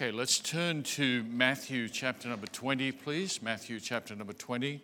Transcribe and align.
Okay, 0.00 0.12
let's 0.12 0.38
turn 0.38 0.84
to 0.84 1.24
Matthew 1.24 1.88
chapter 1.88 2.28
number 2.28 2.46
20, 2.46 2.92
please. 2.92 3.42
Matthew 3.42 3.80
chapter 3.80 4.14
number 4.14 4.32
20. 4.32 4.80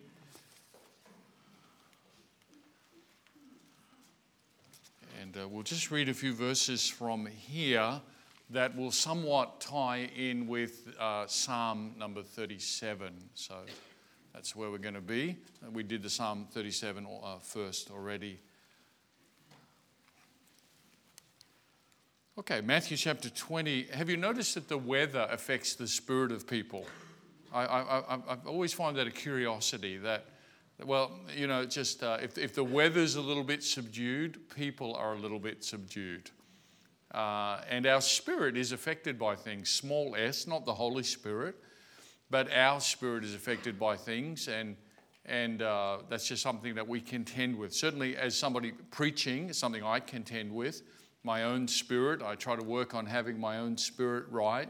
And 5.21 5.37
uh, 5.37 5.47
we'll 5.47 5.63
just 5.63 5.89
read 5.89 6.09
a 6.09 6.13
few 6.13 6.33
verses 6.33 6.89
from 6.89 7.27
here 7.27 8.01
that 8.49 8.75
will 8.75 8.91
somewhat 8.91 9.61
tie 9.61 10.09
in 10.17 10.47
with 10.47 10.93
uh, 10.99 11.25
Psalm 11.27 11.93
number 11.97 12.21
37. 12.21 13.13
So 13.35 13.55
that's 14.33 14.53
where 14.53 14.69
we're 14.69 14.79
going 14.79 14.95
to 14.95 14.99
be. 14.99 15.37
We 15.71 15.83
did 15.83 16.03
the 16.03 16.09
Psalm 16.09 16.45
37 16.51 17.07
uh, 17.07 17.37
first 17.37 17.89
already. 17.89 18.41
Okay, 22.37 22.59
Matthew 22.59 22.97
chapter 22.97 23.29
20. 23.29 23.83
Have 23.93 24.09
you 24.09 24.17
noticed 24.17 24.55
that 24.55 24.67
the 24.67 24.77
weather 24.77 25.25
affects 25.31 25.73
the 25.73 25.87
spirit 25.87 26.33
of 26.33 26.45
people? 26.45 26.85
I, 27.53 27.63
I, 27.63 28.19
have 28.27 28.45
always 28.45 28.73
find 28.73 28.97
that 28.97 29.07
a 29.07 29.11
curiosity 29.11 29.97
that, 29.99 30.25
well, 30.83 31.17
you 31.33 31.47
know, 31.47 31.63
just 31.63 32.03
uh, 32.03 32.17
if, 32.21 32.37
if 32.37 32.53
the 32.53 32.63
weather's 32.65 33.15
a 33.15 33.21
little 33.21 33.45
bit 33.45 33.63
subdued, 33.63 34.49
people 34.53 34.95
are 34.95 35.13
a 35.13 35.17
little 35.17 35.39
bit 35.39 35.63
subdued. 35.63 36.29
Uh, 37.13 37.61
and 37.69 37.85
our 37.85 38.01
spirit 38.01 38.57
is 38.57 38.73
affected 38.73 39.17
by 39.17 39.33
things, 39.37 39.69
small 39.69 40.13
s, 40.17 40.45
not 40.45 40.65
the 40.65 40.73
Holy 40.73 41.03
Spirit, 41.03 41.55
but 42.29 42.51
our 42.51 42.81
spirit 42.81 43.23
is 43.23 43.33
affected 43.33 43.79
by 43.79 43.95
things, 43.95 44.49
and, 44.49 44.75
and 45.25 45.61
uh, 45.61 45.99
that's 46.09 46.27
just 46.27 46.43
something 46.43 46.75
that 46.75 46.85
we 46.85 46.99
contend 46.99 47.57
with. 47.57 47.73
Certainly, 47.73 48.17
as 48.17 48.37
somebody 48.37 48.73
preaching, 48.91 49.53
something 49.53 49.83
I 49.83 50.01
contend 50.01 50.51
with 50.51 50.81
my 51.25 51.43
own 51.43 51.67
spirit. 51.67 52.21
I 52.21 52.35
try 52.35 52.55
to 52.55 52.63
work 52.63 52.93
on 52.93 53.07
having 53.07 53.39
my 53.39 53.57
own 53.57 53.75
spirit 53.77 54.25
right, 54.29 54.69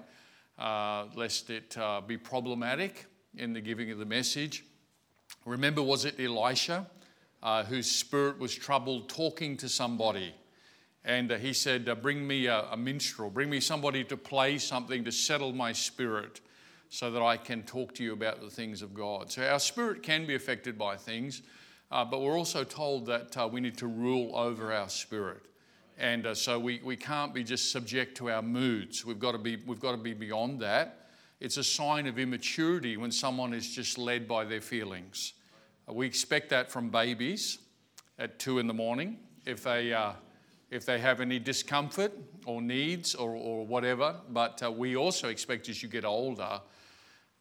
uh, 0.58 1.06
lest 1.14 1.50
it 1.50 1.78
uh, 1.78 2.00
be 2.00 2.17
problematic 2.17 3.06
in 3.36 3.52
the 3.52 3.59
giving 3.59 3.92
of 3.92 3.98
the 3.98 4.06
message. 4.06 4.64
Remember, 5.45 5.83
was 5.83 6.06
it 6.06 6.17
Elisha 6.17 6.88
uh, 7.44 7.64
whose 7.66 7.92
spirit 7.92 8.39
was 8.39 8.56
troubled 8.56 9.09
talking 9.09 9.58
to 9.58 9.67
somebody? 9.67 10.33
And 11.03 11.31
uh, 11.31 11.38
he 11.38 11.52
said, 11.52 11.89
uh, 11.89 11.95
Bring 11.95 12.26
me 12.26 12.48
a, 12.48 12.61
a 12.72 12.78
minstrel, 12.78 13.30
bring 13.30 13.50
me 13.50 13.59
somebody 13.59 14.06
to 14.06 14.16
play 14.16 14.58
something 14.58 15.03
to 15.03 15.11
settle 15.11 15.52
my 15.52 15.73
spirit 15.73 16.39
so 16.89 17.11
that 17.11 17.22
I 17.22 17.36
can 17.36 17.64
talk 17.64 17.94
to 17.95 18.03
you 18.03 18.14
about 18.14 18.39
the 18.39 18.50
things 18.50 18.81
of 18.81 18.94
God. 18.94 19.30
So 19.30 19.45
our 19.45 19.59
spirit 19.59 20.02
can 20.02 20.26
be 20.26 20.36
affected 20.36 20.78
by 20.78 20.95
things, 20.95 21.42
uh, 21.92 22.06
but 22.06 22.22
we're 22.22 22.38
also 22.38 22.64
told 22.64 23.08
that 23.08 23.38
uh, 23.38 23.50
we 23.52 23.59
need 23.59 23.78
to 23.80 23.88
rule 23.88 24.36
over 24.36 24.72
our 24.72 24.88
spirit. 24.88 25.42
And 25.98 26.26
uh, 26.26 26.36
so 26.36 26.60
we, 26.60 26.82
we 26.84 26.98
can't 26.98 27.34
be 27.34 27.44
just 27.44 27.72
subject 27.72 28.18
to 28.18 28.30
our 28.30 28.42
moods. 28.42 29.06
We've 29.06 29.20
got, 29.20 29.32
to 29.32 29.38
be, 29.38 29.58
we've 29.66 29.80
got 29.80 29.92
to 29.92 29.98
be 29.98 30.14
beyond 30.14 30.60
that. 30.60 31.08
It's 31.40 31.58
a 31.58 31.64
sign 31.64 32.08
of 32.08 32.20
immaturity 32.20 32.98
when 32.98 33.12
someone 33.12 33.54
is 33.54 33.74
just 33.74 33.98
led 33.98 34.28
by 34.28 34.44
their 34.46 34.62
feelings. 34.62 35.34
Uh, 35.88 35.94
we 35.94 36.06
expect 36.06 36.50
that 36.50 36.70
from 36.70 36.90
babies 36.90 37.60
at 38.20 38.40
two 38.40 38.60
in 38.60 38.68
the 38.68 38.73
morning. 38.73 39.18
If 39.46 39.64
they, 39.64 39.94
uh, 39.94 40.14
if 40.70 40.86
they 40.86 41.00
have 41.00 41.22
any 41.22 41.40
discomfort 41.40 42.12
or 42.46 42.62
needs 42.62 43.16
or, 43.16 43.32
or 43.32 43.66
whatever, 43.66 44.16
but 44.30 44.62
uh, 44.64 44.72
we 44.72 44.98
also 44.98 45.30
expect 45.30 45.70
as 45.70 45.82
you 45.82 45.88
get 45.88 46.04
older 46.04 46.60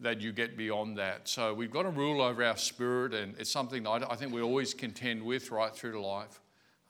that 0.01 0.21
you 0.21 0.33
get 0.33 0.57
beyond 0.57 0.99
that. 0.99 1.29
So 1.29 1.55
we've 1.55 1.71
got 1.71 1.85
to 1.85 1.91
rule 1.91 2.21
over 2.21 2.45
our 2.45 2.57
spirit, 2.57 3.15
and 3.15 3.35
it's 3.39 3.51
something 3.51 3.85
that 3.85 4.11
I 4.11 4.17
think 4.17 4.33
we 4.33 4.43
always 4.43 4.75
contend 4.75 5.23
with 5.23 5.51
right 5.51 5.75
through 5.75 5.93
to 5.93 6.01
life 6.01 6.41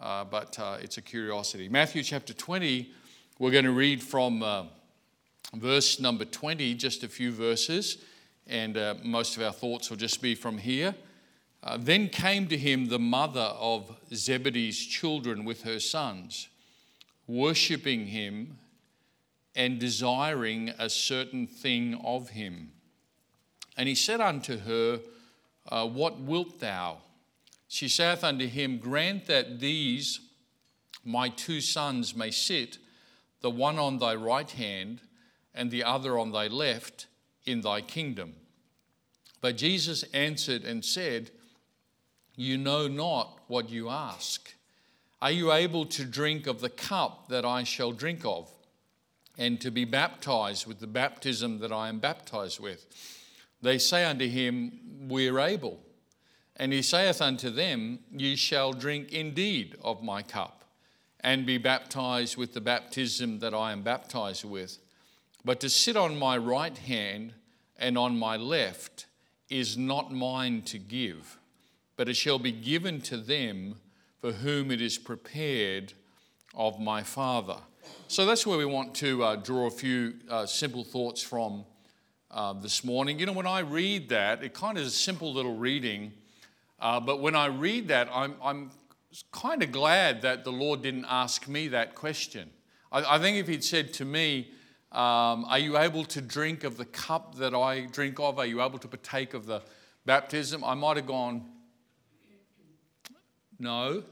uh, 0.04 0.22
but 0.22 0.56
uh, 0.58 0.76
it's 0.82 0.98
a 0.98 1.02
curiosity. 1.02 1.66
Matthew 1.66 2.02
chapter 2.02 2.34
20, 2.34 2.92
we're 3.38 3.50
going 3.50 3.64
to 3.64 3.72
read 3.72 4.02
from 4.02 4.42
uh, 4.42 4.64
verse 5.54 5.98
number 5.98 6.26
20, 6.26 6.74
just 6.74 7.02
a 7.02 7.08
few 7.08 7.32
verses, 7.32 8.04
and 8.46 8.76
uh, 8.76 8.96
most 9.02 9.34
of 9.38 9.42
our 9.42 9.52
thoughts 9.52 9.88
will 9.88 9.96
just 9.96 10.20
be 10.20 10.34
from 10.34 10.58
here. 10.58 10.94
Uh, 11.62 11.78
then 11.80 12.10
came 12.10 12.46
to 12.48 12.58
him 12.58 12.84
the 12.84 12.98
mother 12.98 13.54
of 13.58 13.96
Zebedee's 14.12 14.78
children 14.78 15.46
with 15.46 15.62
her 15.62 15.80
sons, 15.80 16.48
worshipping 17.26 18.08
him 18.08 18.58
and 19.56 19.80
desiring 19.80 20.68
a 20.78 20.90
certain 20.90 21.46
thing 21.46 21.98
of 22.04 22.28
him. 22.28 22.72
And 23.78 23.88
he 23.88 23.94
said 23.94 24.20
unto 24.20 24.58
her, 24.58 25.00
uh, 25.70 25.86
What 25.86 26.20
wilt 26.20 26.60
thou? 26.60 26.98
She 27.68 27.88
saith 27.88 28.22
unto 28.22 28.46
him, 28.46 28.78
Grant 28.78 29.26
that 29.26 29.60
these 29.60 30.20
my 31.04 31.28
two 31.28 31.60
sons 31.60 32.16
may 32.16 32.30
sit, 32.30 32.78
the 33.40 33.50
one 33.50 33.78
on 33.78 33.98
thy 33.98 34.14
right 34.14 34.50
hand 34.50 35.00
and 35.54 35.70
the 35.70 35.84
other 35.84 36.18
on 36.18 36.32
thy 36.32 36.48
left, 36.48 37.06
in 37.44 37.60
thy 37.60 37.80
kingdom. 37.80 38.34
But 39.40 39.56
Jesus 39.56 40.02
answered 40.14 40.64
and 40.64 40.84
said, 40.84 41.30
You 42.34 42.56
know 42.56 42.88
not 42.88 43.38
what 43.46 43.68
you 43.68 43.90
ask. 43.90 44.54
Are 45.20 45.30
you 45.30 45.52
able 45.52 45.84
to 45.86 46.04
drink 46.04 46.46
of 46.46 46.60
the 46.60 46.70
cup 46.70 47.28
that 47.28 47.44
I 47.44 47.62
shall 47.62 47.92
drink 47.92 48.24
of, 48.24 48.50
and 49.38 49.60
to 49.60 49.70
be 49.70 49.84
baptized 49.84 50.66
with 50.66 50.80
the 50.80 50.86
baptism 50.86 51.58
that 51.58 51.72
I 51.72 51.88
am 51.88 51.98
baptized 51.98 52.60
with? 52.60 52.86
They 53.62 53.78
say 53.78 54.04
unto 54.04 54.28
him, 54.28 55.08
We 55.08 55.28
are 55.28 55.40
able. 55.40 55.78
And 56.56 56.72
he 56.72 56.82
saith 56.82 57.20
unto 57.20 57.50
them, 57.50 58.00
Ye 58.12 58.36
shall 58.36 58.72
drink 58.72 59.12
indeed 59.12 59.76
of 59.82 60.02
my 60.02 60.22
cup, 60.22 60.64
and 61.20 61.46
be 61.46 61.58
baptized 61.58 62.36
with 62.36 62.54
the 62.54 62.60
baptism 62.60 63.40
that 63.40 63.54
I 63.54 63.72
am 63.72 63.82
baptized 63.82 64.44
with. 64.44 64.78
But 65.44 65.60
to 65.60 65.68
sit 65.68 65.96
on 65.96 66.18
my 66.18 66.36
right 66.36 66.76
hand 66.76 67.34
and 67.76 67.98
on 67.98 68.18
my 68.18 68.36
left 68.36 69.06
is 69.50 69.76
not 69.76 70.12
mine 70.12 70.62
to 70.62 70.78
give, 70.78 71.38
but 71.96 72.08
it 72.08 72.14
shall 72.14 72.38
be 72.38 72.52
given 72.52 73.00
to 73.02 73.16
them 73.16 73.76
for 74.20 74.32
whom 74.32 74.70
it 74.70 74.80
is 74.80 74.96
prepared 74.96 75.92
of 76.54 76.80
my 76.80 77.02
Father. 77.02 77.58
So 78.08 78.24
that's 78.24 78.46
where 78.46 78.56
we 78.56 78.64
want 78.64 78.94
to 78.96 79.22
uh, 79.22 79.36
draw 79.36 79.66
a 79.66 79.70
few 79.70 80.14
uh, 80.30 80.46
simple 80.46 80.84
thoughts 80.84 81.22
from 81.22 81.64
uh, 82.30 82.54
this 82.54 82.84
morning. 82.84 83.18
You 83.18 83.26
know, 83.26 83.32
when 83.32 83.46
I 83.46 83.60
read 83.60 84.08
that, 84.10 84.42
it 84.42 84.54
kind 84.54 84.78
of 84.78 84.84
is 84.84 84.94
a 84.94 84.96
simple 84.96 85.32
little 85.32 85.56
reading 85.56 86.12
uh, 86.80 87.00
but 87.00 87.20
when 87.20 87.34
I 87.34 87.46
read 87.46 87.88
that, 87.88 88.08
I'm, 88.12 88.34
I'm 88.42 88.70
kind 89.32 89.62
of 89.62 89.72
glad 89.72 90.22
that 90.22 90.44
the 90.44 90.52
Lord 90.52 90.82
didn't 90.82 91.06
ask 91.08 91.48
me 91.48 91.68
that 91.68 91.94
question. 91.94 92.50
I, 92.90 93.16
I 93.16 93.18
think 93.18 93.36
if 93.38 93.48
He'd 93.48 93.64
said 93.64 93.92
to 93.94 94.04
me, 94.04 94.50
um, 94.92 95.44
Are 95.46 95.58
you 95.58 95.78
able 95.78 96.04
to 96.04 96.20
drink 96.20 96.64
of 96.64 96.76
the 96.76 96.84
cup 96.84 97.36
that 97.36 97.54
I 97.54 97.86
drink 97.86 98.18
of? 98.20 98.38
Are 98.38 98.46
you 98.46 98.62
able 98.62 98.78
to 98.78 98.88
partake 98.88 99.34
of 99.34 99.46
the 99.46 99.62
baptism? 100.06 100.64
I 100.64 100.74
might 100.74 100.96
have 100.96 101.06
gone, 101.06 101.44
No. 103.58 104.02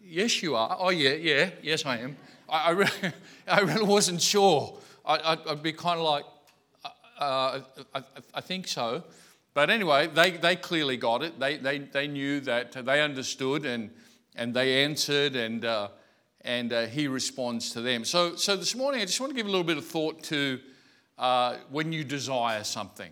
Yes, 0.00 0.42
you 0.42 0.56
are. 0.56 0.74
Oh, 0.80 0.88
yeah, 0.88 1.10
yeah, 1.10 1.50
yes, 1.62 1.84
I 1.84 1.98
am. 1.98 2.16
I, 2.48 2.58
I, 2.58 2.70
really, 2.70 2.90
I 3.48 3.60
really 3.60 3.84
wasn't 3.84 4.22
sure. 4.22 4.78
I, 5.04 5.38
would 5.46 5.62
be 5.62 5.72
kind 5.72 5.98
of 5.98 6.04
like, 6.04 6.24
uh, 6.84 7.22
uh, 7.22 7.60
I, 7.94 8.02
I 8.34 8.40
think 8.40 8.68
so. 8.68 9.02
But 9.58 9.70
anyway, 9.70 10.06
they, 10.06 10.30
they 10.30 10.54
clearly 10.54 10.96
got 10.96 11.24
it. 11.24 11.40
They, 11.40 11.56
they, 11.56 11.78
they 11.78 12.06
knew 12.06 12.38
that 12.42 12.70
they 12.70 13.02
understood 13.02 13.66
and, 13.66 13.90
and 14.36 14.54
they 14.54 14.84
answered, 14.84 15.34
and, 15.34 15.64
uh, 15.64 15.88
and 16.42 16.72
uh, 16.72 16.86
he 16.86 17.08
responds 17.08 17.72
to 17.72 17.80
them. 17.80 18.04
So, 18.04 18.36
so 18.36 18.54
this 18.54 18.76
morning, 18.76 19.00
I 19.00 19.04
just 19.04 19.20
want 19.20 19.30
to 19.30 19.36
give 19.36 19.46
a 19.46 19.50
little 19.50 19.66
bit 19.66 19.76
of 19.76 19.84
thought 19.84 20.22
to 20.22 20.60
uh, 21.18 21.56
when 21.70 21.90
you 21.90 22.04
desire 22.04 22.62
something, 22.62 23.10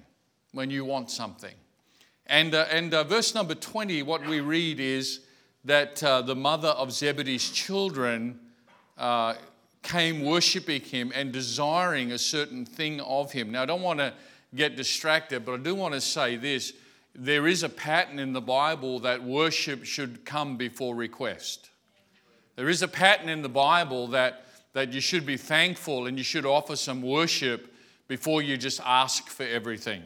when 0.53 0.71
you 0.71 0.85
want 0.85 1.11
something. 1.11 1.53
And, 2.27 2.55
uh, 2.55 2.67
and 2.71 2.95
uh, 2.95 3.03
verse 3.03 3.35
number 3.35 3.57
20, 3.57 4.05
what 4.05 4.25
we 4.25 4.39
read 4.39 4.79
is 4.79 5.23
that 5.65 6.01
uh, 6.05 6.23
the 6.23 6.37
mother 6.37 6.69
of 6.69 6.93
Zebedee's 6.93 7.51
children 7.51 8.39
came 9.83 10.23
worshiping 10.23 10.83
him 10.83 11.11
and 11.13 11.33
desiring 11.33 12.13
a 12.13 12.19
certain 12.19 12.65
thing 12.65 13.01
of 13.01 13.33
him. 13.33 13.51
Now, 13.51 13.65
I 13.65 13.67
don't 13.67 13.83
want 13.83 13.99
to 13.99 14.15
get 14.55 14.77
distracted, 14.77 15.45
but 15.45 15.55
I 15.55 15.63
do 15.63 15.75
want 15.75 15.95
to 15.95 16.01
say 16.01 16.37
this. 16.37 16.73
There 17.15 17.47
is 17.47 17.63
a 17.63 17.69
pattern 17.69 18.19
in 18.19 18.35
the 18.35 18.43
Bible 18.43 19.01
that 19.01 19.23
worship 19.23 19.85
should 19.85 20.25
come 20.25 20.57
before 20.57 20.95
request. 20.95 21.71
There 22.57 22.69
is 22.69 22.83
a 22.83 22.89
pattern 22.89 23.29
in 23.29 23.43
the 23.43 23.49
Bible 23.49 24.09
that, 24.09 24.45
that 24.75 24.93
you 24.93 25.01
should 25.01 25.25
be 25.25 25.37
thankful 25.37 26.07
and 26.07 26.19
you 26.19 26.25
should 26.25 26.45
offer 26.45 26.77
some 26.77 27.03
worship 27.03 27.75
before 28.09 28.43
you 28.43 28.57
just 28.57 28.81
ask 28.85 29.29
for 29.29 29.45
everything. 29.45 30.03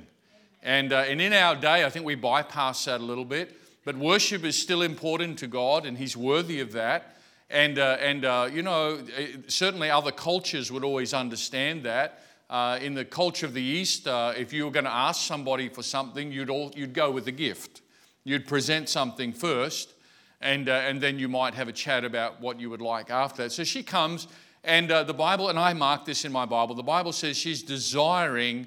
And, 0.63 0.93
uh, 0.93 1.05
and 1.09 1.21
in 1.21 1.33
our 1.33 1.57
day, 1.57 1.85
I 1.85 1.91
think 1.91 2.05
we 2.05 2.15
bypass 2.15 2.85
that 2.85 3.01
a 3.01 3.05
little 3.05 3.25
bit, 3.25 3.57
but 3.85 3.97
worship 3.97 4.45
is 4.45 4.61
still 4.61 4.83
important 4.83 5.39
to 5.39 5.47
God 5.47 5.87
and 5.87 5.97
He's 5.97 6.17
worthy 6.17 6.61
of 6.61 6.73
that. 6.73 7.17
And, 7.49 7.79
uh, 7.79 7.97
and 8.01 8.25
uh, 8.25 8.49
you 8.53 8.63
know, 8.63 9.01
certainly 9.49 9.91
other 9.91 10.13
cultures 10.13 10.71
would 10.71 10.85
always 10.85 11.13
understand 11.13 11.83
that. 11.85 12.23
Uh, 12.51 12.81
in 12.83 12.95
the 12.95 13.05
culture 13.05 13.47
of 13.47 13.55
the 13.55 13.63
East, 13.63 14.09
uh, 14.09 14.35
if 14.37 14.53
you 14.53 14.65
were 14.65 14.73
going 14.73 14.85
to 14.85 14.93
ask 14.93 15.25
somebody 15.25 15.69
for 15.69 15.85
something, 15.85 16.33
you'd, 16.33 16.51
all, 16.51 16.73
you'd 16.75 16.93
go 16.93 17.09
with 17.09 17.29
a 17.29 17.33
gift. 17.33 17.81
You'd 18.25 18.45
present 18.45 18.89
something 18.89 19.33
first, 19.33 19.95
and, 20.41 20.69
uh, 20.69 20.73
and 20.73 21.01
then 21.01 21.17
you 21.17 21.29
might 21.29 21.55
have 21.55 21.69
a 21.69 21.73
chat 21.73 22.05
about 22.05 22.41
what 22.41 22.59
you 22.59 22.69
would 22.69 22.81
like 22.81 23.09
after 23.09 23.45
that. 23.45 23.53
So 23.53 23.63
she 23.63 23.85
comes 23.85 24.27
And 24.63 24.91
uh, 24.91 25.05
the 25.05 25.15
Bible, 25.15 25.49
and 25.49 25.59
I 25.59 25.73
mark 25.73 26.05
this 26.05 26.25
in 26.25 26.33
my 26.33 26.45
Bible, 26.45 26.75
the 26.75 26.83
Bible 26.83 27.13
says 27.13 27.37
she's 27.37 27.63
desiring 27.63 28.67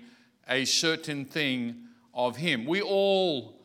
a 0.50 0.66
certain 0.66 1.26
thing 1.26 1.76
of 2.14 2.36
him. 2.36 2.66
We 2.66 2.82
all 2.82 3.56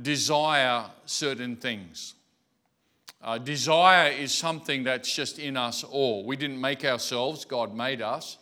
desire 0.00 0.86
certain 1.04 1.56
things. 1.56 2.14
Uh, 3.22 3.38
desire 3.38 4.10
is 4.10 4.32
something 4.32 4.84
that's 4.84 5.14
just 5.14 5.38
in 5.38 5.56
us 5.56 5.84
all. 5.84 6.24
We 6.24 6.36
didn't 6.36 6.60
make 6.60 6.84
ourselves, 6.84 7.44
God 7.44 7.74
made 7.74 8.00
us. 8.00 8.38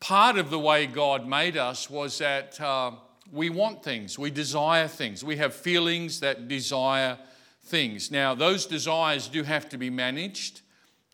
Part 0.00 0.38
of 0.38 0.50
the 0.50 0.58
way 0.58 0.86
God 0.86 1.26
made 1.26 1.56
us 1.56 1.90
was 1.90 2.18
that 2.18 2.60
uh, 2.60 2.92
we 3.32 3.50
want 3.50 3.82
things, 3.82 4.18
we 4.18 4.30
desire 4.30 4.86
things, 4.86 5.24
we 5.24 5.36
have 5.36 5.52
feelings 5.54 6.20
that 6.20 6.46
desire 6.46 7.18
things. 7.64 8.10
Now, 8.10 8.34
those 8.34 8.64
desires 8.64 9.28
do 9.28 9.42
have 9.42 9.68
to 9.70 9.78
be 9.78 9.90
managed, 9.90 10.62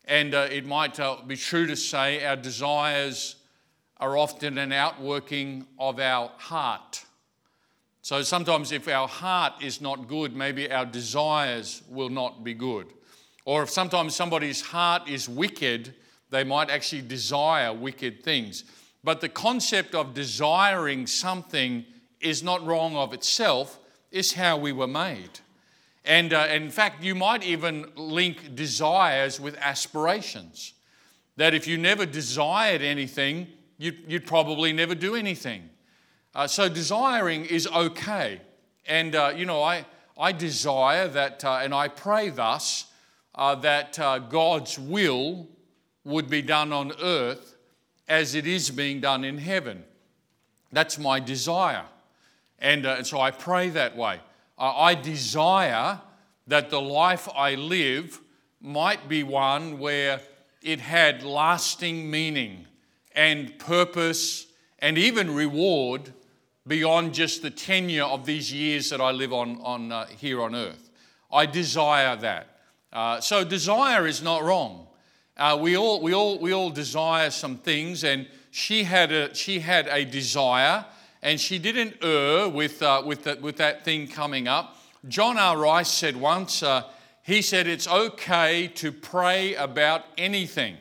and 0.05 0.35
uh, 0.35 0.47
it 0.51 0.65
might 0.65 0.99
uh, 0.99 1.17
be 1.25 1.35
true 1.35 1.65
to 1.67 1.75
say 1.75 2.23
our 2.23 2.35
desires 2.35 3.37
are 3.97 4.17
often 4.17 4.57
an 4.57 4.71
outworking 4.71 5.65
of 5.79 5.99
our 5.99 6.31
heart. 6.37 7.03
So 8.01 8.21
sometimes, 8.21 8.71
if 8.71 8.87
our 8.87 9.07
heart 9.07 9.63
is 9.63 9.81
not 9.81 10.07
good, 10.07 10.35
maybe 10.35 10.71
our 10.71 10.85
desires 10.85 11.81
will 11.89 12.09
not 12.09 12.43
be 12.43 12.53
good. 12.53 12.93
Or 13.45 13.63
if 13.63 13.71
sometimes 13.71 14.15
somebody's 14.15 14.61
heart 14.61 15.07
is 15.09 15.27
wicked, 15.27 15.95
they 16.35 16.43
might 16.43 16.69
actually 16.69 17.01
desire 17.01 17.73
wicked 17.73 18.23
things. 18.23 18.63
But 19.03 19.21
the 19.21 19.29
concept 19.29 19.95
of 19.95 20.13
desiring 20.13 21.07
something 21.07 21.85
is 22.19 22.43
not 22.43 22.65
wrong 22.65 22.95
of 22.95 23.13
itself, 23.13 23.79
it's 24.11 24.33
how 24.33 24.57
we 24.57 24.71
were 24.71 24.87
made. 24.87 25.39
And 26.03 26.33
uh, 26.33 26.47
in 26.51 26.69
fact, 26.69 27.03
you 27.03 27.15
might 27.15 27.43
even 27.43 27.85
link 27.95 28.55
desires 28.55 29.39
with 29.39 29.57
aspirations. 29.57 30.73
That 31.37 31.53
if 31.53 31.67
you 31.67 31.77
never 31.77 32.05
desired 32.05 32.81
anything, 32.81 33.47
you'd, 33.77 33.97
you'd 34.07 34.25
probably 34.25 34.71
never 34.71 34.95
do 34.95 35.15
anything. 35.15 35.69
Uh, 36.33 36.47
so 36.47 36.69
desiring 36.69 37.45
is 37.45 37.67
okay. 37.67 38.41
And, 38.85 39.15
uh, 39.15 39.33
you 39.35 39.45
know, 39.45 39.63
I, 39.63 39.85
I 40.17 40.31
desire 40.31 41.07
that, 41.09 41.43
uh, 41.43 41.59
and 41.61 41.73
I 41.73 41.87
pray 41.87 42.29
thus, 42.29 42.85
uh, 43.33 43.55
that 43.55 43.99
uh, 43.99 44.19
God's 44.19 44.77
will 44.79 45.47
would 46.05 46.29
be 46.29 46.41
done 46.41 46.71
on 46.71 46.93
earth 47.01 47.57
as 48.07 48.35
it 48.35 48.47
is 48.47 48.69
being 48.69 49.01
done 49.01 49.25
in 49.25 49.37
heaven. 49.37 49.83
That's 50.71 50.97
my 50.97 51.19
desire. 51.19 51.85
And, 52.59 52.85
uh, 52.85 52.95
and 52.97 53.07
so 53.07 53.19
I 53.19 53.31
pray 53.31 53.69
that 53.69 53.97
way. 53.97 54.21
I 54.57 54.95
desire 54.95 55.99
that 56.47 56.69
the 56.69 56.79
life 56.79 57.27
I 57.35 57.55
live 57.55 58.21
might 58.61 59.09
be 59.09 59.23
one 59.23 59.79
where 59.79 60.21
it 60.61 60.79
had 60.79 61.23
lasting 61.23 62.09
meaning 62.09 62.65
and 63.13 63.57
purpose 63.59 64.47
and 64.79 64.97
even 64.97 65.33
reward 65.33 66.13
beyond 66.67 67.13
just 67.13 67.41
the 67.41 67.49
tenure 67.49 68.05
of 68.05 68.25
these 68.25 68.51
years 68.51 68.89
that 68.89 69.01
I 69.01 69.11
live 69.11 69.33
on, 69.33 69.59
on 69.61 69.91
uh, 69.91 70.07
here 70.07 70.41
on 70.41 70.55
earth. 70.55 70.89
I 71.31 71.45
desire 71.45 72.15
that. 72.17 72.59
Uh, 72.93 73.19
so 73.19 73.43
desire 73.43 74.07
is 74.07 74.23
not 74.23 74.43
wrong. 74.43 74.84
Uh, 75.37 75.57
we, 75.59 75.75
all, 75.75 76.01
we, 76.01 76.13
all, 76.13 76.39
we 76.39 76.53
all 76.53 76.69
desire 76.69 77.29
some 77.29 77.57
things, 77.57 78.03
and 78.05 78.25
she 78.51 78.83
had 78.83 79.11
a, 79.11 79.35
she 79.35 79.59
had 79.59 79.87
a 79.87 80.05
desire, 80.05 80.85
and 81.21 81.39
she 81.39 81.59
didn't 81.59 81.97
err 82.01 82.47
with, 82.47 82.81
uh, 82.81 83.03
with, 83.05 83.23
that, 83.25 83.41
with 83.41 83.57
that 83.57 83.83
thing 83.83 84.07
coming 84.07 84.47
up. 84.47 84.77
John 85.07 85.37
R. 85.37 85.57
Rice 85.57 85.91
said 85.91 86.15
once, 86.15 86.63
uh, 86.63 86.83
he 87.21 87.41
said, 87.41 87.67
It's 87.67 87.87
okay 87.87 88.67
to 88.75 88.91
pray 88.91 89.55
about 89.55 90.05
anything. 90.17 90.77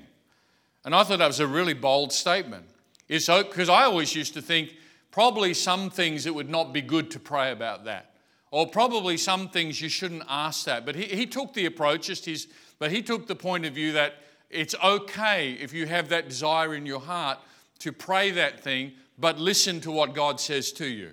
And 0.85 0.95
I 0.95 1.03
thought 1.03 1.19
that 1.19 1.27
was 1.27 1.41
a 1.41 1.47
really 1.47 1.75
bold 1.75 2.12
statement. 2.12 2.67
It's 3.09 3.27
because 3.27 3.69
I 3.69 3.85
always 3.85 4.15
used 4.15 4.35
to 4.35 4.43
think 4.43 4.75
probably 5.11 5.53
some 5.55 5.91
things 5.91 6.27
it 6.27 6.35
would 6.35 6.49
not 6.49 6.73
be 6.73 6.83
good 6.83 7.11
to 7.12 7.19
pray 7.19 7.51
about 7.51 7.87
that. 7.87 8.11
Or 8.51 8.69
probably 8.69 9.17
some 9.17 9.49
things 9.49 9.81
you 9.81 9.89
shouldn't 9.89 10.23
ask 10.29 10.65
that. 10.67 10.87
But 10.87 10.95
he, 10.95 11.05
he 11.05 11.27
took 11.27 11.55
the 11.55 11.67
approach, 11.67 12.06
just 12.06 12.25
his, 12.27 12.47
but 12.79 12.93
he 12.93 13.03
took 13.03 13.27
the 13.27 13.35
point 13.35 13.65
of 13.65 13.75
view 13.75 13.93
that 13.93 14.15
it's 14.55 14.75
okay 14.83 15.53
if 15.53 15.73
you 15.73 15.87
have 15.87 16.09
that 16.09 16.29
desire 16.29 16.75
in 16.75 16.87
your 16.87 17.01
heart 17.01 17.39
to 17.81 17.93
pray 17.93 18.31
that 18.31 18.61
thing, 18.61 18.93
but 19.19 19.39
listen 19.39 19.81
to 19.83 19.91
what 19.91 20.15
God 20.15 20.41
says 20.41 20.73
to 20.73 20.87
you. 20.87 21.11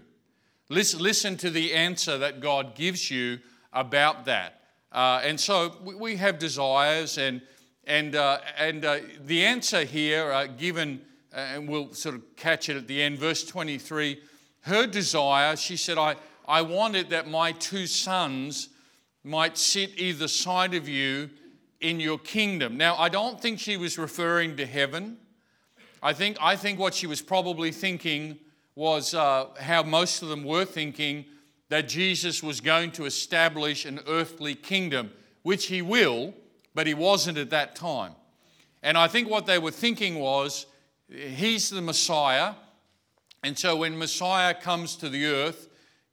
Listen, 0.70 1.02
listen 1.02 1.38
to 1.38 1.50
the 1.50 1.74
answer 1.74 2.18
that 2.18 2.40
God 2.40 2.76
gives 2.76 3.12
you 3.12 3.40
about 3.74 4.26
that. 4.26 4.62
Uh, 4.92 5.22
and 5.24 5.40
so 5.40 5.74
we, 5.84 6.16
have 6.18 6.40
desires 6.40 7.18
and 7.18 7.42
and, 7.86 8.16
uh, 8.16 8.38
and 8.60 8.86
uh, 8.86 9.00
the 9.26 9.44
answer 9.44 9.84
here, 9.84 10.32
uh, 10.32 10.46
given, 10.46 11.02
uh, 11.34 11.40
and 11.40 11.68
we'll 11.68 11.92
sort 11.94 12.14
of 12.14 12.22
catch 12.36 12.70
it 12.70 12.78
at 12.78 12.88
the 12.88 13.02
end, 13.02 13.18
verse 13.18 13.44
23 13.44 14.22
her 14.62 14.86
desire, 14.86 15.56
she 15.56 15.76
said, 15.76 15.98
I, 15.98 16.16
I 16.48 16.62
wanted 16.62 17.10
that 17.10 17.28
my 17.28 17.52
two 17.54 17.88
sons 17.88 18.70
might 19.24 19.58
sit 19.58 20.00
either 20.00 20.28
side 20.28 20.74
of 20.74 20.88
you 20.88 21.30
in 21.82 22.00
your 22.00 22.18
kingdom. 22.18 22.78
Now, 22.78 22.96
I 22.96 23.10
don't 23.10 23.42
think 23.42 23.60
she 23.60 23.78
was 23.78 23.98
referring 23.98 24.58
to 24.58 24.66
heaven. 24.66 25.18
I 26.02 26.14
think, 26.14 26.38
I 26.40 26.56
think 26.56 26.80
what 26.80 26.94
she 26.94 27.08
was 27.08 27.22
probably 27.22 27.72
thinking 27.72 28.40
was 28.76 29.14
uh, 29.14 29.48
how 29.60 29.84
most 29.84 30.22
of 30.22 30.30
them 30.30 30.44
were 30.44 30.66
thinking 30.66 31.26
that 31.70 31.88
Jesus 31.88 32.42
was 32.42 32.62
going 32.62 32.92
to 32.92 33.06
establish 33.06 33.86
an 33.86 34.00
earthly 34.08 34.56
kingdom, 34.56 35.12
which 35.44 35.66
he 35.68 35.82
will 35.82 36.34
but 36.74 36.88
he 36.88 36.94
wasn't 36.94 37.38
at 37.38 37.50
that 37.50 37.76
time. 37.76 38.14
And 38.84 38.98
I 38.98 39.08
think 39.08 39.30
what 39.30 39.46
they 39.46 39.60
were 39.60 39.72
thinking 39.72 40.20
was, 40.20 40.66
he's 41.10 41.70
the 41.70 41.82
Messiah. 41.82 42.54
And 43.44 43.58
so 43.58 43.76
when 43.76 43.98
Messiah 43.98 44.54
comes 44.54 44.96
to 44.98 45.10
the 45.10 45.26
earth, 45.26 45.68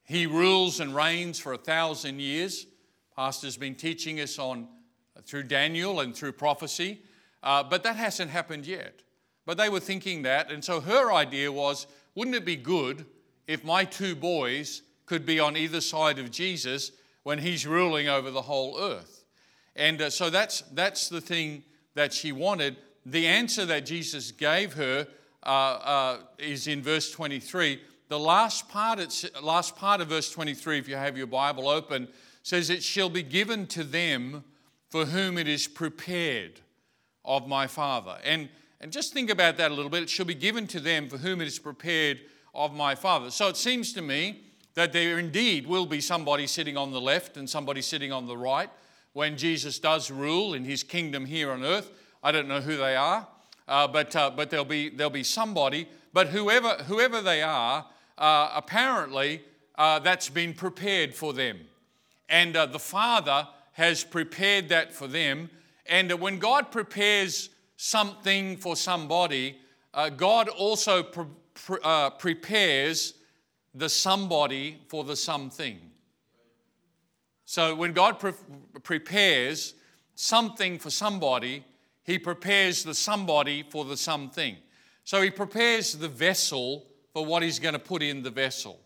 he 0.04 0.26
rules 0.26 0.80
and 0.80 0.94
reigns 0.94 1.38
for 1.38 1.52
a 1.52 1.58
thousand 1.58 2.20
years. 2.20 2.66
Pastor's 3.14 3.56
been 3.56 3.74
teaching 3.74 4.20
us 4.20 4.38
on 4.38 4.68
through 5.28 5.42
Daniel 5.42 6.00
and 6.00 6.16
through 6.16 6.32
prophecy, 6.32 7.02
uh, 7.42 7.62
but 7.62 7.82
that 7.82 7.96
hasn't 7.96 8.30
happened 8.30 8.66
yet. 8.66 9.02
But 9.44 9.58
they 9.58 9.68
were 9.68 9.80
thinking 9.80 10.22
that, 10.22 10.50
and 10.50 10.64
so 10.64 10.80
her 10.80 11.12
idea 11.12 11.52
was, 11.52 11.86
wouldn't 12.14 12.36
it 12.36 12.46
be 12.46 12.56
good 12.56 13.04
if 13.46 13.62
my 13.62 13.84
two 13.84 14.16
boys 14.16 14.82
could 15.06 15.26
be 15.26 15.38
on 15.38 15.56
either 15.56 15.82
side 15.82 16.18
of 16.18 16.30
Jesus 16.30 16.92
when 17.22 17.38
he's 17.38 17.66
ruling 17.66 18.08
over 18.08 18.30
the 18.30 18.42
whole 18.42 18.80
earth? 18.80 19.24
And 19.76 20.00
uh, 20.00 20.10
so 20.10 20.30
that's, 20.30 20.62
that's 20.72 21.08
the 21.08 21.20
thing 21.20 21.62
that 21.94 22.12
she 22.12 22.32
wanted. 22.32 22.76
The 23.04 23.26
answer 23.26 23.66
that 23.66 23.86
Jesus 23.86 24.32
gave 24.32 24.72
her 24.74 25.06
uh, 25.44 25.48
uh, 25.48 26.18
is 26.38 26.66
in 26.66 26.82
verse 26.82 27.10
23. 27.10 27.80
The 28.08 28.18
last 28.18 28.68
part, 28.70 28.98
last 29.42 29.76
part 29.76 30.00
of 30.00 30.08
verse 30.08 30.30
23, 30.30 30.78
if 30.78 30.88
you 30.88 30.96
have 30.96 31.18
your 31.18 31.26
Bible 31.26 31.68
open, 31.68 32.08
says, 32.42 32.70
It 32.70 32.82
shall 32.82 33.10
be 33.10 33.22
given 33.22 33.66
to 33.68 33.84
them 33.84 34.44
for 34.88 35.04
whom 35.04 35.38
it 35.38 35.48
is 35.48 35.68
prepared 35.68 36.60
of 37.24 37.46
my 37.46 37.66
Father. 37.66 38.16
And, 38.24 38.48
and 38.80 38.90
just 38.90 39.12
think 39.12 39.30
about 39.30 39.56
that 39.58 39.70
a 39.70 39.74
little 39.74 39.90
bit. 39.90 40.02
It 40.02 40.10
shall 40.10 40.26
be 40.26 40.34
given 40.34 40.66
to 40.68 40.80
them 40.80 41.08
for 41.08 41.18
whom 41.18 41.40
it 41.40 41.46
is 41.46 41.58
prepared 41.58 42.20
of 42.54 42.74
my 42.74 42.94
Father. 42.94 43.30
So 43.30 43.48
it 43.48 43.56
seems 43.56 43.92
to 43.92 44.02
me 44.02 44.42
that 44.74 44.92
there 44.92 45.18
indeed 45.18 45.66
will 45.66 45.86
be 45.86 46.00
somebody 46.00 46.46
sitting 46.46 46.76
on 46.76 46.92
the 46.92 47.00
left 47.00 47.36
and 47.36 47.48
somebody 47.48 47.82
sitting 47.82 48.12
on 48.12 48.26
the 48.26 48.36
right 48.36 48.70
when 49.12 49.36
Jesus 49.36 49.78
does 49.78 50.10
rule 50.10 50.54
in 50.54 50.64
his 50.64 50.82
kingdom 50.82 51.26
here 51.26 51.50
on 51.50 51.64
earth. 51.64 51.90
I 52.22 52.32
don't 52.32 52.48
know 52.48 52.60
who 52.60 52.76
they 52.76 52.96
are, 52.96 53.26
uh, 53.66 53.88
but, 53.88 54.14
uh, 54.14 54.30
but 54.30 54.50
there'll, 54.50 54.64
be, 54.64 54.88
there'll 54.88 55.10
be 55.10 55.24
somebody. 55.24 55.88
But 56.12 56.28
whoever, 56.28 56.74
whoever 56.84 57.20
they 57.20 57.42
are, 57.42 57.86
uh, 58.16 58.50
apparently 58.54 59.42
uh, 59.76 59.98
that's 59.98 60.28
been 60.28 60.54
prepared 60.54 61.14
for 61.14 61.32
them. 61.32 61.58
And 62.28 62.56
uh, 62.56 62.66
the 62.66 62.78
Father 62.78 63.48
has 63.78 64.02
prepared 64.02 64.68
that 64.70 64.92
for 64.92 65.06
them. 65.06 65.48
And 65.86 66.10
uh, 66.10 66.16
when 66.16 66.40
God 66.40 66.72
prepares 66.72 67.48
something 67.76 68.56
for 68.56 68.74
somebody, 68.74 69.56
God 70.16 70.48
also 70.48 71.04
pre- 71.04 71.24
pre- 71.54 72.10
prepares 72.18 73.14
the 73.72 73.88
somebody 73.88 74.80
for 74.88 75.04
the 75.04 75.14
something. 75.14 75.78
So 77.44 77.76
when 77.76 77.92
God 77.92 78.18
pre- 78.18 78.32
prepares 78.82 79.74
something 80.16 80.80
for 80.80 80.90
somebody, 80.90 81.64
He 82.02 82.18
prepares 82.18 82.82
the 82.82 82.94
somebody 82.94 83.62
for 83.62 83.84
the 83.84 83.96
something. 83.96 84.56
So 85.04 85.22
He 85.22 85.30
prepares 85.30 85.92
the 85.92 86.08
vessel 86.08 86.84
for 87.12 87.24
what 87.24 87.44
He's 87.44 87.60
going 87.60 87.74
to 87.74 87.78
put 87.78 88.02
in 88.02 88.24
the 88.24 88.30
vessel. 88.30 88.80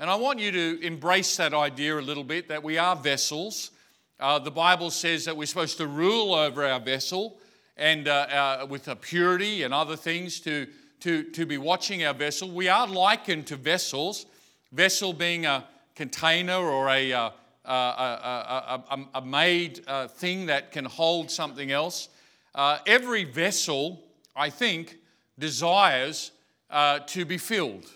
And 0.00 0.08
I 0.08 0.14
want 0.14 0.38
you 0.38 0.50
to 0.52 0.80
embrace 0.82 1.36
that 1.36 1.52
idea 1.52 1.98
a 1.98 2.00
little 2.00 2.24
bit 2.24 2.48
that 2.48 2.62
we 2.62 2.78
are 2.78 2.96
vessels. 2.96 3.72
Uh, 4.20 4.36
the 4.36 4.50
Bible 4.50 4.90
says 4.90 5.24
that 5.26 5.36
we're 5.36 5.46
supposed 5.46 5.76
to 5.78 5.86
rule 5.86 6.34
over 6.34 6.66
our 6.66 6.80
vessel 6.80 7.38
and 7.76 8.08
uh, 8.08 8.58
uh, 8.62 8.66
with 8.68 8.88
a 8.88 8.96
purity 8.96 9.62
and 9.62 9.72
other 9.72 9.94
things 9.94 10.40
to, 10.40 10.66
to, 10.98 11.22
to 11.22 11.46
be 11.46 11.56
watching 11.56 12.04
our 12.04 12.14
vessel. 12.14 12.50
We 12.50 12.68
are 12.68 12.88
likened 12.88 13.46
to 13.46 13.56
vessels, 13.56 14.26
vessel 14.72 15.12
being 15.12 15.46
a 15.46 15.64
container 15.94 16.56
or 16.56 16.88
a, 16.88 17.12
uh, 17.12 17.30
a, 17.64 17.70
a, 17.70 19.06
a, 19.14 19.20
made 19.24 19.84
uh, 19.86 20.08
thing 20.08 20.46
that 20.46 20.72
can 20.72 20.84
hold 20.84 21.30
something 21.30 21.70
else. 21.70 22.08
uh, 22.56 22.78
every 22.86 23.22
vessel, 23.22 24.02
I 24.34 24.50
think, 24.50 24.96
desires 25.38 26.32
uh, 26.70 26.98
to 27.00 27.24
be 27.24 27.38
filled. 27.38 27.86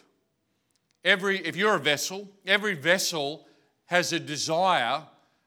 Every, 1.04 1.44
if 1.44 1.56
you're 1.56 1.74
a 1.74 1.80
vessel, 1.80 2.28
every 2.46 2.74
vessel 2.74 3.44
has 3.86 4.12
a 4.12 4.20
desire 4.20 5.02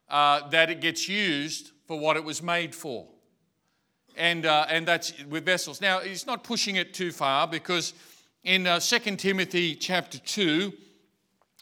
uh, 0.10 0.48
that 0.50 0.70
it 0.70 0.82
gets 0.82 1.08
used 1.10 1.72
for 1.88 2.00
what 2.00 2.18
it 2.18 2.24
was 2.24 2.42
made 2.42 2.74
for. 2.74 3.08
And, 4.18 4.46
uh, 4.46 4.66
and 4.70 4.88
that's 4.88 5.14
with 5.26 5.46
vessels. 5.46 5.82
Now, 5.82 6.00
he's 6.00 6.26
not 6.26 6.44
pushing 6.44 6.78
it 6.78 6.94
too 6.94 7.12
far 7.12 7.48
because 7.48 7.94
in 8.44 8.66
uh, 8.66 8.80
2 8.80 9.16
Timothy 9.18 9.76
chapter 9.76 10.18
2 10.20 10.72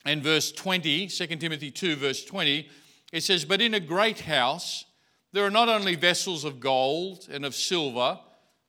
and 0.05 0.21
verse 0.21 0.51
20, 0.51 1.07
2 1.07 1.27
Timothy 1.27 1.71
2, 1.71 1.95
verse 1.95 2.23
20, 2.23 2.69
it 3.11 3.23
says, 3.23 3.45
But 3.45 3.61
in 3.61 3.73
a 3.73 3.79
great 3.79 4.21
house 4.21 4.85
there 5.33 5.43
are 5.43 5.51
not 5.51 5.67
only 5.67 5.95
vessels 5.95 6.45
of 6.45 6.59
gold 6.59 7.27
and 7.31 7.43
of 7.43 7.55
silver, 7.55 8.19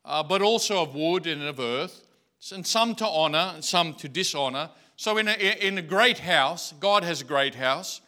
uh, 0.05 0.23
but 0.23 0.43
also 0.43 0.83
of 0.83 0.95
wood 0.95 1.27
and 1.27 1.43
of 1.43 1.61
earth, 1.61 2.07
and 2.53 2.67
some 2.67 2.95
to 2.97 3.07
honor 3.07 3.53
and 3.55 3.65
some 3.65 3.95
to 3.95 4.09
dishonor. 4.09 4.71
So, 4.97 5.19
in 5.19 5.29
a, 5.29 5.33
in 5.33 5.79
a 5.79 5.83
great 5.83 6.19
house, 6.19 6.73
God 6.79 7.05
has 7.05 7.21
a 7.21 7.25
great 7.25 7.55
house. 7.55 8.01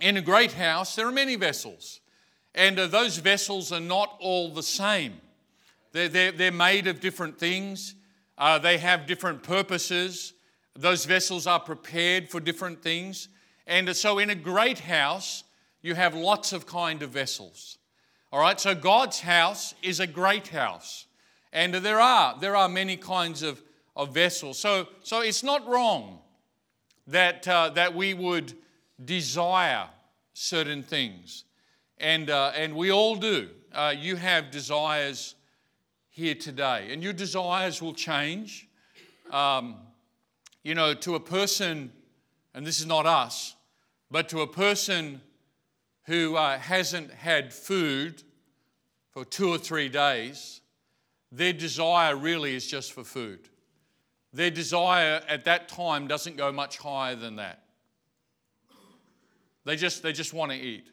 In 0.00 0.16
a 0.16 0.22
great 0.22 0.52
house, 0.52 0.96
there 0.96 1.06
are 1.06 1.12
many 1.12 1.36
vessels, 1.36 2.00
and 2.54 2.78
uh, 2.78 2.86
those 2.86 3.18
vessels 3.18 3.70
are 3.70 3.80
not 3.80 4.16
all 4.20 4.50
the 4.50 4.62
same. 4.62 5.20
They're, 5.92 6.08
they're, 6.08 6.32
they're 6.32 6.52
made 6.52 6.86
of 6.86 7.00
different 7.00 7.38
things, 7.38 7.94
uh, 8.38 8.58
they 8.58 8.78
have 8.78 9.06
different 9.06 9.42
purposes. 9.42 10.32
Those 10.74 11.04
vessels 11.04 11.46
are 11.46 11.60
prepared 11.60 12.30
for 12.30 12.40
different 12.40 12.80
things. 12.82 13.28
And 13.66 13.94
so, 13.94 14.18
in 14.18 14.30
a 14.30 14.34
great 14.34 14.78
house, 14.78 15.44
you 15.82 15.94
have 15.94 16.14
lots 16.14 16.52
of 16.52 16.64
kind 16.64 17.02
of 17.02 17.10
vessels. 17.10 17.76
All 18.32 18.40
right, 18.40 18.58
so 18.58 18.74
God's 18.74 19.20
house 19.20 19.74
is 19.82 20.00
a 20.00 20.06
great 20.06 20.48
house. 20.48 21.06
And 21.52 21.74
there 21.74 22.00
are, 22.00 22.38
there 22.40 22.56
are 22.56 22.68
many 22.68 22.96
kinds 22.96 23.42
of, 23.42 23.60
of 23.96 24.14
vessels. 24.14 24.58
So, 24.58 24.86
so 25.02 25.20
it's 25.20 25.42
not 25.42 25.66
wrong 25.68 26.20
that, 27.08 27.46
uh, 27.46 27.70
that 27.70 27.94
we 27.94 28.14
would 28.14 28.54
desire 29.04 29.88
certain 30.32 30.82
things. 30.82 31.44
And, 31.98 32.30
uh, 32.30 32.52
and 32.56 32.74
we 32.74 32.90
all 32.90 33.16
do. 33.16 33.48
Uh, 33.72 33.94
you 33.96 34.16
have 34.16 34.50
desires 34.50 35.34
here 36.08 36.34
today, 36.34 36.88
and 36.92 37.02
your 37.02 37.12
desires 37.12 37.80
will 37.80 37.94
change. 37.94 38.68
Um, 39.30 39.76
you 40.62 40.74
know, 40.74 40.92
to 40.94 41.14
a 41.14 41.20
person, 41.20 41.92
and 42.54 42.66
this 42.66 42.80
is 42.80 42.86
not 42.86 43.06
us, 43.06 43.54
but 44.10 44.28
to 44.30 44.40
a 44.40 44.46
person 44.46 45.20
who 46.04 46.36
uh, 46.36 46.58
hasn't 46.58 47.12
had 47.12 47.52
food 47.52 48.22
for 49.10 49.24
two 49.24 49.48
or 49.48 49.58
three 49.58 49.88
days, 49.88 50.60
their 51.30 51.52
desire 51.52 52.16
really 52.16 52.54
is 52.54 52.66
just 52.66 52.92
for 52.92 53.04
food. 53.04 53.48
Their 54.32 54.50
desire 54.50 55.22
at 55.28 55.44
that 55.44 55.68
time 55.68 56.06
doesn't 56.08 56.36
go 56.36 56.50
much 56.52 56.78
higher 56.78 57.14
than 57.14 57.36
that. 57.36 57.62
They 59.70 59.76
just, 59.76 60.02
they 60.02 60.12
just 60.12 60.34
want 60.34 60.50
to 60.50 60.58
eat. 60.58 60.90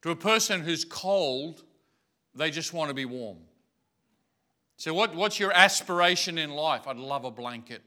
To 0.00 0.10
a 0.10 0.16
person 0.16 0.62
who's 0.62 0.82
cold, 0.82 1.62
they 2.34 2.50
just 2.50 2.72
want 2.72 2.88
to 2.88 2.94
be 2.94 3.04
warm. 3.04 3.36
So, 4.78 4.94
what, 4.94 5.14
what's 5.14 5.38
your 5.38 5.52
aspiration 5.52 6.38
in 6.38 6.48
life? 6.48 6.88
I'd 6.88 6.96
love 6.96 7.26
a 7.26 7.30
blanket. 7.30 7.82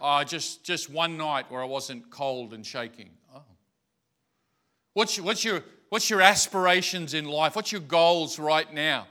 Oh, 0.00 0.24
just, 0.24 0.64
just 0.64 0.90
one 0.90 1.16
night 1.16 1.48
where 1.48 1.62
I 1.62 1.64
wasn't 1.64 2.10
cold 2.10 2.54
and 2.54 2.66
shaking. 2.66 3.10
Oh. 3.32 3.44
What's, 4.94 5.20
what's, 5.20 5.44
your, 5.44 5.62
what's 5.90 6.10
your 6.10 6.20
aspirations 6.20 7.14
in 7.14 7.26
life? 7.26 7.54
What's 7.54 7.70
your 7.70 7.82
goals 7.82 8.40
right 8.40 8.74
now? 8.74 9.06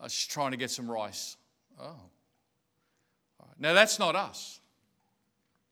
I 0.00 0.02
was 0.02 0.14
just 0.14 0.32
trying 0.32 0.50
to 0.50 0.56
get 0.56 0.72
some 0.72 0.90
rice. 0.90 1.36
Oh. 1.80 1.94
Now, 3.56 3.72
that's 3.72 4.00
not 4.00 4.16
us. 4.16 4.58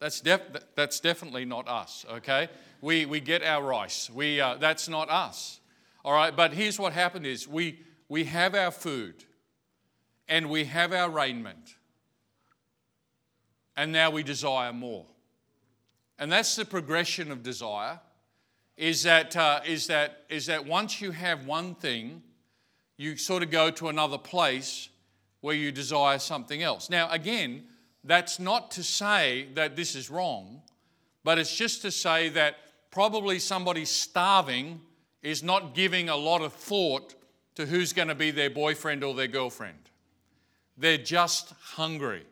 That's, 0.03 0.21
def- 0.21 0.75
that's 0.75 0.99
definitely 0.99 1.45
not 1.45 1.69
us, 1.69 2.05
okay? 2.11 2.49
We, 2.81 3.07
we 3.07 3.21
get 3.21 3.45
our 3.45 3.63
rice. 3.63 4.11
We, 4.11 4.41
uh, 4.41 4.57
that's 4.57 4.89
not 4.89 5.09
us. 5.09 5.61
All 6.05 6.13
right, 6.13 6.35
but 6.35 6.53
here's 6.53 6.77
what 6.77 6.93
happened 6.93 7.25
is 7.25 7.47
we, 7.47 7.79
we 8.09 8.25
have 8.25 8.57
our 8.57 8.73
food 8.73 9.23
and 10.27 10.51
we 10.51 10.65
have 10.65 10.93
our 10.93 11.09
raiment. 11.09 11.77
And 13.77 13.93
now 13.93 14.11
we 14.11 14.25
desire 14.25 14.73
more. 14.73 15.07
And 16.19 16.33
that's 16.33 16.57
the 16.57 16.65
progression 16.65 17.31
of 17.31 17.45
desire. 17.45 18.01
Is 18.77 19.05
that, 19.05 19.37
uh, 19.37 19.61
is, 19.65 19.87
that, 19.87 20.25
is 20.29 20.47
that 20.47 20.67
once 20.67 21.01
you 21.01 21.13
have 21.13 21.47
one 21.47 21.77
thing, 21.77 22.25
you 22.97 23.17
sort 23.17 23.45
of 23.45 23.53
go 23.53 23.71
to 23.71 23.87
another 23.87 24.19
place 24.19 24.89
where 25.43 25.55
you 25.55 25.71
desire 25.71 26.19
something 26.19 26.61
else. 26.61 26.91
Now, 26.91 27.09
again, 27.11 27.67
that's 28.05 28.39
not 28.39 28.71
to 28.73 28.83
say 28.83 29.49
that 29.55 29.77
this 29.77 29.95
is 29.95 30.11
wrong, 30.11 30.63
but 31.25 31.39
it's 31.39 31.55
just 31.55 31.83
to 31.83 31.91
say 31.91 32.29
that 32.31 32.57
probably 32.91 33.39
somebody 33.39 33.85
starving 33.85 34.81
is 35.23 35.43
not 35.43 35.75
giving 35.75 36.09
a 36.09 36.17
lot 36.17 36.43
of 36.43 36.53
thought 36.53 37.15
to 37.55 37.67
who's 37.67 37.93
going 37.93 38.09
to 38.09 38.15
be 38.15 38.31
their 38.31 38.51
boyfriend 38.51 39.05
or 39.05 39.15
their 39.15 39.29
girlfriend. 39.29 39.79
They're 40.77 40.99
just 40.99 41.53
hungry. 41.61 42.25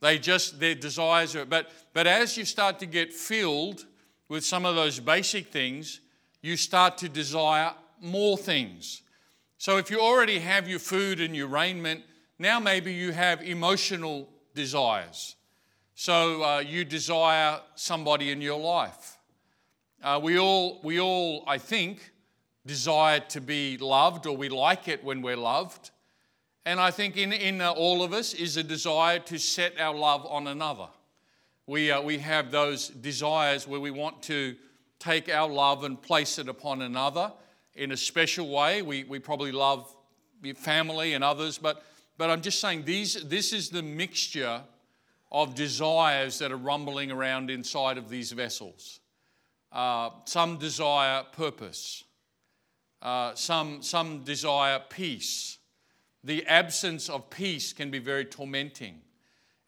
They 0.00 0.18
just, 0.18 0.58
their 0.58 0.74
desires 0.74 1.36
are, 1.36 1.44
but, 1.44 1.70
but 1.92 2.06
as 2.08 2.36
you 2.36 2.44
start 2.44 2.80
to 2.80 2.86
get 2.86 3.12
filled 3.12 3.86
with 4.28 4.44
some 4.44 4.66
of 4.66 4.74
those 4.74 4.98
basic 4.98 5.52
things, 5.52 6.00
you 6.40 6.56
start 6.56 6.98
to 6.98 7.08
desire 7.08 7.72
more 8.00 8.36
things. 8.36 9.02
So 9.58 9.76
if 9.76 9.90
you 9.90 10.00
already 10.00 10.40
have 10.40 10.66
your 10.66 10.80
food 10.80 11.20
and 11.20 11.36
your 11.36 11.46
raiment, 11.46 12.02
now 12.40 12.58
maybe 12.58 12.92
you 12.92 13.12
have 13.12 13.42
emotional 13.42 14.28
desires. 14.54 15.36
So 15.94 16.42
uh, 16.42 16.58
you 16.60 16.84
desire 16.84 17.60
somebody 17.74 18.30
in 18.30 18.40
your 18.40 18.58
life. 18.58 19.18
Uh, 20.02 20.18
we, 20.22 20.38
all, 20.38 20.80
we 20.82 20.98
all, 20.98 21.44
I 21.46 21.58
think, 21.58 22.12
desire 22.66 23.20
to 23.20 23.40
be 23.40 23.76
loved, 23.78 24.26
or 24.26 24.36
we 24.36 24.48
like 24.48 24.88
it 24.88 25.04
when 25.04 25.22
we're 25.22 25.36
loved. 25.36 25.90
And 26.64 26.80
I 26.80 26.90
think 26.90 27.16
in, 27.16 27.32
in 27.32 27.60
uh, 27.60 27.72
all 27.72 28.02
of 28.02 28.12
us 28.12 28.34
is 28.34 28.56
a 28.56 28.62
desire 28.62 29.18
to 29.20 29.38
set 29.38 29.80
our 29.80 29.94
love 29.94 30.26
on 30.26 30.46
another. 30.46 30.88
We, 31.66 31.90
uh, 31.90 32.02
we 32.02 32.18
have 32.18 32.50
those 32.50 32.88
desires 32.88 33.68
where 33.68 33.80
we 33.80 33.90
want 33.90 34.22
to 34.22 34.56
take 34.98 35.28
our 35.28 35.48
love 35.48 35.84
and 35.84 36.00
place 36.00 36.38
it 36.38 36.48
upon 36.48 36.82
another 36.82 37.32
in 37.74 37.92
a 37.92 37.96
special 37.96 38.48
way. 38.48 38.82
We, 38.82 39.04
we 39.04 39.18
probably 39.18 39.52
love 39.52 39.94
family 40.56 41.14
and 41.14 41.22
others, 41.22 41.58
but, 41.58 41.84
but 42.22 42.30
I'm 42.30 42.40
just 42.40 42.60
saying 42.60 42.84
these, 42.84 43.14
this 43.24 43.52
is 43.52 43.68
the 43.68 43.82
mixture 43.82 44.62
of 45.32 45.56
desires 45.56 46.38
that 46.38 46.52
are 46.52 46.56
rumbling 46.56 47.10
around 47.10 47.50
inside 47.50 47.98
of 47.98 48.08
these 48.08 48.30
vessels. 48.30 49.00
Uh, 49.72 50.10
some 50.24 50.56
desire 50.56 51.24
purpose, 51.32 52.04
uh, 53.02 53.34
some, 53.34 53.82
some 53.82 54.22
desire 54.22 54.80
peace. 54.88 55.58
The 56.22 56.46
absence 56.46 57.08
of 57.08 57.28
peace 57.28 57.72
can 57.72 57.90
be 57.90 57.98
very 57.98 58.24
tormenting. 58.24 59.00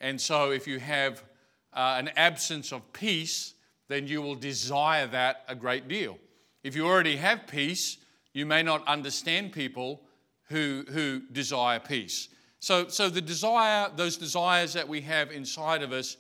And 0.01 0.21
so, 0.21 0.53
if 0.53 0.69
you 0.69 0.79
have 0.79 1.25
uh, 1.73 1.97
an 1.99 2.13
absence 2.15 2.73
of 2.73 2.93
peace, 2.93 3.55
then 3.89 4.07
you 4.07 4.23
will 4.23 4.37
desire 4.37 5.09
that 5.09 5.43
a 5.49 5.57
great 5.57 5.89
deal. 5.89 6.19
If 6.63 6.77
you 6.77 6.87
already 6.87 7.17
have 7.17 7.49
peace, 7.49 7.97
you 8.33 8.47
may 8.47 8.63
not 8.63 8.87
understand 8.87 9.51
people 9.51 10.03
who, 10.51 10.85
who 10.89 11.23
desire 11.33 11.81
peace. 11.81 12.29
So, 12.65 12.89
so 12.89 13.11
the 13.11 13.21
desire, 13.21 13.91
those 13.95 14.17
desires 14.17 14.73
that 14.73 14.89
we 14.89 15.03
have 15.03 15.31
inside 15.31 15.83
of 15.83 15.93
us 15.93 16.17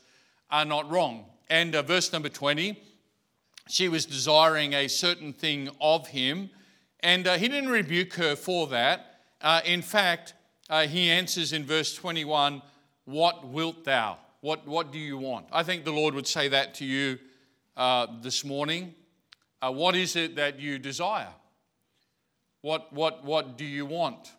are 0.50 0.66
not 0.66 0.90
wrong. 0.90 1.24
And 1.48 1.74
uh, 1.74 1.80
verse 1.80 2.12
number 2.12 2.28
20 2.28 2.78
she 3.66 3.88
was 3.88 4.04
desiring 4.04 4.74
a 4.74 4.86
certain 4.88 5.32
thing 5.32 5.70
of 5.80 6.08
him, 6.08 6.50
and 7.00 7.26
uh, 7.26 7.38
he 7.38 7.48
didn't 7.48 7.70
rebuke 7.70 8.12
her 8.16 8.36
for 8.36 8.66
that. 8.66 9.20
Uh, 9.40 9.62
in 9.64 9.80
fact, 9.80 10.34
uh, 10.68 10.86
he 10.86 11.10
answers 11.10 11.54
in 11.54 11.64
verse 11.64 11.94
21 11.94 12.60
What 13.06 13.48
wilt 13.48 13.82
thou? 13.86 14.18
What, 14.42 14.68
what 14.68 14.92
do 14.92 14.98
you 14.98 15.16
want? 15.16 15.46
I 15.50 15.62
think 15.62 15.86
the 15.86 15.92
Lord 15.92 16.12
would 16.14 16.26
say 16.26 16.48
that 16.48 16.74
to 16.74 16.84
you 16.84 17.18
uh, 17.74 18.06
this 18.20 18.44
morning. 18.44 18.94
Uh, 19.62 19.72
what 19.72 19.96
is 19.96 20.14
it 20.14 20.36
that 20.36 20.60
you 20.60 20.78
desire? 20.78 21.32
What, 22.60 22.92
what, 22.92 23.24
what 23.24 23.56
do 23.56 23.64
you 23.64 23.86
want? 23.86 24.30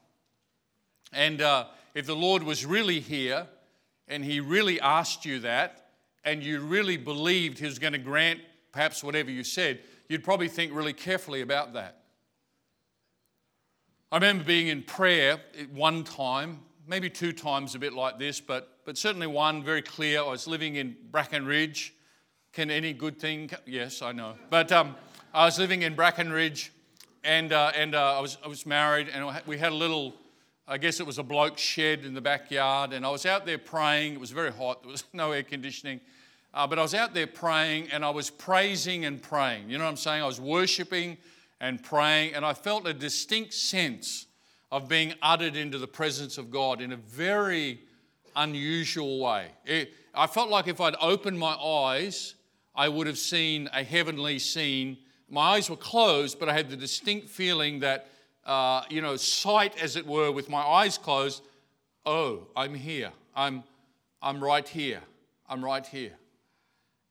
And 1.11 1.41
uh, 1.41 1.65
if 1.95 2.05
the 2.05 2.15
Lord 2.15 2.43
was 2.43 2.65
really 2.65 2.99
here 2.99 3.47
and 4.07 4.23
he 4.23 4.39
really 4.39 4.79
asked 4.79 5.25
you 5.25 5.39
that, 5.39 5.81
and 6.23 6.43
you 6.43 6.59
really 6.59 6.97
believed 6.97 7.57
he 7.57 7.65
was 7.65 7.79
going 7.79 7.93
to 7.93 7.99
grant 7.99 8.41
perhaps 8.71 9.03
whatever 9.03 9.31
you 9.31 9.43
said, 9.43 9.79
you'd 10.09 10.23
probably 10.23 10.49
think 10.49 10.73
really 10.73 10.93
carefully 10.93 11.41
about 11.41 11.73
that. 11.73 12.01
I 14.11 14.17
remember 14.17 14.43
being 14.43 14.67
in 14.67 14.83
prayer 14.83 15.39
one 15.73 16.03
time, 16.03 16.59
maybe 16.87 17.09
two 17.09 17.31
times 17.31 17.73
a 17.73 17.79
bit 17.79 17.93
like 17.93 18.19
this, 18.19 18.39
but, 18.39 18.79
but 18.85 18.97
certainly 18.97 19.27
one 19.27 19.63
very 19.63 19.81
clear. 19.81 20.19
I 20.19 20.29
was 20.29 20.47
living 20.47 20.75
in 20.75 20.95
Bracken 21.11 21.45
Ridge. 21.45 21.93
Can 22.53 22.69
any 22.69 22.93
good 22.93 23.19
thing? 23.19 23.49
Yes, 23.65 24.01
I 24.01 24.11
know. 24.11 24.35
But 24.49 24.71
um, 24.71 24.95
I 25.33 25.45
was 25.45 25.57
living 25.57 25.81
in 25.81 25.95
Bracken 25.95 26.31
Ridge, 26.31 26.71
and 27.23 27.51
uh, 27.51 27.71
and 27.75 27.95
uh, 27.95 28.17
I 28.17 28.21
was 28.21 28.37
I 28.45 28.47
was 28.47 28.65
married, 28.65 29.09
and 29.09 29.41
we 29.45 29.57
had 29.57 29.71
a 29.71 29.75
little. 29.75 30.13
I 30.67 30.79
guess 30.79 30.99
it 30.99 31.05
was 31.05 31.19
a 31.19 31.23
bloke 31.23 31.59
shed 31.59 32.05
in 32.05 32.15
the 32.15 32.21
backyard, 32.21 32.91
and 32.91 33.05
I 33.05 33.09
was 33.09 33.27
out 33.27 33.45
there 33.45 33.59
praying. 33.59 34.13
It 34.13 34.19
was 34.19 34.31
very 34.31 34.51
hot. 34.51 34.81
There 34.81 34.91
was 34.91 35.03
no 35.13 35.31
air 35.31 35.43
conditioning, 35.43 36.01
uh, 36.55 36.65
but 36.65 36.79
I 36.79 36.81
was 36.81 36.95
out 36.95 37.13
there 37.13 37.27
praying, 37.27 37.89
and 37.91 38.03
I 38.03 38.09
was 38.09 38.31
praising 38.31 39.05
and 39.05 39.21
praying. 39.21 39.69
You 39.69 39.77
know 39.77 39.83
what 39.83 39.91
I'm 39.91 39.97
saying? 39.97 40.23
I 40.23 40.25
was 40.25 40.41
worshiping 40.41 41.17
and 41.61 41.83
praying, 41.83 42.33
and 42.33 42.43
I 42.43 42.53
felt 42.53 42.87
a 42.87 42.93
distinct 42.93 43.53
sense 43.53 44.25
of 44.71 44.87
being 44.87 45.13
uttered 45.21 45.55
into 45.55 45.77
the 45.77 45.87
presence 45.87 46.39
of 46.39 46.49
God 46.49 46.81
in 46.81 46.91
a 46.93 46.97
very 46.97 47.79
unusual 48.35 49.19
way. 49.19 49.47
It, 49.65 49.93
I 50.15 50.25
felt 50.25 50.49
like 50.49 50.67
if 50.67 50.81
I'd 50.81 50.95
opened 50.99 51.37
my 51.37 51.53
eyes, 51.53 52.33
I 52.75 52.89
would 52.89 53.05
have 53.05 53.19
seen 53.19 53.69
a 53.71 53.83
heavenly 53.83 54.39
scene. 54.39 54.97
My 55.29 55.41
eyes 55.41 55.69
were 55.69 55.77
closed, 55.77 56.39
but 56.39 56.49
I 56.49 56.53
had 56.53 56.71
the 56.71 56.75
distinct 56.75 57.29
feeling 57.29 57.81
that, 57.81 58.07
uh, 58.45 58.83
you 58.89 59.01
know, 59.01 59.15
sight 59.15 59.81
as 59.81 59.95
it 59.95 60.05
were, 60.05 60.31
with 60.31 60.49
my 60.49 60.61
eyes 60.61 60.97
closed. 60.97 61.43
Oh, 62.05 62.47
I'm 62.55 62.73
here. 62.73 63.11
I'm, 63.35 63.63
I'm 64.21 64.43
right 64.43 64.67
here. 64.67 65.01
I'm 65.49 65.63
right 65.63 65.85
here. 65.85 66.13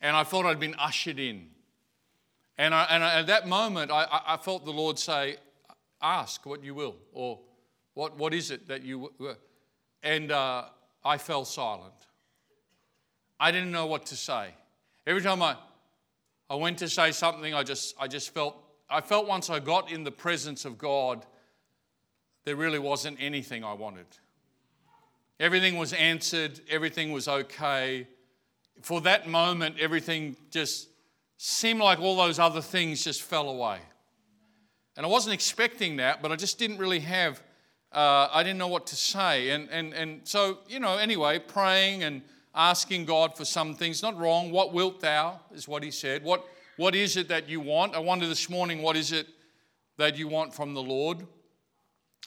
And 0.01 0.17
I 0.17 0.25
thought 0.25 0.47
I'd 0.47 0.61
been 0.61 0.77
ushered 0.79 1.19
in. 1.19 1.47
And, 2.57 2.75
I, 2.75 2.87
and 2.91 3.03
I, 3.03 3.21
at 3.21 3.27
that 3.27 3.49
moment, 3.49 3.91
I, 3.91 4.07
I 4.27 4.37
felt 4.37 4.65
the 4.65 4.73
Lord 4.73 4.99
say, 4.99 5.37
Ask 6.01 6.45
what 6.45 6.63
you 6.63 6.75
will, 6.75 6.97
or 7.15 7.41
what, 7.95 8.19
what 8.19 8.35
is 8.35 8.51
it 8.51 8.69
that 8.69 8.83
you. 8.83 9.11
And 10.03 10.31
uh, 10.31 10.65
I 11.03 11.17
fell 11.17 11.47
silent. 11.47 11.95
I 13.41 13.51
didn't 13.51 13.73
know 13.73 13.87
what 13.87 14.07
to 14.07 14.17
say. 14.17 14.51
Every 15.07 15.23
time 15.23 15.43
I, 15.43 15.57
I 16.49 16.57
went 16.57 16.79
to 16.79 16.89
say 16.89 17.11
something, 17.11 17.55
I 17.55 17.63
just, 17.63 17.95
I 17.99 18.07
just 18.07 18.35
felt, 18.35 18.57
I 18.95 19.01
felt 19.01 19.27
once 19.27 19.51
I 19.51 19.59
got 19.59 19.91
in 19.91 20.05
the 20.05 20.13
presence 20.13 20.65
of 20.65 20.79
God, 20.79 21.27
there 22.45 22.55
really 22.55 22.79
wasn't 22.79 23.17
anything 23.21 23.65
I 23.65 23.73
wanted. 23.73 24.07
Everything 25.41 25.77
was 25.77 25.93
answered, 25.93 26.61
everything 26.71 27.11
was 27.11 27.27
okay. 27.27 28.07
For 28.83 29.01
that 29.01 29.29
moment, 29.29 29.77
everything 29.81 30.37
just 30.51 30.89
seemed 31.39 31.81
like 31.81 31.99
all 31.99 32.17
those 32.17 32.39
other 32.39 32.61
things 32.61 33.03
just 33.03 33.23
fell 33.23 33.49
away. 33.49 33.79
And 34.97 35.05
I 35.05 35.09
wasn't 35.09 35.35
expecting 35.35 35.97
that, 35.97 36.23
but 36.23 36.31
I 36.31 36.37
just 36.37 36.61
didn't 36.61 36.79
really 36.79 37.01
have, 37.01 37.43
uh, 37.91 38.29
I 38.33 38.45
didn't 38.45 38.59
know 38.59 38.69
what 38.69 38.87
to 38.87 38.97
say. 38.97 39.51
And, 39.51 39.69
and, 39.71 39.93
and 39.93 40.21
so, 40.23 40.59
you 40.69 40.79
know, 40.79 40.99
anyway, 40.99 41.41
praying 41.41 42.05
and 42.05 42.23
asking 42.55 43.07
God 43.07 43.37
for 43.37 43.45
some 43.45 43.75
things. 43.75 44.05
Not 44.05 44.17
wrong. 44.17 44.53
What 44.53 44.73
wilt 44.73 45.01
thou, 45.01 45.41
is 45.53 45.67
what 45.67 45.83
he 45.83 45.91
said. 45.91 46.23
What, 46.23 46.47
what 46.77 46.95
is 46.95 47.17
it 47.17 47.29
that 47.29 47.49
you 47.49 47.61
want? 47.61 47.95
I 47.95 48.01
wonder 48.01 48.27
this 48.27 48.51
morning, 48.51 48.83
what 48.83 48.97
is 48.97 49.13
it 49.13 49.29
that 49.97 50.19
you 50.19 50.27
want 50.29 50.53
from 50.53 50.75
the 50.75 50.83
Lord? 50.83 51.27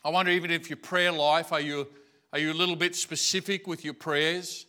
I 0.05 0.09
wonder 0.09 0.31
even 0.31 0.51
if 0.51 0.69
your 0.69 0.77
prayer 0.77 1.11
life, 1.11 1.51
are 1.51 1.59
you, 1.59 1.87
are 2.31 2.39
you 2.39 2.51
a 2.51 2.53
little 2.53 2.75
bit 2.75 2.95
specific 2.95 3.67
with 3.67 3.83
your 3.83 3.93
prayers? 3.93 4.65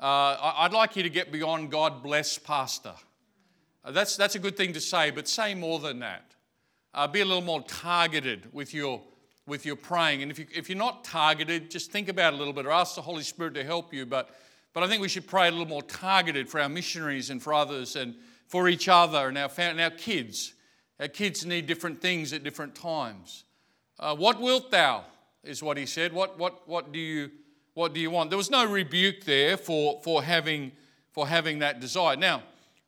Uh, 0.00 0.36
I'd 0.56 0.72
like 0.72 0.96
you 0.96 1.02
to 1.02 1.10
get 1.10 1.30
beyond 1.30 1.70
God 1.70 2.02
bless 2.02 2.36
pastor. 2.36 2.94
Uh, 3.84 3.92
that's, 3.92 4.16
that's 4.16 4.34
a 4.34 4.38
good 4.40 4.56
thing 4.56 4.72
to 4.72 4.80
say, 4.80 5.10
but 5.10 5.28
say 5.28 5.54
more 5.54 5.78
than 5.78 6.00
that. 6.00 6.32
Uh, 6.92 7.06
be 7.06 7.20
a 7.20 7.24
little 7.24 7.42
more 7.42 7.62
targeted 7.62 8.52
with 8.52 8.74
your, 8.74 9.00
with 9.46 9.64
your 9.64 9.76
praying. 9.76 10.22
And 10.22 10.30
if, 10.30 10.38
you, 10.38 10.46
if 10.54 10.68
you're 10.68 10.78
not 10.78 11.04
targeted, 11.04 11.70
just 11.70 11.92
think 11.92 12.08
about 12.08 12.32
it 12.32 12.36
a 12.36 12.38
little 12.38 12.52
bit 12.52 12.66
or 12.66 12.72
ask 12.72 12.96
the 12.96 13.02
Holy 13.02 13.22
Spirit 13.22 13.54
to 13.54 13.64
help 13.64 13.94
you. 13.94 14.04
But, 14.04 14.30
but 14.72 14.82
I 14.82 14.88
think 14.88 15.00
we 15.00 15.08
should 15.08 15.26
pray 15.26 15.48
a 15.48 15.50
little 15.50 15.66
more 15.66 15.82
targeted 15.82 16.48
for 16.48 16.60
our 16.60 16.68
missionaries 16.68 17.30
and 17.30 17.40
for 17.40 17.54
others 17.54 17.94
and 17.94 18.16
for 18.46 18.68
each 18.68 18.88
other 18.88 19.28
and 19.28 19.38
our, 19.38 19.50
and 19.58 19.80
our 19.80 19.90
kids. 19.90 20.54
Our 21.00 21.08
kids 21.08 21.44
need 21.44 21.66
different 21.66 22.00
things 22.00 22.32
at 22.32 22.42
different 22.42 22.74
times. 22.74 23.44
Uh, 23.98 24.14
what 24.14 24.40
wilt 24.40 24.70
thou? 24.70 25.04
Is 25.44 25.62
what 25.62 25.76
he 25.76 25.86
said. 25.86 26.12
What, 26.12 26.38
what, 26.38 26.66
what, 26.68 26.92
do 26.92 26.98
you, 26.98 27.30
what 27.74 27.94
do 27.94 28.00
you 28.00 28.10
want? 28.10 28.30
There 28.30 28.36
was 28.36 28.50
no 28.50 28.64
rebuke 28.64 29.24
there 29.24 29.56
for, 29.56 30.00
for, 30.02 30.22
having, 30.24 30.72
for 31.12 31.28
having 31.28 31.60
that 31.60 31.78
desire. 31.78 32.16
Now, 32.16 32.42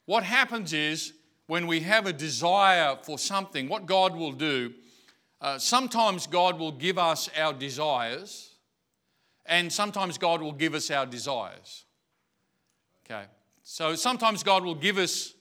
what 0.07 0.25
happens 0.25 0.73
is 0.73 1.13
when 1.47 1.67
we 1.67 1.81
have 1.81 2.07
a 2.07 2.13
desire 2.13 2.97
for 3.03 3.17
something, 3.17 3.69
what 3.69 3.87
God 3.87 4.17
will 4.17 4.33
do, 4.33 4.75
uh, 5.41 5.59
sometimes 5.59 6.27
God 6.27 6.59
will 6.59 6.73
give 6.73 6.99
us 6.99 7.31
our 7.39 7.53
desires, 7.53 8.55
and 9.47 9.73
sometimes 9.73 10.19
God 10.19 10.43
will 10.43 10.53
give 10.53 10.75
us 10.75 10.91
our 10.91 11.07
desires. 11.07 11.85
Okay, 13.07 13.25
so 13.63 13.95
sometimes 13.95 14.43
God 14.43 14.65
will 14.65 14.75
give 14.75 14.99
us 14.99 15.35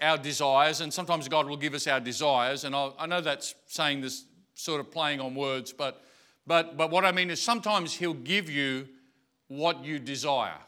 our 0.00 0.18
desires, 0.18 0.80
and 0.80 0.92
sometimes 0.92 1.28
God 1.28 1.46
will 1.46 1.56
give 1.56 1.74
us 1.74 1.86
our 1.86 2.00
desires. 2.00 2.64
And 2.64 2.74
I'll, 2.74 2.94
i 2.98 3.06
know 3.06 3.20
that's 3.20 3.54
saying 3.66 4.00
this 4.00 4.24
sort 4.54 4.80
of 4.80 4.90
playing 4.90 5.20
on 5.20 5.34
words, 5.34 5.72
but, 5.72 6.02
but, 6.46 6.76
but 6.76 6.90
what 6.90 7.04
I 7.04 7.12
mean 7.12 7.30
is 7.30 7.40
sometimes 7.40 7.94
He'll 7.94 8.14
give 8.14 8.50
you 8.50 8.88
what 9.48 9.84
you 9.84 9.98
desire. 9.98 10.58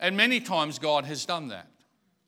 And 0.00 0.16
many 0.16 0.40
times 0.40 0.78
God 0.78 1.04
has 1.06 1.24
done 1.24 1.48
that. 1.48 1.68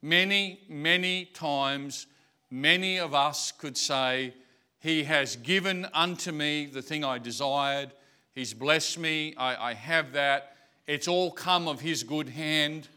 Many, 0.02 0.60
many 0.68 1.26
times, 1.26 2.06
many 2.50 2.98
of 2.98 3.14
us 3.14 3.52
could 3.52 3.76
say, 3.76 4.34
He 4.80 5.04
has 5.04 5.36
given 5.36 5.86
unto 5.92 6.32
me 6.32 6.66
the 6.66 6.82
thing 6.82 7.04
I 7.04 7.18
desired. 7.18 7.92
He's 8.34 8.54
blessed 8.54 8.98
me. 8.98 9.34
I, 9.36 9.70
I 9.70 9.74
have 9.74 10.12
that. 10.12 10.56
It's 10.86 11.06
all 11.06 11.30
come 11.30 11.68
of 11.68 11.80
His 11.80 12.02
good 12.02 12.30
hand. 12.30 12.88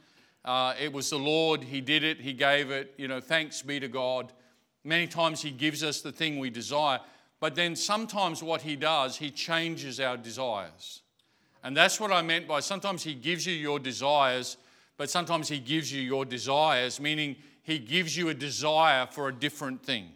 Uh, 0.46 0.74
it 0.80 0.92
was 0.92 1.10
the 1.10 1.20
Lord. 1.20 1.64
He 1.64 1.82
did 1.82 2.04
it. 2.04 2.20
He 2.20 2.34
gave 2.34 2.72
it. 2.72 2.94
You 2.98 3.08
know, 3.08 3.20
thanks 3.20 3.62
be 3.62 3.80
to 3.80 3.88
God. 3.88 4.34
Many 4.84 5.08
times 5.08 5.42
He 5.42 5.52
gives 5.52 5.84
us 5.84 6.02
the 6.02 6.12
thing 6.12 6.40
we 6.40 6.50
desire. 6.50 7.00
But 7.40 7.56
then 7.56 7.76
sometimes 7.76 8.44
what 8.44 8.62
He 8.62 8.76
does, 8.76 9.18
He 9.18 9.32
changes 9.32 10.00
our 10.00 10.18
desires. 10.18 11.02
And 11.64 11.78
that's 11.78 12.00
what 12.00 12.12
I 12.12 12.22
meant 12.22 12.48
by 12.48 12.60
sometimes 12.60 13.04
He 13.04 13.14
gives 13.14 13.48
you 13.48 13.54
your 13.54 13.80
desires 13.80 14.58
but 14.98 15.10
sometimes 15.10 15.48
He 15.50 15.60
gives 15.60 15.92
you 15.92 16.02
your 16.02 16.26
desires, 16.26 17.00
meaning 17.00 17.36
He 17.64 17.80
gives 17.80 18.16
you 18.16 18.30
a 18.30 18.34
desire 18.34 19.08
for 19.08 19.28
a 19.28 19.34
different 19.34 19.84
thing, 19.84 20.10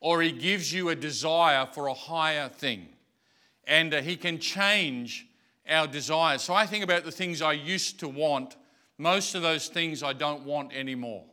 or 0.00 0.22
He 0.22 0.32
gives 0.32 0.72
you 0.72 0.88
a 0.88 0.94
desire 0.94 1.66
for 1.66 1.86
a 1.86 1.94
higher 1.94 2.48
thing. 2.48 2.88
And 3.66 3.94
uh, 3.94 4.02
He 4.02 4.16
can 4.16 4.38
change 4.38 5.26
our 5.68 5.86
desires. 5.86 6.42
So 6.42 6.54
I 6.54 6.66
think 6.66 6.84
about 6.84 7.04
the 7.04 7.12
things 7.12 7.40
I 7.40 7.52
used 7.52 8.00
to 8.00 8.08
want, 8.08 8.56
most 8.98 9.34
of 9.34 9.42
those 9.42 9.68
things 9.68 10.02
I 10.02 10.12
don't 10.12 10.44
want 10.44 10.72
anymore. 10.72 11.24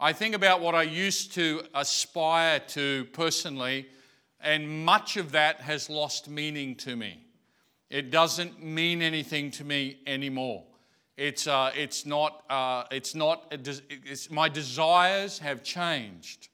I 0.00 0.12
think 0.12 0.34
about 0.34 0.60
what 0.60 0.74
I 0.74 0.82
used 0.82 1.32
to 1.34 1.62
aspire 1.74 2.60
to 2.68 3.04
personally, 3.12 3.86
and 4.40 4.84
much 4.84 5.16
of 5.16 5.32
that 5.32 5.60
has 5.60 5.88
lost 5.88 6.28
meaning 6.28 6.74
to 6.76 6.96
me. 6.96 7.24
It 7.90 8.10
doesn't 8.10 8.62
mean 8.62 9.02
anything 9.02 9.50
to 9.52 9.64
me 9.64 9.98
anymore. 10.06 10.64
It's, 11.16 11.46
uh, 11.46 11.70
it's 11.76 12.06
not, 12.06 12.42
uh, 12.48 12.84
it's 12.90 13.14
not 13.14 13.52
it's, 13.52 14.30
my 14.30 14.48
desires 14.48 15.38
have 15.38 15.62
changed. 15.62 16.48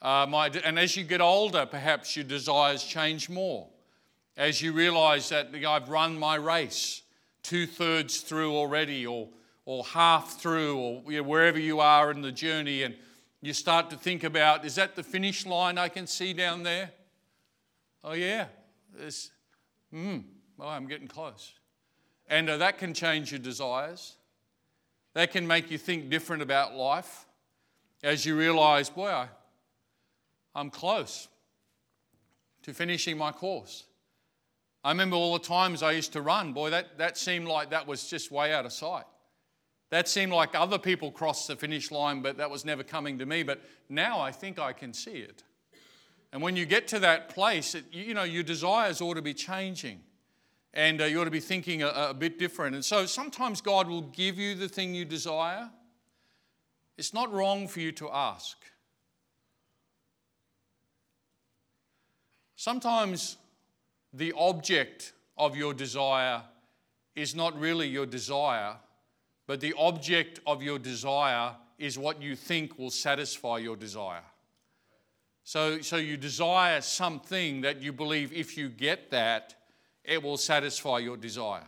Uh, 0.00 0.26
my, 0.28 0.48
and 0.62 0.78
as 0.78 0.96
you 0.96 1.02
get 1.02 1.20
older, 1.20 1.66
perhaps 1.66 2.14
your 2.14 2.24
desires 2.24 2.84
change 2.84 3.28
more. 3.28 3.66
As 4.36 4.62
you 4.62 4.72
realize 4.72 5.30
that 5.30 5.48
I've 5.66 5.88
run 5.88 6.16
my 6.18 6.36
race 6.36 7.02
two 7.42 7.66
thirds 7.66 8.20
through 8.20 8.54
already, 8.54 9.06
or, 9.06 9.28
or 9.68 9.84
half 9.84 10.40
through, 10.40 10.78
or 10.78 11.02
wherever 11.22 11.58
you 11.58 11.78
are 11.78 12.10
in 12.10 12.22
the 12.22 12.32
journey, 12.32 12.84
and 12.84 12.94
you 13.42 13.52
start 13.52 13.90
to 13.90 13.96
think 13.96 14.24
about 14.24 14.64
is 14.64 14.76
that 14.76 14.96
the 14.96 15.02
finish 15.02 15.44
line 15.44 15.76
I 15.76 15.90
can 15.90 16.06
see 16.06 16.32
down 16.32 16.62
there? 16.62 16.90
Oh, 18.02 18.14
yeah. 18.14 18.46
Hmm, 19.90 20.20
well, 20.56 20.70
I'm 20.70 20.86
getting 20.86 21.06
close. 21.06 21.52
And 22.28 22.48
uh, 22.48 22.56
that 22.56 22.78
can 22.78 22.94
change 22.94 23.30
your 23.30 23.40
desires. 23.40 24.16
That 25.12 25.32
can 25.32 25.46
make 25.46 25.70
you 25.70 25.76
think 25.76 26.08
different 26.08 26.42
about 26.42 26.74
life 26.74 27.26
as 28.02 28.24
you 28.24 28.38
realize, 28.38 28.88
boy, 28.88 29.10
I, 29.10 29.28
I'm 30.54 30.70
close 30.70 31.28
to 32.62 32.72
finishing 32.72 33.18
my 33.18 33.32
course. 33.32 33.84
I 34.82 34.92
remember 34.92 35.16
all 35.16 35.34
the 35.34 35.44
times 35.44 35.82
I 35.82 35.92
used 35.92 36.14
to 36.14 36.22
run, 36.22 36.54
boy, 36.54 36.70
that, 36.70 36.96
that 36.96 37.18
seemed 37.18 37.48
like 37.48 37.68
that 37.68 37.86
was 37.86 38.08
just 38.08 38.30
way 38.30 38.54
out 38.54 38.64
of 38.64 38.72
sight. 38.72 39.04
That 39.90 40.08
seemed 40.08 40.32
like 40.32 40.54
other 40.54 40.78
people 40.78 41.10
crossed 41.10 41.48
the 41.48 41.56
finish 41.56 41.90
line, 41.90 42.20
but 42.20 42.36
that 42.36 42.50
was 42.50 42.64
never 42.64 42.82
coming 42.82 43.18
to 43.18 43.26
me. 43.26 43.42
But 43.42 43.62
now 43.88 44.20
I 44.20 44.32
think 44.32 44.58
I 44.58 44.72
can 44.72 44.92
see 44.92 45.18
it. 45.18 45.44
And 46.32 46.42
when 46.42 46.56
you 46.56 46.66
get 46.66 46.88
to 46.88 46.98
that 46.98 47.30
place, 47.30 47.74
it, 47.74 47.84
you 47.90 48.12
know, 48.12 48.24
your 48.24 48.42
desires 48.42 49.00
ought 49.00 49.14
to 49.14 49.22
be 49.22 49.32
changing 49.32 50.00
and 50.74 51.00
uh, 51.00 51.04
you 51.06 51.20
ought 51.20 51.24
to 51.24 51.30
be 51.30 51.40
thinking 51.40 51.82
a, 51.82 51.88
a 51.88 52.14
bit 52.14 52.38
different. 52.38 52.74
And 52.74 52.84
so 52.84 53.06
sometimes 53.06 53.60
God 53.60 53.88
will 53.88 54.02
give 54.02 54.38
you 54.38 54.54
the 54.54 54.68
thing 54.68 54.94
you 54.94 55.06
desire. 55.06 55.70
It's 56.98 57.14
not 57.14 57.32
wrong 57.32 57.66
for 57.66 57.80
you 57.80 57.92
to 57.92 58.10
ask. 58.10 58.58
Sometimes 62.56 63.38
the 64.12 64.34
object 64.36 65.12
of 65.36 65.56
your 65.56 65.72
desire 65.72 66.42
is 67.14 67.34
not 67.34 67.58
really 67.58 67.88
your 67.88 68.06
desire, 68.06 68.74
but 69.48 69.60
the 69.60 69.74
object 69.78 70.40
of 70.46 70.62
your 70.62 70.78
desire 70.78 71.56
is 71.78 71.98
what 71.98 72.20
you 72.20 72.36
think 72.36 72.78
will 72.78 72.90
satisfy 72.90 73.56
your 73.56 73.76
desire. 73.76 74.22
So, 75.42 75.80
so 75.80 75.96
you 75.96 76.18
desire 76.18 76.82
something 76.82 77.62
that 77.62 77.80
you 77.80 77.94
believe 77.94 78.30
if 78.30 78.58
you 78.58 78.68
get 78.68 79.10
that, 79.10 79.54
it 80.04 80.22
will 80.22 80.36
satisfy 80.36 80.98
your 80.98 81.16
desire. 81.16 81.66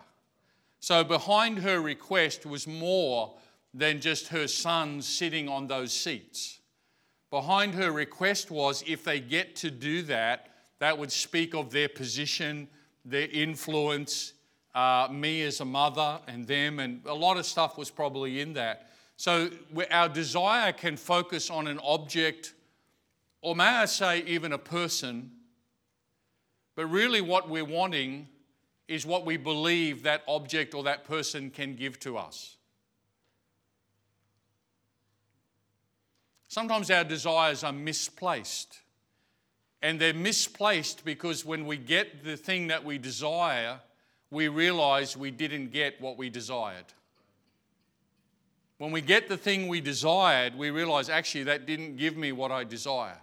So 0.81 1.03
behind 1.03 1.61
her 1.61 1.81
request 1.81 2.45
was 2.45 2.67
more 2.67 3.35
than 3.73 4.01
just 4.01 4.29
her 4.29 4.47
son 4.47 5.01
sitting 5.01 5.49
on 5.49 5.67
those 5.67 5.95
seats. 5.95 6.61
Behind 7.31 7.75
her 7.75 7.93
request 7.93 8.51
was 8.51 8.85
if 8.87 9.05
they 9.05 9.21
get 9.21 9.57
to 9.57 9.71
do 9.71 10.03
that, 10.03 10.49
that 10.81 10.99
would 10.99 11.13
speak 11.13 11.55
of 11.55 11.71
their 11.71 11.89
position, 11.89 12.69
their 13.07 13.29
influence, 13.29 14.35
uh, 14.75 15.09
me 15.11 15.43
as 15.43 15.61
a 15.61 15.65
mother, 15.65 16.21
and 16.27 16.47
them, 16.47 16.79
and 16.79 17.03
a 17.07 17.15
lot 17.15 17.37
of 17.37 17.47
stuff 17.47 17.77
was 17.77 17.91
probably 17.91 18.41
in 18.41 18.53
that. 18.55 18.91
So 19.17 19.51
our 19.91 20.09
desire 20.09 20.73
can 20.73 20.97
focus 20.97 21.51
on 21.51 21.67
an 21.67 21.79
object, 21.83 22.55
or 23.43 23.55
may 23.55 23.65
I 23.65 23.85
say, 23.85 24.23
even 24.27 24.53
a 24.53 24.59
person, 24.59 25.33
but 26.75 26.87
really 26.87 27.21
what 27.21 27.49
we're 27.49 27.65
wanting 27.65 28.29
is 28.89 29.05
what 29.05 29.25
we 29.25 29.37
believe 29.37 30.03
that 30.03 30.23
object 30.27 30.75
or 30.75 30.83
that 30.85 31.05
person 31.05 31.51
can 31.51 31.77
give 31.77 31.99
to 32.01 32.17
us. 32.17 32.57
Sometimes 36.49 36.91
our 36.91 37.05
desires 37.05 37.63
are 37.63 37.73
misplaced. 37.73 38.81
And 39.83 40.01
they're 40.01 40.13
misplaced 40.13 41.05
because 41.05 41.45
when 41.45 41.65
we 41.65 41.77
get 41.77 42.25
the 42.25 42.37
thing 42.37 42.67
that 42.67 42.85
we 42.85 42.99
desire, 42.99 43.81
we 44.31 44.49
realize 44.49 45.17
we 45.17 45.31
didn't 45.31 45.73
get 45.73 46.01
what 46.01 46.17
we 46.17 46.31
desired. 46.31 46.85
When 48.79 48.93
we 48.93 49.01
get 49.01 49.29
the 49.29 49.37
thing 49.37 49.69
we 49.69 49.81
desired, 49.81 50.57
we 50.57 50.71
realize 50.71 51.09
actually 51.09 51.45
that 51.45 51.67
didn't 51.67 51.97
give 51.97 52.17
me 52.17 52.33
what 52.33 52.51
I 52.51 52.65
desire. 52.65 53.19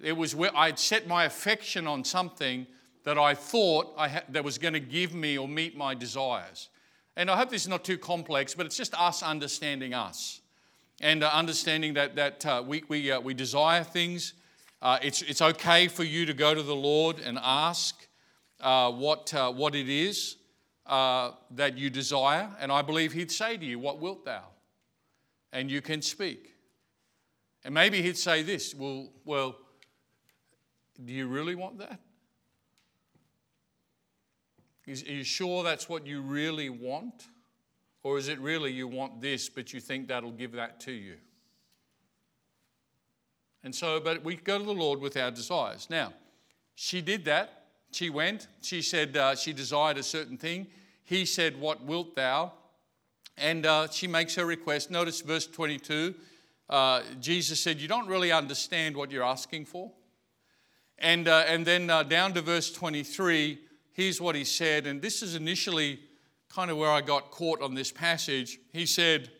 It 0.00 0.16
was 0.16 0.34
where 0.34 0.56
I'd 0.56 0.78
set 0.78 1.06
my 1.06 1.24
affection 1.24 1.86
on 1.86 2.04
something 2.04 2.66
that 3.04 3.18
I 3.18 3.34
thought 3.34 3.92
I 3.96 4.08
ha- 4.08 4.22
that 4.28 4.44
was 4.44 4.58
going 4.58 4.74
to 4.74 4.80
give 4.80 5.14
me 5.14 5.38
or 5.38 5.48
meet 5.48 5.76
my 5.76 5.94
desires. 5.94 6.68
And 7.16 7.30
I 7.30 7.36
hope 7.36 7.50
this 7.50 7.62
is 7.62 7.68
not 7.68 7.84
too 7.84 7.98
complex, 7.98 8.54
but 8.54 8.66
it's 8.66 8.76
just 8.76 8.94
us 8.94 9.22
understanding 9.22 9.94
us 9.94 10.40
and 11.00 11.22
uh, 11.22 11.30
understanding 11.32 11.94
that, 11.94 12.16
that 12.16 12.46
uh, 12.46 12.62
we, 12.66 12.84
we, 12.88 13.10
uh, 13.10 13.20
we 13.20 13.34
desire 13.34 13.84
things. 13.84 14.34
Uh, 14.82 14.98
it's, 15.02 15.22
it's 15.22 15.42
okay 15.42 15.88
for 15.88 16.04
you 16.04 16.26
to 16.26 16.34
go 16.34 16.54
to 16.54 16.62
the 16.62 16.74
Lord 16.74 17.18
and 17.18 17.38
ask 17.42 18.06
uh, 18.64 18.90
what, 18.90 19.32
uh, 19.34 19.52
what 19.52 19.74
it 19.76 19.88
is 19.88 20.36
that 20.86 21.76
you 21.76 21.90
desire. 21.90 22.48
And 22.58 22.72
I 22.72 22.82
believe 22.82 23.12
He'd 23.12 23.30
say 23.30 23.56
to 23.56 23.64
you, 23.64 23.78
What 23.78 24.00
wilt 24.00 24.24
thou? 24.24 24.44
And 25.52 25.70
you 25.70 25.80
can 25.80 26.02
speak. 26.02 26.54
And 27.62 27.72
maybe 27.72 28.02
He'd 28.02 28.16
say 28.16 28.42
this, 28.42 28.74
Well, 28.74 29.10
well 29.24 29.56
do 31.04 31.12
you 31.12 31.26
really 31.26 31.54
want 31.54 31.78
that? 31.78 32.00
Is, 34.86 35.02
are 35.04 35.12
you 35.12 35.24
sure 35.24 35.62
that's 35.62 35.88
what 35.88 36.06
you 36.06 36.20
really 36.20 36.70
want? 36.70 37.28
Or 38.02 38.18
is 38.18 38.28
it 38.28 38.38
really 38.38 38.70
you 38.70 38.86
want 38.86 39.20
this, 39.20 39.48
but 39.48 39.72
you 39.72 39.80
think 39.80 40.08
that'll 40.08 40.30
give 40.30 40.52
that 40.52 40.78
to 40.80 40.92
you? 40.92 41.16
And 43.62 43.74
so, 43.74 43.98
but 43.98 44.22
we 44.22 44.36
go 44.36 44.58
to 44.58 44.64
the 44.64 44.74
Lord 44.74 45.00
with 45.00 45.16
our 45.16 45.30
desires. 45.30 45.88
Now, 45.88 46.12
she 46.74 47.00
did 47.00 47.24
that. 47.24 47.63
She 47.94 48.10
went. 48.10 48.48
She 48.60 48.82
said 48.82 49.16
uh, 49.16 49.36
she 49.36 49.52
desired 49.52 49.98
a 49.98 50.02
certain 50.02 50.36
thing. 50.36 50.66
He 51.04 51.24
said, 51.24 51.60
What 51.60 51.84
wilt 51.84 52.16
thou? 52.16 52.52
And 53.38 53.64
uh, 53.64 53.86
she 53.88 54.08
makes 54.08 54.34
her 54.34 54.44
request. 54.44 54.90
Notice 54.90 55.20
verse 55.20 55.46
22. 55.46 56.12
Uh, 56.68 57.02
Jesus 57.20 57.60
said, 57.60 57.78
You 57.78 57.86
don't 57.86 58.08
really 58.08 58.32
understand 58.32 58.96
what 58.96 59.12
you're 59.12 59.22
asking 59.22 59.66
for. 59.66 59.92
And, 60.98 61.28
uh, 61.28 61.44
and 61.46 61.64
then 61.64 61.88
uh, 61.88 62.02
down 62.02 62.34
to 62.34 62.42
verse 62.42 62.72
23, 62.72 63.60
here's 63.92 64.20
what 64.20 64.34
he 64.34 64.42
said. 64.42 64.88
And 64.88 65.00
this 65.00 65.22
is 65.22 65.36
initially 65.36 66.00
kind 66.48 66.72
of 66.72 66.76
where 66.76 66.90
I 66.90 67.00
got 67.00 67.30
caught 67.30 67.62
on 67.62 67.76
this 67.76 67.92
passage. 67.92 68.58
He 68.72 68.86
said, 68.86 69.30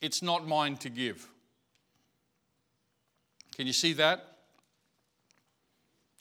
It's 0.00 0.22
not 0.22 0.46
mine 0.46 0.78
to 0.78 0.88
give. 0.88 1.28
Can 3.58 3.66
you 3.66 3.74
see 3.74 3.92
that? 3.92 4.38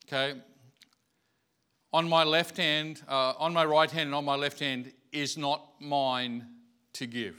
Okay. 0.05 0.41
On 1.93 2.09
my 2.09 2.23
left 2.23 2.57
hand, 2.57 3.03
uh, 3.07 3.33
on 3.37 3.53
my 3.53 3.63
right 3.63 3.89
hand 3.89 4.07
and 4.07 4.15
on 4.15 4.25
my 4.25 4.35
left 4.35 4.59
hand 4.59 4.91
is 5.11 5.37
not 5.37 5.63
mine 5.79 6.47
to 6.93 7.05
give. 7.05 7.35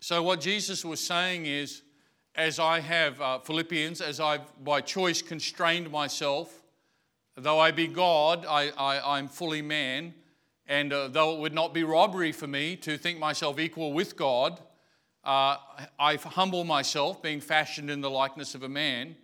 So, 0.00 0.22
what 0.22 0.40
Jesus 0.40 0.82
was 0.82 0.98
saying 0.98 1.44
is, 1.44 1.82
as 2.34 2.58
I 2.58 2.80
have, 2.80 3.20
uh, 3.20 3.38
Philippians, 3.40 4.00
as 4.00 4.18
I've 4.18 4.64
by 4.64 4.80
choice 4.80 5.20
constrained 5.20 5.90
myself, 5.90 6.62
though 7.36 7.60
I 7.60 7.70
be 7.70 7.86
God, 7.86 8.46
I, 8.48 8.70
I, 8.70 9.18
I'm 9.18 9.28
fully 9.28 9.60
man. 9.60 10.14
And 10.66 10.92
uh, 10.92 11.08
though 11.08 11.34
it 11.34 11.40
would 11.40 11.52
not 11.52 11.74
be 11.74 11.84
robbery 11.84 12.32
for 12.32 12.46
me 12.46 12.76
to 12.76 12.96
think 12.96 13.18
myself 13.18 13.58
equal 13.58 13.92
with 13.92 14.16
God, 14.16 14.58
uh, 15.22 15.56
I 15.98 16.16
humble 16.16 16.64
myself, 16.64 17.22
being 17.22 17.40
fashioned 17.40 17.90
in 17.90 18.00
the 18.00 18.10
likeness 18.10 18.54
of 18.54 18.62
a 18.62 18.68
man. 18.68 19.16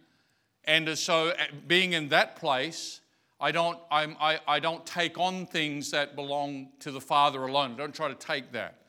And 0.64 0.98
so, 0.98 1.28
uh, 1.30 1.44
being 1.66 1.94
in 1.94 2.08
that 2.10 2.36
place, 2.36 3.00
I 3.40 3.52
don't, 3.52 3.78
I, 3.90 4.40
I 4.46 4.58
don't 4.58 4.84
take 4.84 5.18
on 5.18 5.46
things 5.46 5.92
that 5.92 6.16
belong 6.16 6.70
to 6.80 6.90
the 6.90 7.00
Father 7.00 7.42
alone. 7.42 7.74
I 7.74 7.76
don't 7.76 7.94
try 7.94 8.08
to 8.08 8.14
take 8.14 8.52
that. 8.52 8.82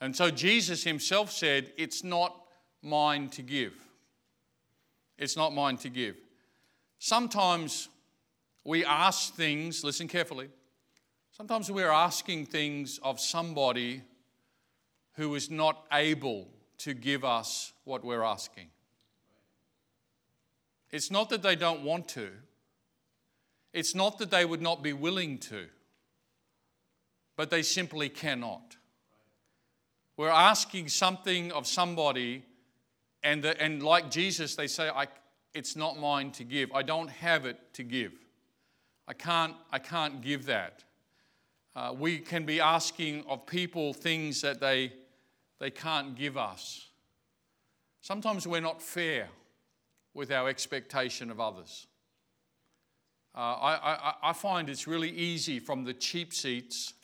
And 0.00 0.14
so, 0.14 0.30
Jesus 0.30 0.84
himself 0.84 1.32
said, 1.32 1.72
It's 1.78 2.04
not 2.04 2.36
mine 2.82 3.28
to 3.30 3.42
give. 3.42 3.74
It's 5.18 5.36
not 5.36 5.54
mine 5.54 5.78
to 5.78 5.88
give. 5.88 6.16
Sometimes 6.98 7.88
we 8.64 8.84
ask 8.84 9.34
things, 9.34 9.82
listen 9.84 10.08
carefully, 10.08 10.48
sometimes 11.32 11.70
we're 11.70 11.90
asking 11.90 12.46
things 12.46 12.98
of 13.02 13.18
somebody 13.20 14.02
who 15.14 15.34
is 15.34 15.50
not 15.50 15.86
able 15.92 16.48
to 16.78 16.92
give 16.92 17.24
us 17.24 17.72
what 17.84 18.04
we're 18.04 18.22
asking. 18.22 18.66
It's 20.90 21.10
not 21.10 21.30
that 21.30 21.42
they 21.42 21.56
don't 21.56 21.82
want 21.82 22.08
to, 22.08 22.30
it's 23.76 23.94
not 23.94 24.18
that 24.18 24.30
they 24.30 24.44
would 24.44 24.62
not 24.62 24.82
be 24.82 24.92
willing 24.92 25.38
to, 25.38 25.66
but 27.36 27.50
they 27.50 27.62
simply 27.62 28.08
cannot. 28.08 28.76
We're 30.16 30.30
asking 30.30 30.88
something 30.88 31.52
of 31.52 31.66
somebody, 31.66 32.42
and, 33.22 33.42
the, 33.42 33.60
and 33.60 33.82
like 33.82 34.10
Jesus, 34.10 34.56
they 34.56 34.66
say, 34.66 34.88
I, 34.88 35.06
It's 35.52 35.76
not 35.76 36.00
mine 36.00 36.30
to 36.32 36.44
give. 36.44 36.72
I 36.72 36.82
don't 36.82 37.10
have 37.10 37.44
it 37.44 37.58
to 37.74 37.82
give. 37.82 38.12
I 39.06 39.12
can't, 39.12 39.54
I 39.70 39.78
can't 39.78 40.22
give 40.22 40.46
that. 40.46 40.82
Uh, 41.74 41.94
we 41.96 42.18
can 42.18 42.46
be 42.46 42.60
asking 42.60 43.24
of 43.28 43.46
people 43.46 43.92
things 43.92 44.40
that 44.40 44.58
they 44.60 44.92
they 45.58 45.70
can't 45.70 46.14
give 46.14 46.36
us. 46.36 46.88
Sometimes 48.00 48.46
we're 48.46 48.60
not 48.60 48.82
fair 48.82 49.28
with 50.14 50.30
our 50.30 50.48
expectation 50.48 51.30
of 51.30 51.40
others. 51.40 51.86
Uh, 53.36 53.40
I, 53.40 53.72
I, 53.74 54.14
I, 54.30 54.32
find 54.32 54.70
it's 54.70 54.86
really 54.86 55.10
easy 55.10 55.58
from 55.58 55.84
the 55.84 55.92
cheap 55.92 56.32
seats 56.32 56.94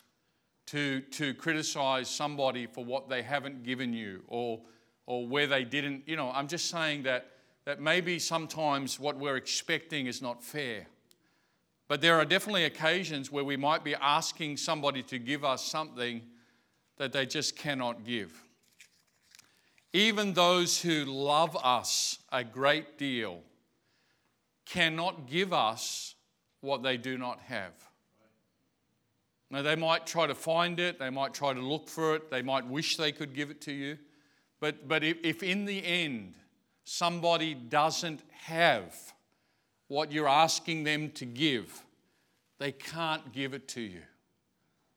to, 0.65 1.01
to 1.01 1.35
criticize 1.35 2.09
somebody 2.09 2.65
for 2.65 2.83
what 2.83 3.07
they 3.07 3.21
haven't 3.21 3.61
given 3.61 3.93
you 3.93 4.23
or, 4.27 4.59
or 5.05 5.27
where 5.27 5.45
they 5.45 5.63
didn't. 5.63 6.07
You 6.07 6.15
know, 6.15 6.31
I'm 6.33 6.47
just 6.47 6.71
saying 6.71 7.03
that, 7.03 7.27
that 7.65 7.79
maybe 7.79 8.17
sometimes 8.17 8.99
what 8.99 9.15
we're 9.19 9.35
expecting 9.35 10.07
is 10.07 10.23
not 10.23 10.43
fair. 10.43 10.87
But 11.87 12.01
there 12.01 12.15
are 12.15 12.25
definitely 12.25 12.65
occasions 12.65 13.31
where 13.31 13.43
we 13.43 13.55
might 13.55 13.83
be 13.83 13.93
asking 13.93 14.57
somebody 14.57 15.03
to 15.03 15.19
give 15.19 15.45
us 15.45 15.63
something 15.63 16.23
that 16.97 17.13
they 17.13 17.27
just 17.27 17.55
cannot 17.55 18.05
give. 18.05 18.41
Even 19.91 20.33
those 20.33 20.81
who 20.81 21.05
love 21.05 21.55
us 21.63 22.17
a 22.31 22.43
great 22.43 22.97
deal 22.97 23.41
cannot 24.65 25.27
give 25.27 25.53
us 25.53 26.15
what 26.63 26.81
they 26.81 26.97
do 26.97 27.17
not 27.17 27.39
have. 27.41 27.73
Now, 29.51 29.61
they 29.61 29.75
might 29.75 30.07
try 30.07 30.25
to 30.25 30.33
find 30.33 30.79
it, 30.79 30.97
they 30.97 31.11
might 31.11 31.33
try 31.33 31.53
to 31.53 31.59
look 31.59 31.87
for 31.87 32.15
it, 32.15 32.31
they 32.31 32.41
might 32.41 32.65
wish 32.65 32.97
they 32.97 33.11
could 33.11 33.35
give 33.35 33.51
it 33.51 33.61
to 33.61 33.71
you. 33.71 33.97
But, 34.59 34.87
but 34.87 35.03
if, 35.03 35.17
if 35.23 35.43
in 35.43 35.65
the 35.65 35.85
end 35.85 36.33
somebody 36.85 37.53
doesn't 37.53 38.21
have 38.45 38.95
what 39.89 40.11
you're 40.11 40.27
asking 40.27 40.85
them 40.85 41.11
to 41.11 41.25
give, 41.25 41.83
they 42.59 42.71
can't 42.71 43.31
give 43.31 43.53
it 43.53 43.67
to 43.69 43.81
you. 43.81 44.01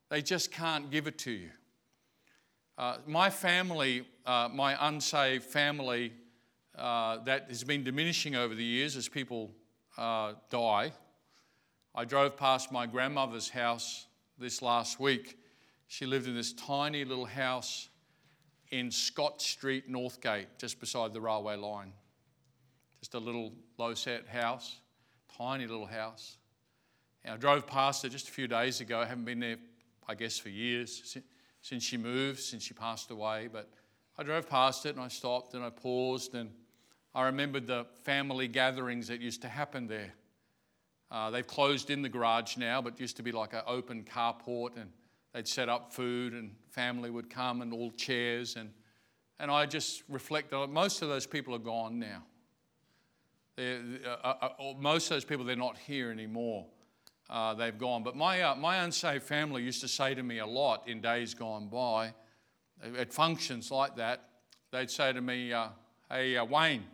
They 0.09 0.23
just 0.23 0.53
can't 0.53 0.91
give 0.91 1.07
it 1.07 1.19
to 1.19 1.33
you. 1.33 1.51
Uh, 2.79 2.99
my 3.07 3.29
family, 3.29 4.07
uh, 4.25 4.49
my 4.53 4.89
unsaved 4.89 5.45
family, 5.45 6.13
uh, 6.79 7.19
that 7.25 7.47
has 7.49 7.65
been 7.65 7.83
diminishing 7.83 8.37
over 8.37 8.55
the 8.55 8.65
years 8.65 8.97
as 8.97 9.09
people 9.09 9.51
uh, 9.99 10.35
die. 10.51 10.93
I 11.99 12.05
drove 12.05 12.37
past 12.37 12.71
my 12.71 12.85
grandmother's 12.85 13.49
house 13.49 14.05
this 14.39 14.61
last 14.61 15.01
week. 15.01 15.39
She 15.89 16.05
lived 16.05 16.29
in 16.29 16.35
this 16.35 16.53
tiny 16.53 17.07
little 17.07 17.25
house 17.25 17.89
in 18.71 18.91
Scott 18.91 19.41
Street, 19.41 19.91
Northgate, 19.91 20.47
just 20.59 20.79
beside 20.79 21.15
the 21.15 21.23
railway 21.23 21.57
line. 21.57 21.95
just 23.01 23.15
a 23.15 23.19
little 23.19 23.53
low 23.79 23.95
set 23.95 24.27
house, 24.29 24.77
tiny 25.39 25.67
little 25.67 25.87
house. 25.87 26.37
And 27.25 27.33
I 27.33 27.39
drove 27.39 27.67
past 27.67 28.05
it 28.05 28.11
just 28.11 28.29
a 28.29 28.33
few 28.33 28.47
days 28.47 28.83
ago. 28.83 29.01
I 29.01 29.07
haven't 29.07 29.25
been 29.25 29.41
there, 29.41 29.57
I 30.07 30.15
guess, 30.15 30.37
for 30.37 30.51
years 30.51 31.17
since 31.63 31.83
she 31.83 31.97
moved, 31.97 32.41
since 32.41 32.63
she 32.63 32.75
passed 32.75 33.11
away. 33.11 33.49
But 33.51 33.71
I 34.19 34.23
drove 34.23 34.51
past 34.51 34.85
it 34.85 34.97
and 34.97 35.01
I 35.01 35.09
stopped 35.09 35.55
and 35.55 35.65
I 35.65 35.71
paused 35.71 36.35
and 36.35 36.51
I 37.15 37.25
remembered 37.25 37.67
the 37.67 37.87
family 38.03 38.49
gatherings 38.49 39.09
that 39.09 39.23
used 39.23 39.41
to 39.43 39.49
happen 39.49 39.87
there. 39.87 40.13
Uh, 41.11 41.31
they've 41.31 41.47
closed 41.47 41.91
in 41.91 42.03
the 42.03 42.09
garage 42.09 42.57
now, 42.57 42.83
but 42.83 42.99
used 43.01 43.17
to 43.17 43.23
be 43.23 43.33
like 43.33 43.53
an 43.53 43.63
open 43.67 44.05
carport, 44.05 44.77
and 44.77 44.91
they'd 45.33 45.47
set 45.47 45.69
up 45.69 45.93
food, 45.93 46.33
and 46.33 46.55
family 46.71 47.11
would 47.11 47.31
come, 47.31 47.63
and 47.63 47.73
all 47.73 47.91
chairs, 47.93 48.57
and 48.57 48.71
and 49.39 49.51
I 49.51 49.67
just 49.67 50.03
reflect 50.09 50.51
that 50.51 50.67
most 50.69 51.03
of 51.03 51.09
those 51.09 51.27
people 51.27 51.55
are 51.55 51.59
gone 51.59 51.99
now. 51.99 52.23
Uh, 53.59 53.63
uh, 54.25 54.35
uh, 54.43 54.49
most 54.79 55.11
of 55.11 55.17
those 55.17 55.25
people, 55.25 55.45
they're 55.45 55.57
not 55.57 55.77
here 55.77 56.11
anymore. 56.11 56.67
Uh, 57.29 57.55
they've 57.55 57.77
gone. 57.77 58.03
But 58.03 58.17
my, 58.17 58.41
uh, 58.43 58.55
my 58.55 58.77
unsaved 58.85 59.25
family 59.25 59.63
used 59.63 59.81
to 59.83 59.89
say 59.89 60.15
to 60.15 60.23
me 60.23 60.39
a 60.39 60.47
lot 60.47 60.89
in 60.89 61.01
days 61.01 61.35
gone 61.35 61.69
by, 61.69 62.15
at 62.99 63.13
functions 63.13 63.71
like 63.71 63.97
that, 63.97 64.29
they'd 64.71 64.91
say 64.91 65.13
to 65.13 65.21
me, 65.21 65.53
Hey, 66.11 66.41
Wayne, 66.41 66.85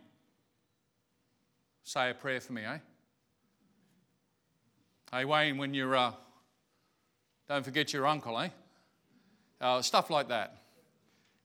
say 1.83 2.11
a 2.11 2.15
prayer 2.15 2.41
for 2.41 2.55
me, 2.55 2.65
eh? 2.65 2.79
Hey, 5.15 5.27
Wayne, 5.27 5.59
when 5.59 5.75
you're, 5.75 5.95
uh, 5.95 6.13
don't 7.47 7.63
forget 7.63 7.93
your 7.93 8.07
uncle, 8.07 8.41
eh? 8.41 8.49
Uh, 9.61 9.83
stuff 9.83 10.09
like 10.09 10.29
that. 10.29 10.63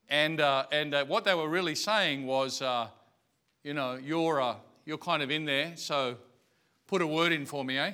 And, 0.07 0.39
uh, 0.39 0.67
and 0.71 0.93
uh, 0.93 1.03
what 1.03 1.25
they 1.25 1.33
were 1.33 1.49
really 1.49 1.75
saying 1.75 2.25
was, 2.25 2.61
uh, 2.61 2.87
you 3.65 3.73
know, 3.73 3.95
you're, 3.95 4.39
uh, 4.41 4.55
you're 4.85 4.97
kind 4.97 5.21
of 5.21 5.31
in 5.31 5.43
there, 5.43 5.73
so 5.75 6.15
put 6.87 7.01
a 7.01 7.07
word 7.07 7.33
in 7.33 7.45
for 7.45 7.65
me, 7.65 7.77
eh? 7.77 7.91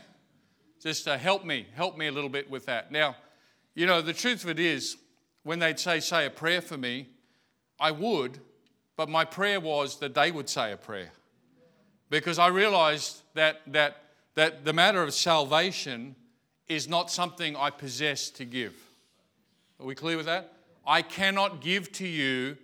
Just 0.80 1.06
help 1.06 1.44
me, 1.44 1.66
help 1.74 1.98
me 1.98 2.06
a 2.06 2.12
little 2.12 2.30
bit 2.30 2.52
with 2.52 2.68
that. 2.68 2.92
Now, 2.92 3.16
you 3.74 3.88
know, 3.88 4.00
the 4.00 4.14
truth 4.14 4.44
of 4.44 4.52
it 4.52 4.60
is, 4.60 4.98
when 5.42 5.58
they'd 5.58 5.80
say, 5.80 6.00
say 6.02 6.28
a 6.28 6.30
prayer 6.30 6.62
for 6.62 6.78
me, 6.78 7.10
I 7.80 7.90
would, 7.90 8.38
but 8.96 9.10
my 9.10 9.26
prayer 9.26 9.60
was 9.60 9.98
that 10.02 10.14
they 10.14 10.30
would 10.30 10.50
say 10.50 10.72
a 10.72 10.78
prayer. 10.78 11.10
Because 12.12 12.38
I 12.38 12.50
realized 12.50 13.24
that, 13.34 13.62
that 13.66 14.03
that 14.36 14.66
the 14.66 14.74
matter 14.74 15.04
of 15.04 15.14
salvation 15.14 16.16
is 16.68 16.88
not 16.88 17.12
something 17.12 17.56
I 17.56 17.70
possess 17.70 18.30
to 18.32 18.46
give. 18.46 18.74
Are 19.80 19.86
we 19.86 19.96
clear 19.96 20.18
with 20.18 20.26
that? 20.26 20.54
I 20.86 21.02
cannot 21.02 21.62
give 21.62 21.92
to 21.94 22.08
you 22.08 22.58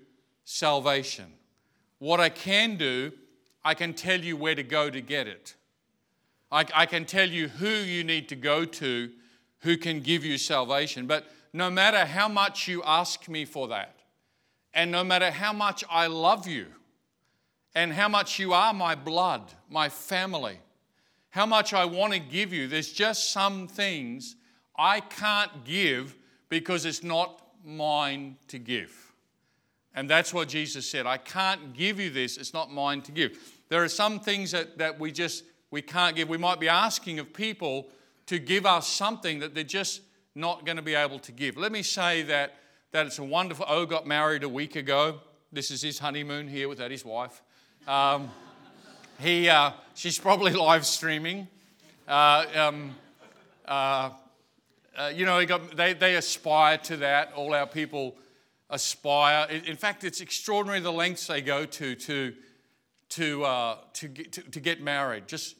salvation. 0.45 1.33
What 1.99 2.19
I 2.19 2.29
can 2.29 2.77
do, 2.77 3.11
I 3.63 3.73
can 3.73 3.93
tell 3.93 4.19
you 4.19 4.35
where 4.35 4.55
to 4.55 4.63
go 4.63 4.89
to 4.89 5.01
get 5.01 5.27
it. 5.27 5.55
I, 6.51 6.65
I, 6.73 6.85
can 6.85 7.05
tell 7.05 7.29
you 7.29 7.47
who 7.47 7.69
you 7.69 8.03
need 8.03 8.29
to 8.29 8.35
go 8.35 8.65
to 8.65 9.11
who 9.59 9.77
can 9.77 9.99
give 9.99 10.25
you 10.25 10.37
salvation. 10.37 11.05
But 11.05 11.27
no 11.53 11.69
matter 11.69 12.05
how 12.05 12.27
much 12.27 12.67
you 12.67 12.81
ask 12.83 13.29
me 13.29 13.45
for 13.45 13.67
that, 13.67 13.95
and 14.73 14.91
no 14.91 15.03
matter 15.03 15.29
how 15.29 15.53
much 15.53 15.83
I 15.89 16.07
love 16.07 16.47
you, 16.47 16.67
and 17.75 17.93
how 17.93 18.07
much 18.07 18.39
you 18.39 18.53
are 18.53 18.73
my 18.73 18.95
blood, 18.95 19.53
my 19.69 19.89
family, 19.89 20.59
how 21.29 21.45
much 21.45 21.73
I 21.73 21.85
want 21.85 22.13
to 22.13 22.19
give 22.19 22.53
you. 22.53 22.67
There's 22.67 22.91
just 22.91 23.31
some 23.31 23.67
things 23.67 24.35
I 24.77 24.99
can't 24.99 25.63
give 25.63 26.15
because 26.49 26.85
it's 26.85 27.03
not 27.03 27.41
mine 27.63 28.37
to 28.47 28.57
give. 28.57 29.13
And 29.93 30.09
that's 30.09 30.33
what 30.33 30.47
Jesus 30.47 30.89
said. 30.89 31.05
I 31.05 31.17
can't 31.17 31.73
give 31.73 31.99
you 31.99 32.09
this, 32.09 32.37
it's 32.37 32.53
not 32.53 32.71
mine 32.71 33.01
to 33.03 33.11
give. 33.11 33.37
There 33.69 33.83
are 33.83 33.89
some 33.89 34.19
things 34.19 34.51
that, 34.51 34.77
that 34.77 34.99
we 34.99 35.11
just 35.11 35.43
we 35.71 35.81
can't 35.81 36.15
give. 36.15 36.29
We 36.29 36.37
might 36.37 36.59
be 36.59 36.69
asking 36.69 37.19
of 37.19 37.31
people 37.33 37.89
to 38.25 38.39
give 38.39 38.65
us 38.65 38.87
something 38.87 39.39
that 39.39 39.53
they're 39.53 39.63
just 39.63 40.01
not 40.35 40.65
going 40.65 40.77
to 40.77 40.83
be 40.83 40.95
able 40.95 41.19
to 41.19 41.31
give. 41.31 41.57
Let 41.57 41.71
me 41.71 41.83
say 41.83 42.23
that, 42.23 42.55
that 42.91 43.05
it's 43.05 43.19
a 43.19 43.23
wonderful. 43.23 43.65
Oh, 43.67 43.85
got 43.85 44.07
married 44.07 44.43
a 44.43 44.49
week 44.49 44.75
ago. 44.75 45.19
This 45.51 45.69
is 45.71 45.81
his 45.81 45.99
honeymoon 45.99 46.47
here 46.47 46.69
without 46.69 46.91
his 46.91 47.05
wife. 47.05 47.41
Um, 47.87 48.31
he, 49.19 49.49
uh, 49.49 49.71
she's 49.95 50.17
probably 50.17 50.53
live 50.53 50.85
streaming. 50.85 51.47
Uh, 52.07 52.45
um, 52.55 52.95
uh, 53.67 54.11
uh, 54.97 55.11
you 55.13 55.25
know, 55.25 55.45
they, 55.75 55.93
they 55.93 56.15
aspire 56.15 56.77
to 56.79 56.97
that. 56.97 57.33
All 57.33 57.53
our 57.53 57.67
people 57.67 58.15
aspire. 58.69 59.47
In 59.49 59.75
fact, 59.75 60.03
it's 60.03 60.21
extraordinary 60.21 60.79
the 60.79 60.91
lengths 60.91 61.27
they 61.27 61.41
go 61.41 61.65
to 61.65 61.95
to, 61.95 62.33
to, 63.09 63.43
uh, 63.43 63.77
to, 63.93 64.07
get, 64.07 64.31
to, 64.33 64.41
to, 64.41 64.59
get 64.59 64.81
married. 64.81 65.27
Just 65.27 65.55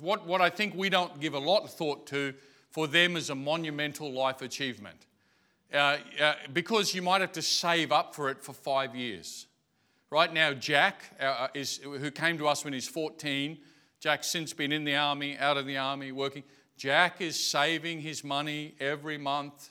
what, 0.00 0.26
what 0.26 0.40
I 0.40 0.50
think 0.50 0.74
we 0.74 0.88
don't 0.88 1.20
give 1.20 1.34
a 1.34 1.38
lot 1.38 1.62
of 1.62 1.70
thought 1.70 2.06
to 2.08 2.34
for 2.70 2.86
them 2.86 3.16
is 3.16 3.30
a 3.30 3.34
monumental 3.34 4.12
life 4.12 4.42
achievement. 4.42 5.06
Uh, 5.72 5.96
uh, 6.20 6.34
because 6.52 6.94
you 6.94 7.02
might 7.02 7.20
have 7.20 7.32
to 7.32 7.42
save 7.42 7.90
up 7.90 8.14
for 8.14 8.30
it 8.30 8.42
for 8.42 8.52
five 8.52 8.94
years. 8.94 9.46
Right 10.16 10.32
now, 10.32 10.54
Jack, 10.54 11.02
uh, 11.20 11.48
is, 11.52 11.76
who 11.76 12.10
came 12.10 12.38
to 12.38 12.48
us 12.48 12.64
when 12.64 12.72
he's 12.72 12.88
14, 12.88 13.58
Jack's 14.00 14.28
since 14.28 14.54
been 14.54 14.72
in 14.72 14.82
the 14.84 14.96
army, 14.96 15.36
out 15.36 15.58
of 15.58 15.66
the 15.66 15.76
army, 15.76 16.10
working. 16.10 16.42
Jack 16.78 17.20
is 17.20 17.38
saving 17.38 18.00
his 18.00 18.24
money 18.24 18.76
every 18.80 19.18
month, 19.18 19.68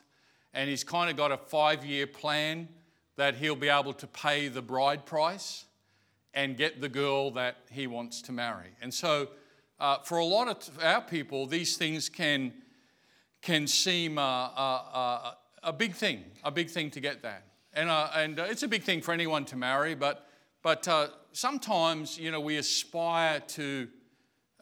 and 0.53 0.69
he's 0.69 0.84
kind 0.84 1.10
of 1.10 1.17
got 1.17 1.31
a 1.31 1.38
five 1.38 1.84
year 1.84 2.05
plan 2.05 2.67
that 3.15 3.34
he'll 3.34 3.55
be 3.55 3.69
able 3.69 3.93
to 3.93 4.05
pay 4.05 4.47
the 4.47 4.62
bride 4.62 5.08
price 5.08 5.65
and 6.36 6.55
get 6.55 6.79
the 6.79 6.89
girl 6.89 7.31
that 7.31 7.58
he 7.71 7.88
wants 7.88 8.21
to 8.21 8.31
marry. 8.31 8.69
And 8.84 8.93
so, 8.93 9.29
uh, 9.79 9.97
for 10.03 10.19
a 10.19 10.25
lot 10.25 10.47
of 10.47 10.79
our 10.79 11.01
people, 11.01 11.47
these 11.47 11.75
things 11.75 12.08
can, 12.08 12.53
can 13.41 13.65
seem 13.65 14.19
uh, 14.19 14.21
uh, 14.21 14.81
uh 14.93 15.31
a 15.63 15.73
big 15.73 15.95
thing, 15.95 16.23
a 16.43 16.51
big 16.51 16.69
thing 16.69 16.91
to 16.91 16.99
get 16.99 17.23
that. 17.23 17.45
And, 17.73 17.89
uh, 17.89 18.10
and 18.15 18.39
uh, 18.39 18.43
it's 18.43 18.62
a 18.62 18.67
big 18.67 18.84
thing 18.84 19.01
for 19.01 19.12
anyone 19.12 19.43
to 19.45 19.55
marry, 19.55 19.95
but, 19.95 20.24
but 20.65 20.88
uh, 20.88 21.10
sometimes, 21.32 22.17
you 22.17 22.32
know, 22.32 22.39
we 22.39 22.58
aspire 22.58 23.39
to, 23.39 23.88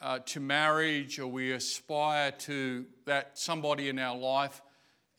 uh, 0.01 0.19
to 0.25 0.41
marriage 0.41 1.17
or 1.17 1.27
we 1.27 1.53
aspire 1.53 2.29
to 2.39 2.85
that 3.05 3.37
somebody 3.39 3.87
in 3.87 3.97
our 3.97 4.17
life. 4.17 4.61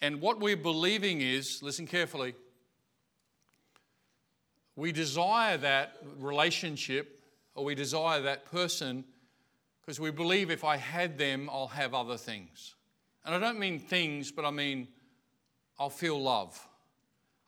And 0.03 0.21
what 0.21 0.41
we're 0.41 0.59
believing 0.59 1.23
is, 1.23 1.63
listen 1.63 1.87
carefully, 1.87 2.35
we 4.77 4.93
desire 4.93 5.57
that 5.57 5.97
relationship 6.19 7.19
or 7.55 7.65
we 7.65 7.75
desire 7.75 8.21
that 8.21 8.45
person 8.45 9.07
because 9.81 9.99
we 9.99 10.11
believe 10.11 10.51
if 10.51 10.65
I 10.65 10.77
had 10.77 11.17
them, 11.17 11.49
I'll 11.51 11.69
have 11.69 11.95
other 11.95 12.19
things. 12.19 12.75
And 13.25 13.35
I 13.35 13.39
don't 13.39 13.59
mean 13.59 13.79
things, 13.79 14.31
but 14.31 14.45
I 14.45 14.51
mean 14.51 14.89
I'll 15.79 15.89
feel 15.89 16.23
love. 16.23 16.69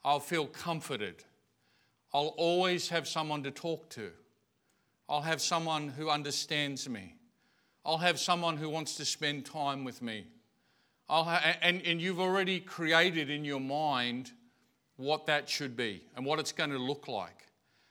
I'll 0.03 0.21
feel 0.21 0.47
comforted. 0.47 1.23
I'll 2.17 2.33
always 2.39 2.89
have 2.89 3.07
someone 3.07 3.43
to 3.43 3.51
talk 3.51 3.91
to. 3.91 4.11
I'll 5.07 5.21
have 5.21 5.39
someone 5.39 5.89
who 5.89 6.09
understands 6.09 6.89
me. 6.89 7.15
I'll 7.85 7.99
have 7.99 8.19
someone 8.19 8.57
who 8.57 8.71
wants 8.71 8.97
to 8.97 9.05
spend 9.05 9.45
time 9.45 9.85
with 9.85 10.01
me. 10.01 10.25
Ha- 11.11 11.57
and, 11.61 11.83
and 11.85 12.01
you've 12.01 12.19
already 12.19 12.59
created 12.59 13.29
in 13.29 13.45
your 13.45 13.61
mind 13.61 14.31
what 14.97 15.27
that 15.27 15.47
should 15.47 15.77
be 15.77 16.05
and 16.17 16.25
what 16.25 16.39
it's 16.39 16.53
going 16.53 16.71
to 16.71 16.79
look 16.79 17.07
like. 17.07 17.49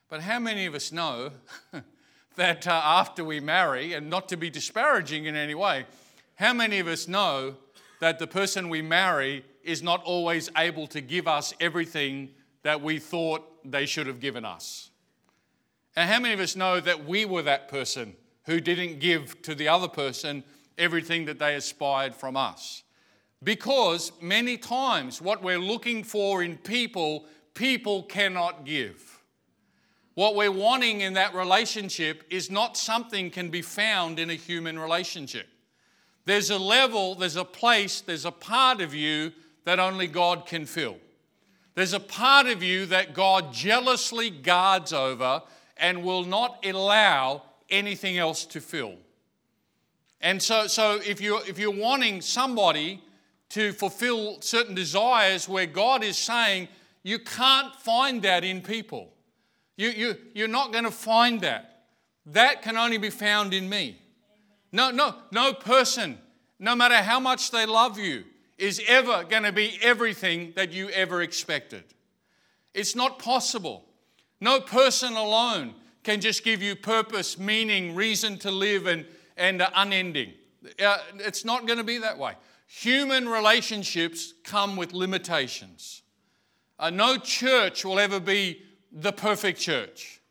But 0.09 0.21
how 0.21 0.39
many 0.39 0.65
of 0.65 0.73
us 0.73 0.91
know 0.91 1.29
that 2.35 2.67
uh, 2.67 2.81
after 2.83 3.23
we 3.23 3.39
marry, 3.39 3.93
and 3.93 4.09
not 4.09 4.27
to 4.29 4.37
be 4.37 4.49
disparaging 4.49 5.25
in 5.25 5.35
any 5.35 5.53
way, 5.53 5.85
how 6.33 6.51
many 6.51 6.79
of 6.79 6.87
us 6.87 7.07
know 7.07 7.57
that 7.99 8.17
the 8.17 8.25
person 8.25 8.69
we 8.69 8.81
marry 8.81 9.45
is 9.63 9.83
not 9.83 10.03
always 10.03 10.49
able 10.57 10.87
to 10.87 10.99
give 10.99 11.27
us 11.27 11.53
everything 11.59 12.31
that 12.65 12.81
we 12.81 12.97
thought 12.97 13.43
they 13.63 13.85
should 13.85 14.07
have 14.07 14.19
given 14.19 14.43
us. 14.43 14.89
And 15.95 16.09
how 16.09 16.19
many 16.19 16.33
of 16.33 16.39
us 16.39 16.55
know 16.55 16.79
that 16.79 17.05
we 17.05 17.23
were 17.23 17.43
that 17.43 17.67
person 17.67 18.15
who 18.45 18.59
didn't 18.59 18.99
give 18.99 19.39
to 19.43 19.53
the 19.53 19.67
other 19.67 19.87
person 19.87 20.43
everything 20.75 21.25
that 21.25 21.37
they 21.37 21.53
aspired 21.53 22.15
from 22.15 22.35
us? 22.35 22.81
Because 23.43 24.11
many 24.19 24.57
times 24.57 25.21
what 25.21 25.43
we're 25.43 25.59
looking 25.59 26.03
for 26.03 26.41
in 26.41 26.57
people, 26.57 27.25
people 27.53 28.01
cannot 28.01 28.65
give. 28.65 29.21
What 30.15 30.33
we're 30.33 30.51
wanting 30.51 31.01
in 31.01 31.13
that 31.13 31.35
relationship 31.35 32.23
is 32.31 32.49
not 32.49 32.77
something 32.77 33.29
can 33.29 33.51
be 33.51 33.61
found 33.61 34.17
in 34.17 34.31
a 34.31 34.35
human 34.35 34.79
relationship. 34.79 35.45
There's 36.25 36.49
a 36.49 36.57
level, 36.57 37.13
there's 37.13 37.35
a 37.35 37.45
place, 37.45 38.01
there's 38.01 38.25
a 38.25 38.31
part 38.31 38.81
of 38.81 38.95
you 38.95 39.33
that 39.65 39.79
only 39.79 40.07
God 40.07 40.47
can 40.47 40.65
fill. 40.65 40.97
There's 41.75 41.93
a 41.93 41.99
part 41.99 42.47
of 42.47 42.63
you 42.63 42.85
that 42.87 43.13
God 43.13 43.53
jealously 43.53 44.29
guards 44.29 44.93
over 44.93 45.43
and 45.77 46.03
will 46.03 46.23
not 46.23 46.65
allow 46.65 47.43
anything 47.69 48.17
else 48.17 48.45
to 48.45 48.61
fill. 48.61 48.95
And 50.21 50.41
so, 50.41 50.67
so 50.67 50.99
if, 51.05 51.19
you're, 51.19 51.45
if 51.47 51.59
you're 51.59 51.71
wanting 51.75 52.21
somebody 52.21 53.01
to 53.49 53.73
fulfill 53.73 54.41
certain 54.41 54.73
desires 54.73 55.47
where 55.49 55.65
God 55.65 56.03
is 56.03 56.17
saying 56.17 56.69
you 57.03 57.19
can't 57.19 57.75
find 57.75 58.21
that 58.23 58.43
in 58.43 58.61
people, 58.61 59.13
you, 59.77 59.89
you, 59.89 60.17
you're 60.33 60.47
not 60.47 60.71
going 60.71 60.85
to 60.85 60.91
find 60.91 61.41
that. 61.41 61.83
That 62.27 62.61
can 62.61 62.77
only 62.77 62.97
be 62.97 63.09
found 63.09 63.53
in 63.53 63.69
me. 63.69 63.99
No, 64.71 64.91
no, 64.91 65.15
no 65.31 65.53
person, 65.53 66.17
no 66.57 66.73
matter 66.75 66.95
how 66.95 67.19
much 67.19 67.51
they 67.51 67.65
love 67.65 67.99
you, 67.99 68.23
is 68.57 68.81
ever 68.87 69.23
going 69.23 69.43
to 69.43 69.51
be 69.51 69.77
everything 69.81 70.53
that 70.55 70.71
you 70.71 70.89
ever 70.89 71.21
expected. 71.21 71.83
It's 72.73 72.95
not 72.95 73.19
possible. 73.19 73.85
No 74.39 74.59
person 74.59 75.13
alone 75.13 75.73
can 76.03 76.21
just 76.21 76.43
give 76.43 76.61
you 76.61 76.75
purpose, 76.75 77.37
meaning, 77.37 77.95
reason 77.95 78.37
to 78.39 78.51
live, 78.51 78.85
and, 78.85 79.05
and 79.37 79.65
unending. 79.75 80.33
Uh, 80.83 80.97
it's 81.15 81.43
not 81.43 81.65
going 81.65 81.77
to 81.77 81.83
be 81.83 81.97
that 81.97 82.17
way. 82.17 82.33
Human 82.67 83.27
relationships 83.27 84.33
come 84.43 84.75
with 84.75 84.93
limitations. 84.93 86.01
Uh, 86.77 86.89
no 86.89 87.17
church 87.17 87.85
will 87.85 87.99
ever 87.99 88.19
be 88.19 88.61
the 88.91 89.11
perfect 89.11 89.59
church. 89.59 90.21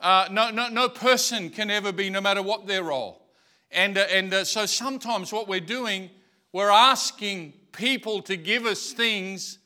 Uh, 0.00 0.28
no, 0.30 0.50
no, 0.50 0.68
no 0.68 0.88
person 0.88 1.50
can 1.50 1.70
ever 1.70 1.92
be, 1.92 2.10
no 2.10 2.20
matter 2.20 2.42
what 2.42 2.66
their 2.66 2.82
role. 2.82 3.22
And, 3.70 3.96
uh, 3.96 4.06
and 4.12 4.32
uh, 4.32 4.44
so 4.44 4.66
sometimes 4.66 5.32
what 5.32 5.48
we're 5.48 5.60
doing, 5.60 6.10
we're 6.52 6.70
asking 6.70 7.54
people 7.76 8.22
to 8.22 8.36
give 8.36 8.66
us 8.66 8.92
things 8.92 9.58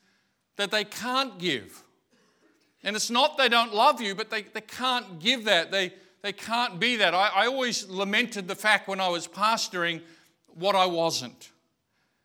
that 0.57 0.71
they 0.71 0.85
can't 0.85 1.39
give. 1.39 1.83
And 2.83 2.97
it's 2.97 3.11
not 3.11 3.39
they 3.39 3.49
don't 3.49 3.75
love 3.75 4.01
you, 4.01 4.15
but 4.15 4.31
they, 4.31 4.43
they 4.43 4.61
can't 4.61 5.19
give 5.19 5.45
that. 5.45 5.71
They, 5.71 5.93
they 6.23 6.33
can't 6.33 6.79
be 6.79 6.97
that. 6.97 7.15
I, 7.15 7.31
I 7.35 7.47
always 7.47 7.89
lamented 7.89 8.49
the 8.49 8.55
fact 8.55 8.89
when 8.89 9.01
I 9.01 9.09
was 9.09 9.27
pastoring 9.27 10.03
what 10.55 10.75
I 10.75 10.87
wasn't. 10.87 11.51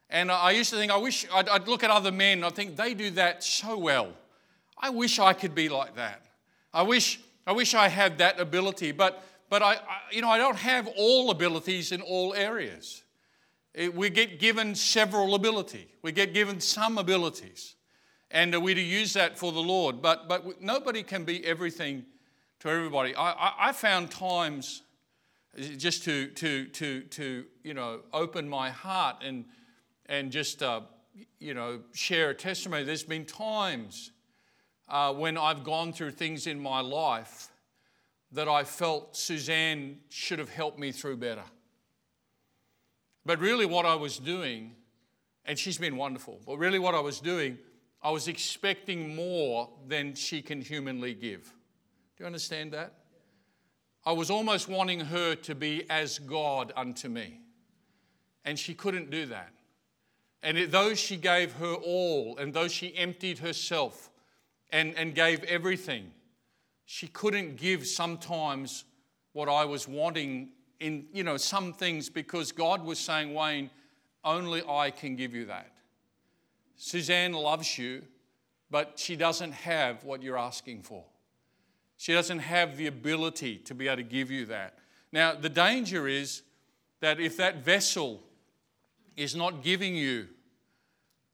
And 0.10 0.32
I 0.32 0.52
used 0.52 0.70
to 0.72 0.76
think, 0.76 0.92
I 0.92 0.98
wish 0.98 1.26
I'd, 1.34 1.48
I'd 1.50 1.68
look 1.68 1.84
at 1.84 1.90
other 1.90 2.12
men, 2.12 2.44
I 2.44 2.50
think 2.50 2.76
they 2.76 2.94
do 2.94 3.12
that 3.12 3.44
so 3.44 3.78
well. 3.78 4.10
I 4.78 4.90
wish 4.90 5.20
I 5.20 5.34
could 5.34 5.56
be 5.56 5.70
like 5.70 5.96
that. 5.96 6.22
I 6.74 6.82
wish 6.84 7.20
I 7.48 7.54
wish 7.54 7.74
I 7.74 7.88
had 7.88 8.18
that 8.18 8.40
ability, 8.40 8.92
but 8.92 9.24
but 9.50 9.62
I, 9.62 9.76
I 9.76 9.80
you 10.12 10.22
know 10.22 10.30
I 10.30 10.38
don't 10.38 10.58
have 10.58 10.88
all 10.98 11.32
abilities 11.32 11.92
in 11.92 12.02
all 12.02 12.34
areas. 12.34 13.04
It, 13.76 13.94
we 13.94 14.10
get 14.10 14.40
given 14.40 14.74
several 14.74 15.36
ability. 15.36 15.88
We 16.02 16.12
get 16.12 16.34
given 16.34 16.60
some 16.60 16.98
abilities, 16.98 17.76
and 18.32 18.56
we're 18.64 18.76
to 18.76 18.82
use 18.82 19.14
that 19.14 19.38
for 19.38 19.52
the 19.52 19.60
Lord. 19.60 20.02
But 20.02 20.28
but 20.28 20.62
nobody 20.62 21.04
can 21.04 21.26
be 21.26 21.46
everything 21.46 22.06
to 22.62 22.70
everybody. 22.70 23.14
I, 23.16 23.32
I, 23.32 23.54
I 23.70 23.72
found 23.74 24.12
times 24.12 24.82
just 25.78 26.04
to 26.06 26.28
to 26.28 26.66
to 26.68 27.02
to 27.02 27.46
you 27.64 27.74
know 27.74 28.00
open 28.14 28.48
my 28.48 28.70
heart 28.70 29.18
and 29.24 29.46
and 30.08 30.32
just, 30.32 30.62
uh, 30.62 30.82
you 31.40 31.54
know, 31.54 31.82
share 31.94 32.30
a 32.30 32.36
testimony. 32.36 32.84
There's 32.84 33.04
been 33.04 33.26
times 33.26 34.12
uh, 34.88 35.14
when 35.14 35.38
I've 35.38 35.64
gone 35.64 35.94
through 35.94 36.12
things 36.12 36.48
in 36.48 36.60
my 36.60 36.82
life 36.82 37.50
that 38.32 38.48
I 38.48 38.64
felt 38.64 39.16
Suzanne 39.16 40.00
should 40.10 40.40
have 40.40 40.50
helped 40.50 40.78
me 40.78 40.92
through 40.92 41.18
better. 41.18 41.44
But 43.26 43.40
really, 43.40 43.66
what 43.66 43.86
I 43.86 43.96
was 43.96 44.18
doing, 44.18 44.76
and 45.46 45.58
she's 45.58 45.78
been 45.78 45.98
wonderful, 45.98 46.40
but 46.46 46.58
really, 46.58 46.80
what 46.80 46.94
I 46.94 47.00
was 47.00 47.20
doing, 47.20 47.58
I 48.02 48.12
was 48.12 48.28
expecting 48.28 49.16
more 49.16 49.70
than 49.88 50.14
she 50.14 50.42
can 50.42 50.62
humanly 50.62 51.16
give. 51.16 51.44
Do 52.16 52.24
you 52.24 52.26
understand 52.28 52.72
that? 52.74 52.94
I 54.06 54.12
was 54.12 54.30
almost 54.30 54.70
wanting 54.70 55.00
her 55.00 55.34
to 55.36 55.56
be 55.56 55.90
as 55.90 56.20
God 56.20 56.72
unto 56.76 57.10
me. 57.10 57.40
And 58.44 58.60
she 58.60 58.76
couldn't 58.76 59.10
do 59.10 59.26
that. 59.26 59.52
And 60.44 60.72
though 60.72 60.94
she 60.94 61.18
gave 61.18 61.54
her 61.54 61.74
all, 61.74 62.38
and 62.38 62.54
though 62.54 62.68
she 62.68 62.96
emptied 62.96 63.40
herself 63.40 64.12
and, 64.72 64.94
and 64.96 65.16
gave 65.16 65.44
everything, 65.46 66.12
she 66.86 67.08
couldn't 67.08 67.56
give 67.56 67.88
sometimes 67.88 68.86
what 69.34 69.50
I 69.50 69.66
was 69.66 69.88
wanting 69.88 70.50
in, 70.80 71.06
you 71.14 71.24
know, 71.24 71.38
some 71.38 71.74
things 71.74 72.10
because 72.10 72.52
God 72.52 72.84
was 72.84 73.00
saying, 73.00 73.34
Wayne, 73.34 73.70
only 74.24 74.64
I 74.68 74.92
can 74.92 75.16
give 75.16 75.34
you 75.34 75.46
that. 75.46 75.72
Suzanne 76.76 77.34
loves 77.34 77.78
you, 77.78 78.04
but 78.70 78.94
she 78.98 79.16
doesn't 79.16 79.54
have 79.54 80.04
what 80.04 80.22
you're 80.22 80.38
asking 80.38 80.82
for. 80.82 81.04
She 81.98 82.14
doesn't 82.14 82.40
have 82.40 82.78
the 82.78 82.88
ability 82.88 83.58
to 83.60 83.74
be 83.74 83.88
able 83.88 83.98
to 83.98 84.04
give 84.04 84.30
you 84.30 84.46
that. 84.48 84.78
Now, 85.12 85.34
the 85.34 85.50
danger 85.50 86.08
is 86.08 86.42
that 87.00 87.20
if 87.20 87.38
that 87.38 87.64
vessel 87.64 88.22
is 89.16 89.36
not 89.36 89.64
giving 89.64 89.96
you 89.96 90.28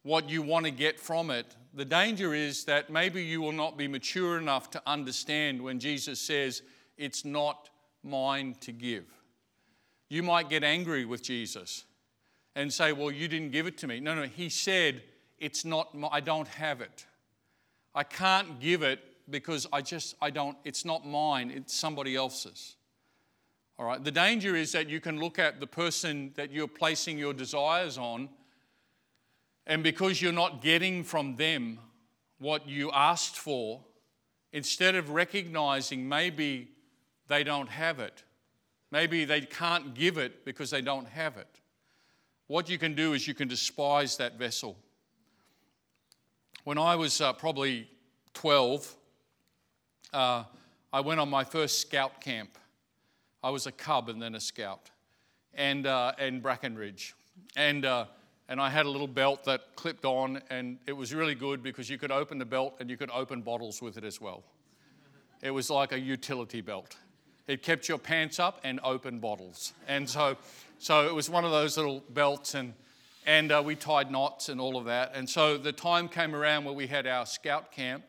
what 0.03 0.29
you 0.29 0.41
want 0.41 0.65
to 0.65 0.71
get 0.71 0.99
from 0.99 1.31
it, 1.31 1.55
the 1.73 1.85
danger 1.85 2.33
is 2.33 2.65
that 2.65 2.89
maybe 2.89 3.23
you 3.23 3.41
will 3.41 3.51
not 3.53 3.77
be 3.77 3.87
mature 3.87 4.37
enough 4.37 4.69
to 4.71 4.81
understand 4.85 5.61
when 5.61 5.79
Jesus 5.79 6.19
says, 6.19 6.61
It's 6.97 7.23
not 7.23 7.69
mine 8.03 8.55
to 8.61 8.71
give. 8.71 9.05
You 10.11 10.23
might 10.23 10.49
get 10.49 10.61
angry 10.61 11.05
with 11.05 11.23
Jesus 11.23 11.85
and 12.53 12.73
say, 12.73 12.91
Well, 12.91 13.11
you 13.11 13.29
didn't 13.29 13.51
give 13.51 13.65
it 13.65 13.77
to 13.77 13.87
me. 13.87 14.01
No, 14.01 14.13
no, 14.13 14.23
he 14.23 14.49
said, 14.49 15.03
It's 15.39 15.63
not, 15.63 15.95
I 16.11 16.19
don't 16.19 16.49
have 16.49 16.81
it. 16.81 17.05
I 17.95 18.03
can't 18.03 18.59
give 18.59 18.83
it 18.83 18.99
because 19.29 19.67
I 19.71 19.81
just, 19.81 20.15
I 20.21 20.29
don't, 20.29 20.57
it's 20.65 20.83
not 20.83 21.07
mine, 21.07 21.49
it's 21.55 21.73
somebody 21.73 22.17
else's. 22.17 22.75
All 23.79 23.85
right, 23.85 24.03
the 24.03 24.11
danger 24.11 24.53
is 24.53 24.73
that 24.73 24.89
you 24.89 24.99
can 24.99 25.17
look 25.17 25.39
at 25.39 25.61
the 25.61 25.67
person 25.67 26.33
that 26.35 26.51
you're 26.51 26.67
placing 26.67 27.17
your 27.17 27.33
desires 27.33 27.97
on 27.97 28.27
and 29.65 29.81
because 29.81 30.21
you're 30.21 30.33
not 30.33 30.61
getting 30.61 31.05
from 31.05 31.37
them 31.37 31.79
what 32.37 32.67
you 32.67 32.91
asked 32.91 33.37
for, 33.37 33.79
instead 34.51 34.95
of 34.95 35.11
recognizing 35.11 36.09
maybe 36.09 36.67
they 37.29 37.45
don't 37.45 37.69
have 37.69 38.01
it, 38.01 38.23
maybe 38.91 39.25
they 39.25 39.41
can't 39.41 39.93
give 39.93 40.17
it 40.17 40.45
because 40.45 40.69
they 40.69 40.81
don't 40.81 41.07
have 41.07 41.37
it, 41.37 41.47
what 42.47 42.69
you 42.69 42.77
can 42.77 42.93
do 42.93 43.13
is 43.13 43.27
you 43.27 43.33
can 43.33 43.47
despise 43.47 44.17
that 44.17 44.37
vessel. 44.37 44.77
When 46.63 46.77
I 46.77 46.95
was 46.95 47.21
uh, 47.21 47.33
probably 47.33 47.89
12, 48.33 48.95
uh, 50.13 50.43
I 50.93 50.99
went 50.99 51.19
on 51.19 51.29
my 51.29 51.43
first 51.43 51.79
scout 51.79 52.19
camp. 52.19 52.57
I 53.41 53.49
was 53.49 53.65
a 53.67 53.71
cub 53.71 54.09
and 54.09 54.21
then 54.21 54.35
a 54.35 54.39
scout, 54.39 54.91
and 55.53 55.87
uh, 55.87 56.11
in 56.19 56.41
Brackenridge. 56.41 57.13
And 57.55 57.85
uh, 57.85 58.05
and 58.49 58.59
I 58.59 58.69
had 58.69 58.85
a 58.85 58.89
little 58.89 59.07
belt 59.07 59.45
that 59.45 59.75
clipped 59.77 60.03
on, 60.03 60.41
and 60.49 60.77
it 60.85 60.91
was 60.91 61.13
really 61.13 61.35
good 61.35 61.63
because 61.63 61.89
you 61.89 61.97
could 61.97 62.11
open 62.11 62.37
the 62.37 62.45
belt 62.45 62.75
and 62.81 62.89
you 62.89 62.97
could 62.97 63.09
open 63.11 63.41
bottles 63.41 63.81
with 63.81 63.97
it 63.97 64.03
as 64.03 64.19
well. 64.19 64.43
It 65.41 65.51
was 65.51 65.69
like 65.69 65.93
a 65.93 65.99
utility 65.99 66.59
belt. 66.59 66.97
It 67.51 67.63
kept 67.63 67.89
your 67.89 67.97
pants 67.97 68.39
up 68.39 68.61
and 68.63 68.79
opened 68.81 69.19
bottles. 69.19 69.73
And 69.85 70.09
so, 70.09 70.37
so 70.79 71.05
it 71.05 71.13
was 71.13 71.29
one 71.29 71.43
of 71.43 71.51
those 71.51 71.75
little 71.75 72.01
belts, 72.09 72.55
and, 72.55 72.73
and 73.25 73.51
uh, 73.51 73.61
we 73.65 73.75
tied 73.75 74.09
knots 74.09 74.47
and 74.47 74.61
all 74.61 74.77
of 74.77 74.85
that. 74.85 75.11
And 75.15 75.29
so 75.29 75.57
the 75.57 75.73
time 75.73 76.07
came 76.07 76.33
around 76.33 76.63
where 76.63 76.73
we 76.73 76.87
had 76.87 77.05
our 77.05 77.25
scout 77.25 77.73
camp, 77.73 78.05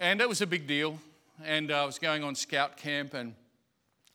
and 0.00 0.20
it 0.20 0.28
was 0.28 0.40
a 0.40 0.48
big 0.48 0.66
deal. 0.66 0.98
And 1.44 1.70
uh, 1.70 1.84
I 1.84 1.84
was 1.84 2.00
going 2.00 2.24
on 2.24 2.34
scout 2.34 2.76
camp, 2.76 3.14
and 3.14 3.36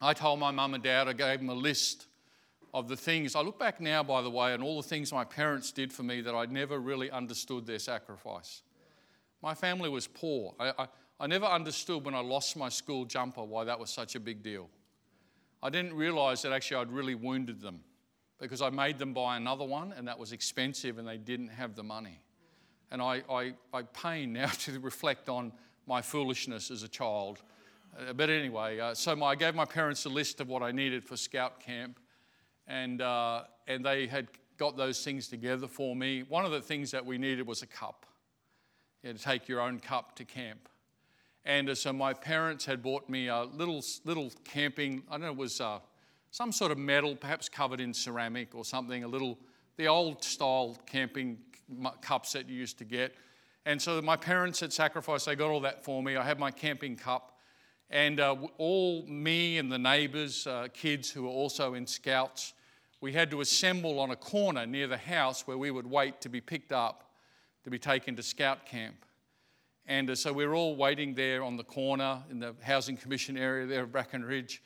I 0.02 0.12
told 0.12 0.38
my 0.38 0.52
mum 0.52 0.74
and 0.74 0.84
dad, 0.84 1.08
I 1.08 1.14
gave 1.14 1.40
them 1.40 1.48
a 1.48 1.54
list 1.54 2.08
of 2.74 2.90
the 2.90 2.98
things. 2.98 3.38
I 3.38 3.42
look 3.42 3.58
back 3.58 3.80
now, 3.80 4.04
by 4.04 4.22
the 4.22 4.30
way, 4.30 4.54
and 4.54 4.62
all 4.62 4.82
the 4.82 4.88
things 4.88 5.14
my 5.14 5.24
parents 5.24 5.72
did 5.72 5.94
for 5.94 6.04
me 6.04 6.20
that 6.20 6.36
I 6.36 6.44
never 6.48 6.78
really 6.78 7.10
understood 7.10 7.66
their 7.66 7.80
sacrifice. 7.80 8.64
My 9.42 9.54
family 9.54 9.88
was 9.88 10.08
poor. 10.08 10.54
I, 10.60 10.74
I, 10.78 10.88
I 11.20 11.28
never 11.28 11.46
understood 11.46 12.04
when 12.04 12.14
I 12.14 12.20
lost 12.20 12.58
my 12.58 12.70
school 12.70 13.06
jumper 13.06 13.44
why 13.44 13.64
that 13.64 13.80
was 13.80 13.90
such 13.90 14.16
a 14.16 14.20
big 14.20 14.44
deal. 14.44 14.70
I 15.64 15.70
didn't 15.70 15.94
realize 15.94 16.42
that 16.42 16.52
actually 16.52 16.78
I'd 16.78 16.92
really 16.92 17.16
wounded 17.16 17.62
them 17.62 17.80
because 18.40 18.62
I 18.62 18.70
made 18.70 19.00
them 19.00 19.14
buy 19.14 19.38
another 19.38 19.64
one 19.64 19.94
and 19.94 20.08
that 20.08 20.20
was 20.20 20.34
expensive 20.34 20.98
and 20.98 21.08
they 21.08 21.18
didn't 21.18 21.48
have 21.48 21.76
the 21.76 21.84
money. 21.84 22.20
And 22.92 23.02
I, 23.02 23.24
I, 23.30 23.54
I 23.74 23.84
pain 23.84 24.34
now 24.34 24.48
to 24.60 24.80
reflect 24.80 25.30
on 25.30 25.54
my 25.88 26.02
foolishness 26.02 26.70
as 26.70 26.84
a 26.84 26.88
child. 26.88 27.42
Uh, 27.98 28.12
but 28.12 28.30
anyway, 28.30 28.80
uh, 28.80 28.94
so 28.94 29.16
my, 29.16 29.28
I 29.28 29.36
gave 29.36 29.56
my 29.56 29.66
parents 29.66 30.04
a 30.06 30.10
list 30.10 30.42
of 30.42 30.50
what 30.50 30.62
I 30.62 30.72
needed 30.72 31.04
for 31.04 31.16
scout 31.16 31.62
camp 31.62 31.98
and, 32.68 33.02
uh, 33.02 33.44
and 33.68 33.86
they 33.86 34.08
had 34.08 34.28
got 34.58 34.76
those 34.76 35.04
things 35.04 35.30
together 35.30 35.68
for 35.68 35.96
me. 35.96 36.24
One 36.28 36.44
of 36.44 36.52
the 36.52 36.62
things 36.62 36.92
that 36.92 37.06
we 37.06 37.18
needed 37.18 37.48
was 37.48 37.62
a 37.62 37.68
cup. 37.68 38.06
You 39.02 39.08
had 39.08 39.18
to 39.18 39.24
take 39.24 39.48
your 39.48 39.62
own 39.62 39.80
cup 39.80 40.16
to 40.18 40.26
camp. 40.26 40.68
And 41.46 41.70
uh, 41.70 41.76
so 41.76 41.94
my 41.94 42.14
parents 42.14 42.66
had 42.66 42.82
bought 42.82 43.08
me 43.08 43.28
a 43.28 43.44
little, 43.44 43.84
little 44.04 44.32
camping, 44.44 45.04
I 45.10 45.14
don't 45.14 45.22
know, 45.22 45.28
it 45.30 45.38
was 45.38 45.62
uh, 45.62 45.80
some 46.32 46.52
sort 46.52 46.72
of 46.72 46.78
metal, 46.78 47.16
perhaps 47.16 47.48
covered 47.50 47.80
in 47.80 47.94
ceramic 47.94 48.56
or 48.56 48.66
something, 48.66 49.04
a 49.04 49.08
little, 49.08 49.38
the 49.78 49.88
old 49.88 50.24
style 50.24 50.76
camping 50.86 51.38
cups 52.02 52.34
that 52.34 52.50
you 52.50 52.56
used 52.56 52.78
to 52.80 52.84
get. 52.84 53.16
And 53.66 53.82
so 53.82 54.02
my 54.02 54.16
parents 54.16 54.60
had 54.60 54.74
sacrificed, 54.74 55.28
they 55.28 55.36
got 55.36 55.50
all 55.50 55.62
that 55.62 55.84
for 55.84 56.02
me. 56.02 56.16
I 56.16 56.24
had 56.24 56.40
my 56.40 56.52
camping 56.52 56.96
cup. 56.96 57.38
And 57.92 58.20
uh, 58.20 58.36
all 58.58 59.06
me 59.06 59.60
and 59.60 59.72
the 59.72 59.78
neighbours, 59.78 60.48
uh, 60.48 60.68
kids 60.74 61.12
who 61.12 61.24
were 61.24 61.30
also 61.30 61.76
in 61.76 61.86
scouts, 61.86 62.54
we 63.02 63.14
had 63.14 63.30
to 63.32 63.42
assemble 63.42 64.00
on 64.00 64.10
a 64.10 64.16
corner 64.16 64.66
near 64.66 64.88
the 64.88 64.98
house 64.98 65.46
where 65.46 65.58
we 65.58 65.70
would 65.70 65.86
wait 65.86 66.22
to 66.22 66.30
be 66.30 66.42
picked 66.42 66.72
up 66.72 67.12
to 67.64 67.70
be 67.70 67.78
taken 67.78 68.16
to 68.16 68.24
scout 68.24 68.66
camp. 68.66 68.96
And 69.88 70.10
uh, 70.10 70.16
so 70.16 70.34
we're 70.34 70.56
all 70.56 70.76
waiting 70.76 71.14
there 71.14 71.44
on 71.44 71.58
the 71.58 71.64
corner 71.64 72.24
in 72.32 72.40
the 72.40 72.56
Housing 72.64 72.98
Commission 72.98 73.38
area 73.38 73.68
there 73.68 73.84
of 73.84 73.90
Brackenridge. 73.92 74.60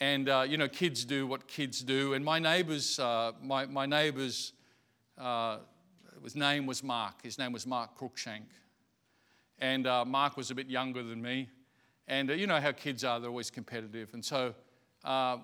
And, 0.00 0.28
uh, 0.28 0.44
you 0.46 0.58
know, 0.58 0.68
kids 0.68 1.06
do 1.06 1.26
what 1.26 1.48
kids 1.48 1.80
do. 1.80 2.12
And 2.12 2.22
my 2.22 2.38
neighbour's, 2.38 2.98
uh, 2.98 3.32
my, 3.42 3.64
my 3.64 3.86
neighbour's 3.86 4.52
uh, 5.16 5.58
his 6.22 6.36
name 6.36 6.66
was 6.66 6.82
Mark. 6.82 7.22
His 7.22 7.38
name 7.38 7.52
was 7.52 7.66
Mark 7.66 7.98
Cruikshank. 7.98 8.48
And 9.58 9.86
uh, 9.86 10.04
Mark 10.04 10.36
was 10.36 10.50
a 10.50 10.54
bit 10.54 10.68
younger 10.68 11.02
than 11.02 11.22
me. 11.22 11.48
And 12.06 12.30
uh, 12.30 12.34
you 12.34 12.46
know 12.46 12.60
how 12.60 12.72
kids 12.72 13.02
are, 13.02 13.18
they're 13.18 13.30
always 13.30 13.50
competitive. 13.50 14.10
And 14.12 14.22
so 14.22 14.54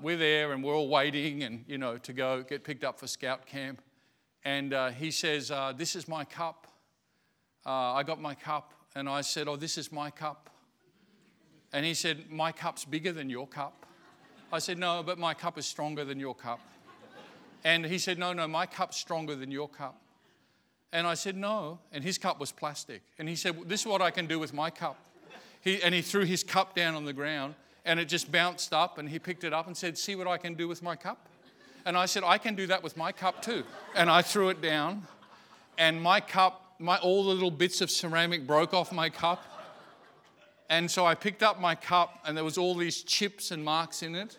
we're 0.02 0.18
there 0.18 0.52
and 0.52 0.62
we're 0.62 0.74
all 0.74 0.88
waiting 0.88 1.42
and, 1.42 1.64
you 1.66 1.78
know, 1.78 1.96
to 1.96 2.12
go 2.12 2.42
get 2.42 2.64
picked 2.64 2.84
up 2.84 2.98
for 2.98 3.06
scout 3.06 3.46
camp. 3.46 3.80
And 4.44 4.74
he 4.94 5.10
says, 5.10 5.50
This 5.76 5.96
is 5.96 6.06
my 6.06 6.24
cup. 6.24 6.66
I 7.64 8.02
got 8.02 8.20
my 8.20 8.34
cup. 8.34 8.74
And 8.96 9.10
I 9.10 9.20
said, 9.20 9.46
Oh, 9.46 9.56
this 9.56 9.76
is 9.76 9.92
my 9.92 10.10
cup. 10.10 10.48
And 11.72 11.84
he 11.84 11.92
said, 11.92 12.30
My 12.30 12.50
cup's 12.50 12.86
bigger 12.86 13.12
than 13.12 13.28
your 13.28 13.46
cup. 13.46 13.84
I 14.50 14.58
said, 14.58 14.78
No, 14.78 15.02
but 15.04 15.18
my 15.18 15.34
cup 15.34 15.58
is 15.58 15.66
stronger 15.66 16.02
than 16.02 16.18
your 16.18 16.34
cup. 16.34 16.60
And 17.62 17.84
he 17.84 17.98
said, 17.98 18.18
No, 18.18 18.32
no, 18.32 18.48
my 18.48 18.64
cup's 18.64 18.96
stronger 18.96 19.36
than 19.36 19.50
your 19.50 19.68
cup. 19.68 20.00
And 20.94 21.06
I 21.06 21.12
said, 21.12 21.36
No. 21.36 21.78
And 21.92 22.02
his 22.02 22.16
cup 22.16 22.40
was 22.40 22.52
plastic. 22.52 23.02
And 23.18 23.28
he 23.28 23.36
said, 23.36 23.54
well, 23.54 23.66
This 23.66 23.82
is 23.82 23.86
what 23.86 24.00
I 24.00 24.10
can 24.10 24.26
do 24.26 24.38
with 24.38 24.54
my 24.54 24.70
cup. 24.70 24.96
He, 25.60 25.82
and 25.82 25.94
he 25.94 26.00
threw 26.00 26.24
his 26.24 26.42
cup 26.42 26.74
down 26.74 26.94
on 26.94 27.04
the 27.04 27.12
ground 27.12 27.54
and 27.84 28.00
it 28.00 28.06
just 28.06 28.32
bounced 28.32 28.72
up 28.72 28.96
and 28.96 29.08
he 29.10 29.18
picked 29.18 29.44
it 29.44 29.52
up 29.52 29.66
and 29.66 29.76
said, 29.76 29.98
See 29.98 30.16
what 30.16 30.26
I 30.26 30.38
can 30.38 30.54
do 30.54 30.68
with 30.68 30.82
my 30.82 30.96
cup? 30.96 31.28
And 31.84 31.98
I 31.98 32.06
said, 32.06 32.24
I 32.24 32.38
can 32.38 32.54
do 32.54 32.66
that 32.68 32.82
with 32.82 32.96
my 32.96 33.12
cup 33.12 33.42
too. 33.42 33.62
And 33.94 34.08
I 34.08 34.22
threw 34.22 34.48
it 34.48 34.62
down 34.62 35.02
and 35.76 36.00
my 36.00 36.20
cup, 36.20 36.65
my, 36.78 36.98
all 36.98 37.24
the 37.24 37.30
little 37.30 37.50
bits 37.50 37.80
of 37.80 37.90
ceramic 37.90 38.46
broke 38.46 38.74
off 38.74 38.92
my 38.92 39.08
cup. 39.10 39.44
And 40.68 40.90
so 40.90 41.06
I 41.06 41.14
picked 41.14 41.42
up 41.42 41.60
my 41.60 41.74
cup 41.74 42.18
and 42.24 42.36
there 42.36 42.44
was 42.44 42.58
all 42.58 42.74
these 42.74 43.02
chips 43.02 43.50
and 43.50 43.64
marks 43.64 44.02
in 44.02 44.14
it. 44.14 44.36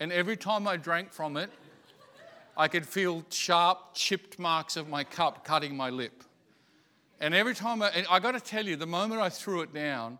And 0.00 0.12
every 0.12 0.36
time 0.36 0.68
I 0.68 0.76
drank 0.76 1.12
from 1.12 1.36
it, 1.36 1.50
I 2.56 2.68
could 2.68 2.86
feel 2.86 3.24
sharp, 3.30 3.94
chipped 3.94 4.38
marks 4.38 4.76
of 4.76 4.88
my 4.88 5.02
cup 5.02 5.44
cutting 5.44 5.76
my 5.76 5.90
lip. 5.90 6.22
And 7.20 7.34
every 7.34 7.54
time 7.54 7.82
I, 7.82 8.04
I 8.10 8.20
got 8.20 8.32
to 8.32 8.40
tell 8.40 8.66
you, 8.66 8.76
the 8.76 8.86
moment 8.86 9.20
I 9.20 9.28
threw 9.28 9.62
it 9.62 9.72
down, 9.72 10.18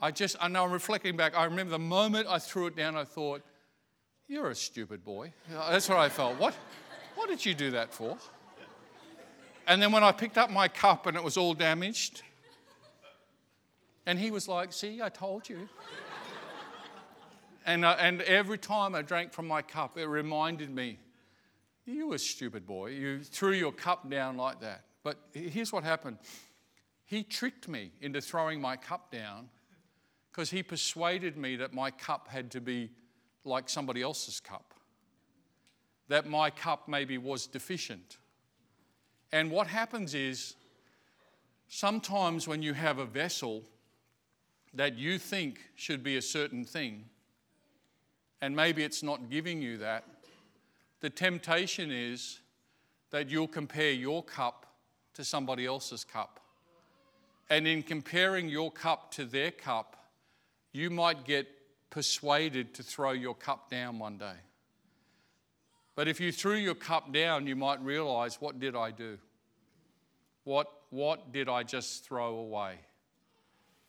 I 0.00 0.10
just, 0.10 0.36
I 0.40 0.48
know 0.48 0.64
I'm 0.64 0.70
reflecting 0.70 1.16
back, 1.16 1.36
I 1.36 1.44
remember 1.44 1.70
the 1.70 1.78
moment 1.78 2.28
I 2.28 2.38
threw 2.38 2.66
it 2.66 2.76
down, 2.76 2.96
I 2.96 3.04
thought, 3.04 3.42
you're 4.28 4.50
a 4.50 4.54
stupid 4.54 5.04
boy. 5.04 5.32
That's 5.50 5.88
what 5.88 5.98
I 5.98 6.08
felt. 6.08 6.38
What, 6.38 6.54
what 7.14 7.28
did 7.28 7.44
you 7.44 7.54
do 7.54 7.70
that 7.70 7.92
for? 7.92 8.18
And 9.68 9.82
then 9.82 9.92
when 9.92 10.02
I 10.02 10.12
picked 10.12 10.38
up 10.38 10.50
my 10.50 10.66
cup 10.66 11.06
and 11.06 11.14
it 11.14 11.22
was 11.22 11.36
all 11.36 11.52
damaged, 11.52 12.22
and 14.06 14.18
he 14.18 14.30
was 14.30 14.48
like, 14.48 14.72
See, 14.72 15.02
I 15.02 15.10
told 15.10 15.46
you. 15.46 15.68
and, 17.66 17.84
uh, 17.84 17.96
and 18.00 18.22
every 18.22 18.56
time 18.56 18.94
I 18.94 19.02
drank 19.02 19.34
from 19.34 19.46
my 19.46 19.60
cup, 19.60 19.98
it 19.98 20.06
reminded 20.06 20.70
me 20.74 20.98
you 21.84 22.14
a 22.14 22.18
stupid 22.18 22.66
boy. 22.66 22.90
You 22.90 23.22
threw 23.22 23.52
your 23.52 23.72
cup 23.72 24.10
down 24.10 24.38
like 24.38 24.60
that. 24.60 24.84
But 25.02 25.18
here's 25.32 25.72
what 25.72 25.84
happened 25.84 26.18
he 27.04 27.22
tricked 27.22 27.68
me 27.68 27.92
into 28.00 28.20
throwing 28.20 28.60
my 28.60 28.76
cup 28.76 29.10
down 29.10 29.48
because 30.30 30.50
he 30.50 30.62
persuaded 30.62 31.36
me 31.36 31.56
that 31.56 31.74
my 31.74 31.90
cup 31.90 32.28
had 32.28 32.50
to 32.52 32.60
be 32.60 32.90
like 33.44 33.68
somebody 33.68 34.00
else's 34.02 34.40
cup, 34.40 34.74
that 36.08 36.26
my 36.26 36.48
cup 36.48 36.88
maybe 36.88 37.18
was 37.18 37.46
deficient. 37.46 38.16
And 39.32 39.50
what 39.50 39.66
happens 39.66 40.14
is 40.14 40.54
sometimes 41.68 42.48
when 42.48 42.62
you 42.62 42.72
have 42.72 42.98
a 42.98 43.04
vessel 43.04 43.62
that 44.74 44.96
you 44.96 45.18
think 45.18 45.60
should 45.74 46.02
be 46.02 46.16
a 46.16 46.22
certain 46.22 46.64
thing, 46.64 47.04
and 48.40 48.54
maybe 48.54 48.84
it's 48.84 49.02
not 49.02 49.30
giving 49.30 49.60
you 49.60 49.78
that, 49.78 50.04
the 51.00 51.10
temptation 51.10 51.90
is 51.90 52.40
that 53.10 53.28
you'll 53.28 53.48
compare 53.48 53.92
your 53.92 54.22
cup 54.22 54.66
to 55.14 55.24
somebody 55.24 55.66
else's 55.66 56.04
cup. 56.04 56.40
And 57.50 57.66
in 57.66 57.82
comparing 57.82 58.48
your 58.48 58.70
cup 58.70 59.10
to 59.12 59.24
their 59.24 59.50
cup, 59.50 59.96
you 60.72 60.90
might 60.90 61.24
get 61.24 61.48
persuaded 61.90 62.74
to 62.74 62.82
throw 62.82 63.12
your 63.12 63.34
cup 63.34 63.70
down 63.70 63.98
one 63.98 64.18
day. 64.18 64.36
But 65.98 66.06
if 66.06 66.20
you 66.20 66.30
threw 66.30 66.54
your 66.54 66.76
cup 66.76 67.12
down, 67.12 67.48
you 67.48 67.56
might 67.56 67.82
realize, 67.82 68.40
what 68.40 68.60
did 68.60 68.76
I 68.76 68.92
do? 68.92 69.18
What, 70.44 70.68
what 70.90 71.32
did 71.32 71.48
I 71.48 71.64
just 71.64 72.04
throw 72.04 72.36
away? 72.36 72.76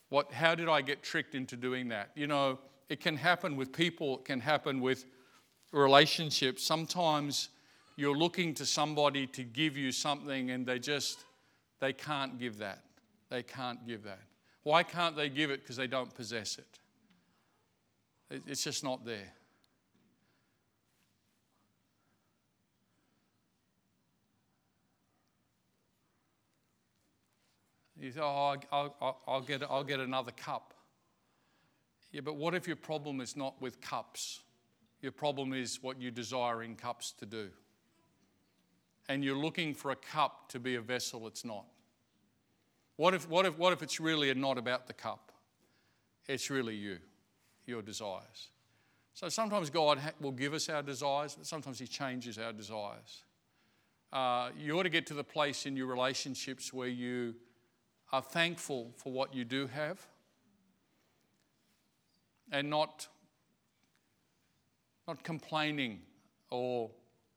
What, 0.09 0.31
how 0.31 0.55
did 0.55 0.69
I 0.69 0.81
get 0.81 1.03
tricked 1.03 1.35
into 1.35 1.55
doing 1.55 1.89
that? 1.89 2.09
You 2.15 2.25
know, 2.25 2.57
it 2.89 2.99
can 2.99 3.15
happen 3.15 3.55
with 3.55 3.71
people, 3.71 4.17
it 4.17 4.25
can 4.25 4.39
happen 4.39 4.81
with 4.81 5.05
relationships, 5.71 6.63
sometimes 6.63 7.49
you're 7.95 8.17
looking 8.17 8.55
to 8.55 8.65
somebody 8.65 9.27
to 9.27 9.43
give 9.43 9.77
you 9.77 9.91
something 9.91 10.49
and 10.49 10.65
they 10.65 10.79
just 10.79 11.25
they 11.79 11.93
can't 11.93 12.39
give 12.39 12.57
that. 12.57 12.81
They 13.29 13.43
can't 13.43 13.85
give 13.85 14.01
that. 14.05 14.23
Why 14.63 14.81
can't 14.81 15.15
they 15.15 15.29
give 15.29 15.51
it? 15.51 15.61
Because 15.61 15.75
they 15.75 15.85
don't 15.85 16.11
possess 16.15 16.57
it. 16.57 18.41
It's 18.47 18.63
just 18.63 18.83
not 18.83 19.05
there. 19.05 19.31
You 27.99 28.11
say, 28.11 28.21
oh, 28.21 28.55
I'll, 28.71 28.95
I'll, 29.01 29.21
I'll, 29.27 29.41
get, 29.41 29.63
I'll 29.69 29.83
get 29.83 29.99
another 29.99 30.31
cup. 30.31 30.73
Yeah, 32.11 32.21
but 32.21 32.37
what 32.37 32.55
if 32.55 32.65
your 32.65 32.75
problem 32.75 33.21
is 33.21 33.35
not 33.35 33.61
with 33.61 33.81
cups? 33.81 34.41
Your 35.01 35.11
problem 35.11 35.53
is 35.53 35.81
what 35.81 36.01
you 36.01 36.11
desire 36.11 36.63
in 36.63 36.75
cups 36.75 37.11
to 37.19 37.25
do. 37.25 37.49
And 39.07 39.23
you're 39.23 39.37
looking 39.37 39.73
for 39.73 39.91
a 39.91 39.95
cup 39.95 40.49
to 40.49 40.59
be 40.59 40.75
a 40.75 40.81
vessel 40.81 41.27
it's 41.27 41.43
not. 41.43 41.65
What 42.95 43.13
if, 43.13 43.29
what 43.29 43.45
if, 43.45 43.57
what 43.57 43.73
if 43.73 43.81
it's 43.81 43.99
really 43.99 44.33
not 44.33 44.57
about 44.57 44.87
the 44.87 44.93
cup? 44.93 45.31
It's 46.27 46.49
really 46.49 46.75
you, 46.75 46.97
your 47.65 47.81
desires. 47.81 48.49
So 49.13 49.29
sometimes 49.29 49.69
God 49.69 49.99
will 50.19 50.31
give 50.31 50.53
us 50.53 50.69
our 50.69 50.81
desires, 50.81 51.35
but 51.35 51.45
sometimes 51.45 51.79
He 51.79 51.87
changes 51.87 52.37
our 52.37 52.53
desires. 52.53 53.23
Uh, 54.11 54.49
you 54.57 54.77
ought 54.77 54.83
to 54.83 54.89
get 54.89 55.07
to 55.07 55.13
the 55.13 55.23
place 55.23 55.65
in 55.65 55.75
your 55.75 55.87
relationships 55.87 56.73
where 56.73 56.87
you 56.87 57.35
are 58.11 58.21
thankful 58.21 58.91
for 58.95 59.11
what 59.11 59.33
you 59.33 59.45
do 59.45 59.67
have 59.67 60.05
and 62.51 62.69
not 62.69 63.07
not 65.09 65.23
complaining 65.23 66.01
or 66.51 66.91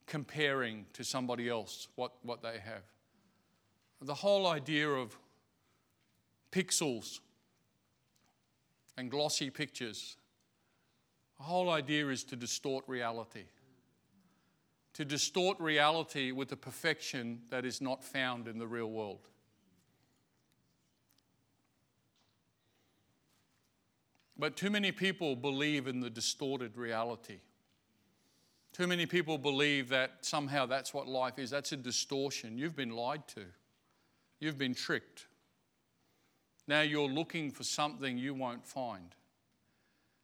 comparing 0.06 0.84
to 0.92 1.02
somebody 1.02 1.48
else 1.48 1.88
what, 1.96 2.12
what 2.22 2.42
they 2.42 2.58
have. 2.58 2.82
The 4.02 4.12
whole 4.12 4.46
idea 4.46 4.90
of 4.90 5.16
pixels 6.50 7.20
and 8.98 9.10
glossy 9.10 9.48
pictures, 9.48 10.16
the 11.38 11.44
whole 11.44 11.70
idea 11.70 12.08
is 12.08 12.24
to 12.24 12.36
distort 12.36 12.84
reality. 12.86 13.44
To 14.94 15.04
distort 15.06 15.58
reality 15.58 16.30
with 16.30 16.52
a 16.52 16.56
perfection 16.56 17.40
that 17.48 17.64
is 17.64 17.80
not 17.80 18.04
found 18.04 18.48
in 18.48 18.58
the 18.58 18.66
real 18.66 18.90
world. 18.90 19.28
But 24.38 24.56
too 24.56 24.70
many 24.70 24.92
people 24.92 25.36
believe 25.36 25.86
in 25.86 26.00
the 26.00 26.10
distorted 26.10 26.76
reality. 26.76 27.40
Too 28.72 28.86
many 28.86 29.04
people 29.04 29.36
believe 29.36 29.90
that 29.90 30.12
somehow 30.22 30.64
that's 30.66 30.94
what 30.94 31.06
life 31.06 31.38
is. 31.38 31.50
That's 31.50 31.72
a 31.72 31.76
distortion. 31.76 32.56
You've 32.56 32.76
been 32.76 32.90
lied 32.90 33.26
to, 33.28 33.44
you've 34.40 34.58
been 34.58 34.74
tricked. 34.74 35.26
Now 36.68 36.80
you're 36.80 37.08
looking 37.08 37.50
for 37.50 37.64
something 37.64 38.16
you 38.16 38.34
won't 38.34 38.66
find 38.66 39.14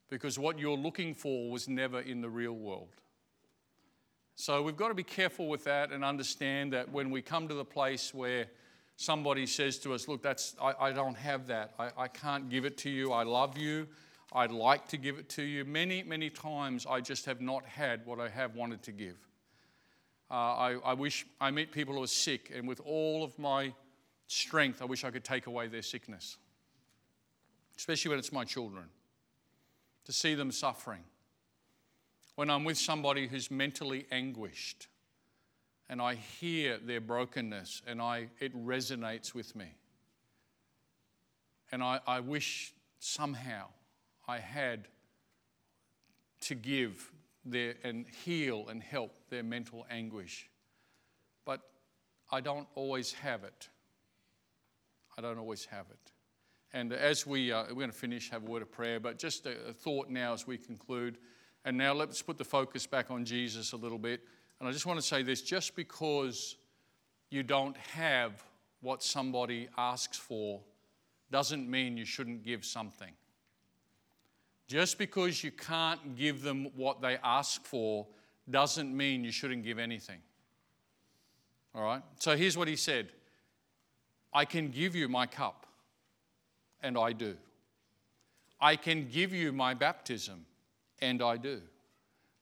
because 0.09 0.39
what 0.39 0.59
you're 0.59 0.77
looking 0.77 1.15
for 1.15 1.51
was 1.51 1.69
never 1.69 2.01
in 2.01 2.21
the 2.21 2.31
real 2.31 2.55
world. 2.55 2.95
So 4.37 4.63
we've 4.63 4.77
got 4.77 4.89
to 4.89 4.95
be 4.95 5.03
careful 5.03 5.49
with 5.49 5.65
that 5.65 5.91
and 5.91 6.05
understand 6.05 6.73
that 6.73 6.91
when 6.91 7.11
we 7.11 7.23
come 7.23 7.49
to 7.49 7.55
the 7.55 7.65
place 7.65 8.15
where 8.15 8.47
somebody 8.99 9.47
says 9.47 9.79
to 9.79 9.95
us, 9.95 10.09
Look, 10.09 10.23
that's, 10.23 10.55
I, 10.61 10.75
I 10.79 10.93
don't 10.93 11.17
have 11.17 11.47
that, 11.47 11.73
I, 11.79 11.91
I 11.97 12.09
can't 12.09 12.51
give 12.51 12.65
it 12.67 12.77
to 12.79 12.91
you, 12.91 13.13
I 13.13 13.23
love 13.23 13.57
you, 13.57 13.87
I'd 14.33 14.51
like 14.51 14.89
to 14.89 14.99
give 14.99 15.19
it 15.19 15.29
to 15.31 15.43
you. 15.43 15.65
Many, 15.65 16.03
many 16.03 16.29
times 16.29 16.85
I 16.85 17.01
just 17.01 17.25
have 17.25 17.41
not 17.41 17.65
had 17.65 18.05
what 18.05 18.21
I 18.21 18.29
have 18.29 18.57
wanted 18.57 18.83
to 18.83 18.93
give. 18.93 19.17
Uh, 20.31 20.35
I, 20.35 20.77
I 20.85 20.93
wish 20.93 21.25
I 21.41 21.51
meet 21.51 21.73
people 21.73 21.95
who 21.95 22.03
are 22.03 22.09
sick, 22.09 22.53
and 22.55 22.69
with 22.69 22.81
all 22.85 23.25
of 23.25 23.39
my 23.39 23.73
strength, 24.27 24.83
I 24.83 24.85
wish 24.85 25.05
I 25.05 25.11
could 25.11 25.25
take 25.25 25.47
away 25.47 25.69
their 25.69 25.81
sickness, 25.81 26.37
especially 27.79 28.11
when 28.11 28.19
it's 28.19 28.33
my 28.33 28.45
children, 28.45 28.85
to 30.05 30.13
see 30.13 30.35
them 30.35 30.51
suffering. 30.51 31.05
When 32.35 32.51
I'm 32.51 32.65
with 32.65 32.79
somebody 32.79 33.27
who's 33.29 33.51
mentally 33.51 34.07
anguished 34.13 34.89
and 35.89 36.03
I 36.03 36.15
hear 36.15 36.79
their 36.79 37.01
brokenness 37.01 37.83
and 37.87 38.01
I, 38.01 38.29
it 38.41 38.55
resonates 38.55 39.35
with 39.35 39.57
me. 39.57 39.75
And 41.73 41.83
I, 41.83 42.01
I 42.07 42.21
wish 42.21 42.73
somehow 42.99 43.67
I 44.27 44.39
had 44.39 44.89
to 46.43 46.55
give 46.55 47.11
their, 47.45 47.75
and 47.85 48.07
heal 48.25 48.67
and 48.69 48.83
help 48.83 49.17
their 49.31 49.43
mental 49.43 49.87
anguish. 49.91 50.49
But 51.45 51.61
I 52.31 52.41
don't 52.41 52.69
always 52.75 53.13
have 53.13 53.45
it. 53.45 53.69
I 55.17 55.21
don't 55.21 55.39
always 55.39 55.65
have 55.67 55.87
it. 55.91 56.13
And 56.73 56.93
as 56.93 57.27
we, 57.27 57.51
uh, 57.51 57.65
we're 57.69 57.75
going 57.75 57.91
to 57.91 57.97
finish, 57.97 58.31
have 58.31 58.47
a 58.47 58.47
word 58.47 58.63
of 58.63 58.71
prayer, 58.71 59.01
but 59.01 59.19
just 59.19 59.47
a, 59.47 59.69
a 59.69 59.73
thought 59.73 60.11
now 60.11 60.35
as 60.35 60.47
we 60.47 60.59
conclude. 60.59 61.17
And 61.65 61.77
now 61.77 61.95
let's 61.95 62.21
put 62.21 62.39
the 62.39 62.45
focus 62.45 62.87
back 62.87 63.11
on 63.11 63.25
Jesus 63.25 63.73
a 63.73 63.77
little 63.77 63.99
bit. 63.99 64.21
And 64.59 64.69
I 64.69 64.73
just 64.73 64.87
want 64.87 64.99
to 64.99 65.07
say 65.07 65.23
this 65.23 65.43
just 65.43 65.77
because 65.77 66.57
you 67.31 67.43
don't 67.43 67.77
have 67.77 68.43
what 68.81 69.03
somebody 69.03 69.69
asks 69.77 70.17
for 70.17 70.61
doesn't 71.31 71.71
mean 71.71 71.97
you 71.97 72.05
shouldn't 72.05 72.43
give 72.43 72.65
something. 72.65 73.13
Just 74.67 74.99
because 74.99 75.43
you 75.43 75.51
can't 75.51 76.17
give 76.17 76.43
them 76.43 76.69
what 76.77 77.01
they 77.01 77.19
ask 77.23 77.65
for 77.65 78.07
doesn't 78.51 78.95
mean 78.95 79.25
you 79.25 79.33
shouldn't 79.33 79.65
give 79.65 79.79
anything. 79.79 80.21
All 81.75 81.83
right? 81.83 82.03
So 82.19 82.37
here's 82.37 82.57
what 82.57 82.69
he 82.69 82.77
said 82.77 83.09
I 84.33 84.45
can 84.45 84.71
give 84.71 84.95
you 84.95 85.09
my 85.09 85.27
cup, 85.27 85.67
and 86.83 86.99
I 86.99 87.13
do. 87.13 87.37
I 88.61 88.77
can 88.77 89.09
give 89.09 89.33
you 89.33 89.53
my 89.53 89.75
baptism, 89.75 90.45
and 91.01 91.23
I 91.23 91.37
do. 91.37 91.61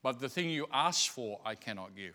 But 0.07 0.21
the 0.21 0.29
thing 0.29 0.51
you 0.51 0.69
ask 0.73 1.11
for, 1.11 1.41
I 1.45 1.57
cannot 1.57 1.97
give. 1.97 2.15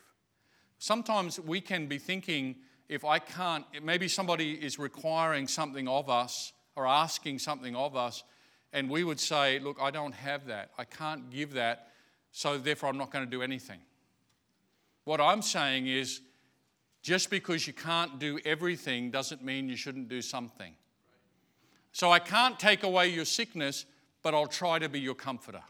Sometimes 0.80 1.38
we 1.42 1.60
can 1.60 1.88
be 1.88 1.98
thinking, 1.98 2.56
if 2.88 3.04
I 3.04 3.20
can't, 3.20 3.66
maybe 3.84 4.08
somebody 4.08 4.54
is 4.54 4.80
requiring 4.80 5.46
something 5.46 5.89
of 5.89 6.10
us 6.10 6.54
or 6.78 6.88
asking 6.88 7.39
something 7.39 7.76
of 7.76 7.98
us, 7.98 8.24
and 8.72 8.89
we 8.89 9.04
would 9.04 9.20
say, 9.20 9.60
Look, 9.60 9.76
I 9.82 9.92
don't 9.92 10.14
have 10.14 10.46
that. 10.46 10.72
I 10.78 10.86
can't 10.86 11.30
give 11.30 11.52
that, 11.56 11.89
so 12.32 12.58
therefore 12.58 12.88
I'm 12.88 12.98
not 12.98 13.12
going 13.12 13.26
to 13.26 13.30
do 13.30 13.42
anything. 13.42 13.82
What 15.04 15.20
I'm 15.20 15.42
saying 15.42 15.88
is, 15.88 16.22
just 17.02 17.30
because 17.30 17.68
you 17.68 17.74
can't 17.74 18.20
do 18.20 18.39
everything 18.46 19.12
doesn't 19.12 19.44
mean 19.44 19.68
you 19.68 19.76
shouldn't 19.76 20.08
do 20.08 20.22
something. 20.22 20.76
So 21.92 22.10
I 22.10 22.20
can't 22.20 22.58
take 22.58 22.84
away 22.84 23.10
your 23.10 23.26
sickness, 23.26 23.84
but 24.24 24.34
I'll 24.34 24.48
try 24.48 24.80
to 24.80 24.88
be 24.88 25.02
your 25.02 25.16
comforter. 25.16 25.64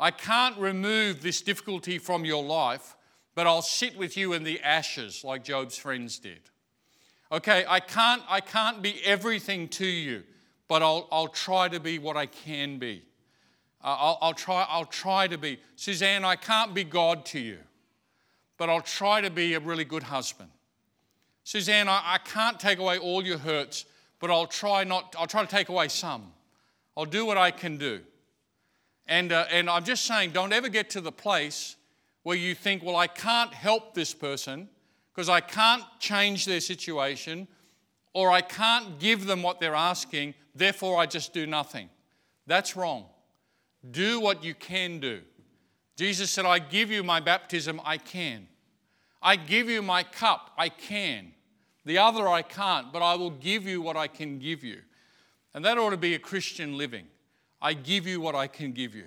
I 0.00 0.10
can't 0.10 0.56
remove 0.56 1.20
this 1.20 1.42
difficulty 1.42 1.98
from 1.98 2.24
your 2.24 2.42
life, 2.42 2.96
but 3.34 3.46
I'll 3.46 3.60
sit 3.60 3.98
with 3.98 4.16
you 4.16 4.32
in 4.32 4.44
the 4.44 4.58
ashes 4.60 5.22
like 5.22 5.44
Job's 5.44 5.76
friends 5.76 6.18
did. 6.18 6.40
Okay, 7.30 7.66
I 7.68 7.80
can't, 7.80 8.22
I 8.26 8.40
can't 8.40 8.80
be 8.80 8.98
everything 9.04 9.68
to 9.68 9.86
you, 9.86 10.24
but 10.68 10.82
I'll, 10.82 11.06
I'll 11.12 11.28
try 11.28 11.68
to 11.68 11.78
be 11.78 11.98
what 11.98 12.16
I 12.16 12.24
can 12.26 12.78
be. 12.78 13.02
Uh, 13.84 13.94
I'll, 13.98 14.18
I'll, 14.22 14.34
try, 14.34 14.66
I'll 14.68 14.86
try 14.86 15.28
to 15.28 15.36
be. 15.36 15.60
Suzanne, 15.76 16.24
I 16.24 16.34
can't 16.34 16.74
be 16.74 16.82
God 16.82 17.26
to 17.26 17.38
you, 17.38 17.58
but 18.56 18.70
I'll 18.70 18.80
try 18.80 19.20
to 19.20 19.30
be 19.30 19.52
a 19.52 19.60
really 19.60 19.84
good 19.84 20.04
husband. 20.04 20.50
Suzanne, 21.44 21.88
I, 21.88 22.02
I 22.04 22.18
can't 22.18 22.58
take 22.58 22.78
away 22.78 22.96
all 22.96 23.24
your 23.24 23.38
hurts, 23.38 23.84
but 24.18 24.30
I'll 24.30 24.46
try, 24.46 24.82
not, 24.82 25.14
I'll 25.18 25.26
try 25.26 25.42
to 25.42 25.50
take 25.50 25.68
away 25.68 25.88
some. 25.88 26.32
I'll 26.96 27.04
do 27.04 27.26
what 27.26 27.36
I 27.36 27.50
can 27.50 27.76
do. 27.76 28.00
And, 29.10 29.32
uh, 29.32 29.44
and 29.50 29.68
I'm 29.68 29.82
just 29.82 30.04
saying, 30.06 30.30
don't 30.30 30.52
ever 30.52 30.68
get 30.68 30.90
to 30.90 31.00
the 31.00 31.10
place 31.10 31.74
where 32.22 32.36
you 32.36 32.54
think, 32.54 32.84
well, 32.84 32.94
I 32.94 33.08
can't 33.08 33.52
help 33.52 33.92
this 33.92 34.14
person 34.14 34.68
because 35.12 35.28
I 35.28 35.40
can't 35.40 35.82
change 35.98 36.46
their 36.46 36.60
situation 36.60 37.48
or 38.14 38.30
I 38.30 38.40
can't 38.40 39.00
give 39.00 39.26
them 39.26 39.42
what 39.42 39.58
they're 39.58 39.74
asking, 39.74 40.34
therefore 40.54 40.96
I 40.96 41.06
just 41.06 41.34
do 41.34 41.44
nothing. 41.44 41.90
That's 42.46 42.76
wrong. 42.76 43.06
Do 43.90 44.20
what 44.20 44.44
you 44.44 44.54
can 44.54 45.00
do. 45.00 45.22
Jesus 45.96 46.30
said, 46.30 46.46
I 46.46 46.60
give 46.60 46.90
you 46.90 47.02
my 47.02 47.18
baptism, 47.18 47.80
I 47.84 47.98
can. 47.98 48.46
I 49.20 49.34
give 49.34 49.68
you 49.68 49.82
my 49.82 50.04
cup, 50.04 50.52
I 50.56 50.68
can. 50.68 51.32
The 51.84 51.98
other 51.98 52.28
I 52.28 52.42
can't, 52.42 52.92
but 52.92 53.02
I 53.02 53.16
will 53.16 53.30
give 53.30 53.66
you 53.66 53.82
what 53.82 53.96
I 53.96 54.06
can 54.06 54.38
give 54.38 54.62
you. 54.62 54.82
And 55.52 55.64
that 55.64 55.78
ought 55.78 55.90
to 55.90 55.96
be 55.96 56.14
a 56.14 56.18
Christian 56.18 56.78
living. 56.78 57.06
I 57.60 57.74
give 57.74 58.06
you 58.06 58.20
what 58.20 58.34
I 58.34 58.46
can 58.46 58.72
give 58.72 58.94
you. 58.94 59.04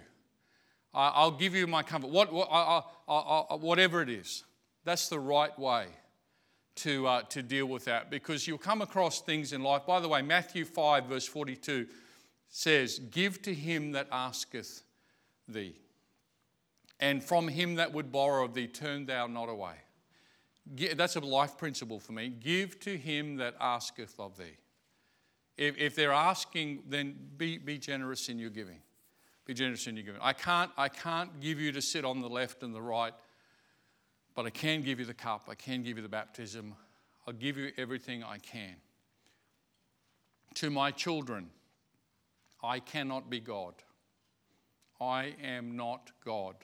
I'll 0.93 1.31
give 1.31 1.55
you 1.55 1.65
my 1.65 1.81
comfort, 1.81 2.11
what, 2.11 2.31
what, 2.31 2.47
I, 2.51 2.83
I, 3.07 3.13
I, 3.13 3.55
whatever 3.55 4.01
it 4.01 4.09
is. 4.09 4.43
That's 4.85 5.09
the 5.09 5.19
right 5.19 5.57
way 5.57 5.87
to, 6.75 7.07
uh, 7.07 7.21
to 7.23 7.41
deal 7.41 7.65
with 7.65 7.85
that 7.85 8.11
because 8.11 8.47
you'll 8.47 8.57
come 8.59 8.81
across 8.81 9.21
things 9.21 9.53
in 9.53 9.63
life. 9.63 9.85
By 9.87 9.99
the 9.99 10.07
way, 10.07 10.21
Matthew 10.21 10.65
5, 10.65 11.05
verse 11.05 11.25
42 11.25 11.87
says, 12.47 12.99
Give 12.99 13.41
to 13.41 13.53
him 13.53 13.93
that 13.93 14.07
asketh 14.11 14.83
thee, 15.47 15.75
and 16.99 17.23
from 17.23 17.47
him 17.47 17.75
that 17.75 17.91
would 17.91 18.11
borrow 18.11 18.45
of 18.45 18.53
thee, 18.53 18.67
turn 18.67 19.07
thou 19.07 19.25
not 19.25 19.49
away. 19.49 19.75
That's 20.95 21.15
a 21.15 21.19
life 21.19 21.57
principle 21.57 21.99
for 21.99 22.13
me. 22.13 22.29
Give 22.29 22.79
to 22.81 22.95
him 22.95 23.37
that 23.37 23.55
asketh 23.59 24.19
of 24.19 24.37
thee. 24.37 24.57
If, 25.57 25.77
if 25.77 25.95
they're 25.95 26.11
asking, 26.11 26.83
then 26.87 27.15
be, 27.37 27.57
be 27.57 27.77
generous 27.77 28.29
in 28.29 28.39
your 28.39 28.49
giving. 28.49 28.79
Be 29.45 29.53
generous 29.53 29.87
in 29.87 29.95
your 29.95 30.05
giving. 30.05 30.21
I 30.21 30.33
can't, 30.33 30.71
I 30.77 30.89
can't 30.89 31.39
give 31.39 31.59
you 31.59 31.71
to 31.73 31.81
sit 31.81 32.05
on 32.05 32.21
the 32.21 32.29
left 32.29 32.63
and 32.63 32.73
the 32.73 32.81
right, 32.81 33.13
but 34.35 34.45
I 34.45 34.49
can 34.49 34.81
give 34.81 34.99
you 34.99 35.05
the 35.05 35.13
cup. 35.13 35.43
I 35.49 35.55
can 35.55 35.83
give 35.83 35.97
you 35.97 36.03
the 36.03 36.09
baptism. 36.09 36.75
I'll 37.27 37.33
give 37.33 37.57
you 37.57 37.71
everything 37.77 38.23
I 38.23 38.37
can. 38.39 38.75
To 40.55 40.69
my 40.69 40.91
children, 40.91 41.49
I 42.63 42.79
cannot 42.79 43.29
be 43.29 43.39
God. 43.39 43.75
I 44.99 45.33
am 45.43 45.75
not 45.75 46.11
God. 46.23 46.55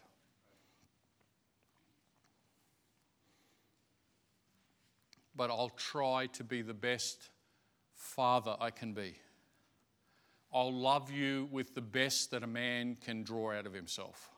But 5.36 5.50
I'll 5.50 5.70
try 5.70 6.28
to 6.28 6.44
be 6.44 6.62
the 6.62 6.74
best 6.74 7.30
father 8.20 8.58
I 8.60 8.70
can 8.70 8.92
be. 8.92 9.16
I'll 10.54 10.74
love 10.74 11.10
you 11.10 11.48
with 11.54 11.74
the 11.74 11.80
best 11.80 12.32
that 12.32 12.44
a 12.44 12.48
man 12.48 12.98
can 13.00 13.24
draw 13.24 13.54
out 13.54 13.66
of 13.66 13.72
himself. 13.72 14.30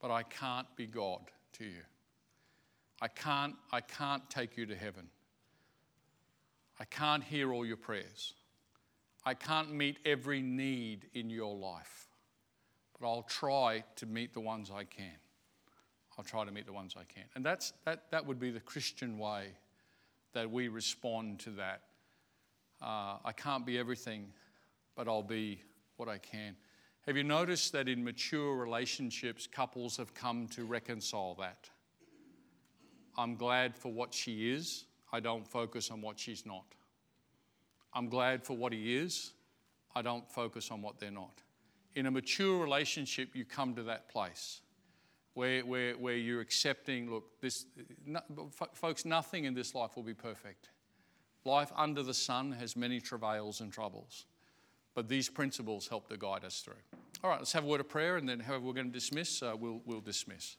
But 0.00 0.10
I 0.10 0.24
can't 0.24 0.66
be 0.74 0.88
God 0.88 1.20
to 1.58 1.64
you. 1.64 1.84
I 3.00 3.06
can't, 3.06 3.54
I 3.70 3.80
can't 3.80 4.28
take 4.28 4.56
you 4.56 4.66
to 4.66 4.74
heaven. 4.74 5.06
I 6.80 6.84
can't 6.84 7.22
hear 7.22 7.52
all 7.52 7.64
your 7.64 7.76
prayers. 7.76 8.34
I 9.24 9.34
can't 9.34 9.72
meet 9.72 9.98
every 10.04 10.42
need 10.42 11.06
in 11.14 11.30
your 11.30 11.54
life. 11.54 12.08
But 12.98 13.06
I'll 13.06 13.22
try 13.22 13.84
to 13.94 14.06
meet 14.06 14.34
the 14.34 14.40
ones 14.40 14.68
I 14.74 14.82
can. 14.82 15.20
I'll 16.18 16.24
try 16.24 16.44
to 16.44 16.50
meet 16.50 16.66
the 16.66 16.72
ones 16.72 16.96
I 16.98 17.04
can. 17.04 17.26
And 17.36 17.46
that's, 17.46 17.72
that, 17.84 18.10
that 18.10 18.26
would 18.26 18.40
be 18.40 18.50
the 18.50 18.58
Christian 18.58 19.16
way 19.20 19.52
that 20.38 20.48
we 20.48 20.68
respond 20.68 21.40
to 21.40 21.50
that 21.50 21.80
uh, 22.80 23.16
I 23.24 23.32
can't 23.32 23.66
be 23.66 23.76
everything, 23.76 24.28
but 24.94 25.08
I'll 25.08 25.20
be 25.20 25.60
what 25.96 26.08
I 26.08 26.18
can. 26.18 26.54
Have 27.06 27.16
you 27.16 27.24
noticed 27.24 27.72
that 27.72 27.88
in 27.88 28.04
mature 28.04 28.54
relationships, 28.54 29.48
couples 29.48 29.96
have 29.96 30.14
come 30.14 30.46
to 30.48 30.64
reconcile 30.64 31.34
that? 31.40 31.68
I'm 33.16 33.34
glad 33.34 33.76
for 33.76 33.90
what 33.90 34.14
she 34.14 34.52
is, 34.52 34.84
I 35.12 35.18
don't 35.18 35.44
focus 35.44 35.90
on 35.90 36.02
what 36.02 36.20
she's 36.20 36.46
not. 36.46 36.76
I'm 37.92 38.08
glad 38.08 38.44
for 38.44 38.56
what 38.56 38.72
he 38.72 38.96
is, 38.96 39.32
I 39.96 40.02
don't 40.02 40.30
focus 40.30 40.70
on 40.70 40.82
what 40.82 41.00
they're 41.00 41.10
not. 41.10 41.42
In 41.96 42.06
a 42.06 42.12
mature 42.12 42.62
relationship, 42.62 43.34
you 43.34 43.44
come 43.44 43.74
to 43.74 43.82
that 43.84 44.08
place 44.08 44.60
where, 45.38 45.64
where, 45.64 45.92
where 45.92 46.16
you're 46.16 46.40
accepting 46.40 47.08
look, 47.08 47.40
this, 47.40 47.64
no, 48.04 48.20
folks, 48.74 49.04
nothing 49.04 49.44
in 49.44 49.54
this 49.54 49.72
life 49.72 49.94
will 49.94 50.02
be 50.02 50.12
perfect. 50.12 50.70
Life 51.44 51.70
under 51.76 52.02
the 52.02 52.12
sun 52.12 52.50
has 52.50 52.74
many 52.74 53.00
travails 53.00 53.60
and 53.60 53.72
troubles, 53.72 54.26
but 54.96 55.08
these 55.08 55.28
principles 55.28 55.86
help 55.86 56.08
to 56.08 56.16
guide 56.16 56.44
us 56.44 56.58
through. 56.62 56.82
All 57.22 57.30
right, 57.30 57.38
let's 57.38 57.52
have 57.52 57.62
a 57.62 57.68
word 57.68 57.78
of 57.78 57.88
prayer, 57.88 58.16
and 58.16 58.28
then 58.28 58.40
however 58.40 58.64
we're 58.64 58.72
going 58.72 58.88
to 58.88 58.92
dismiss, 58.92 59.40
uh, 59.40 59.54
we'll, 59.56 59.80
we'll 59.86 60.00
dismiss. 60.00 60.56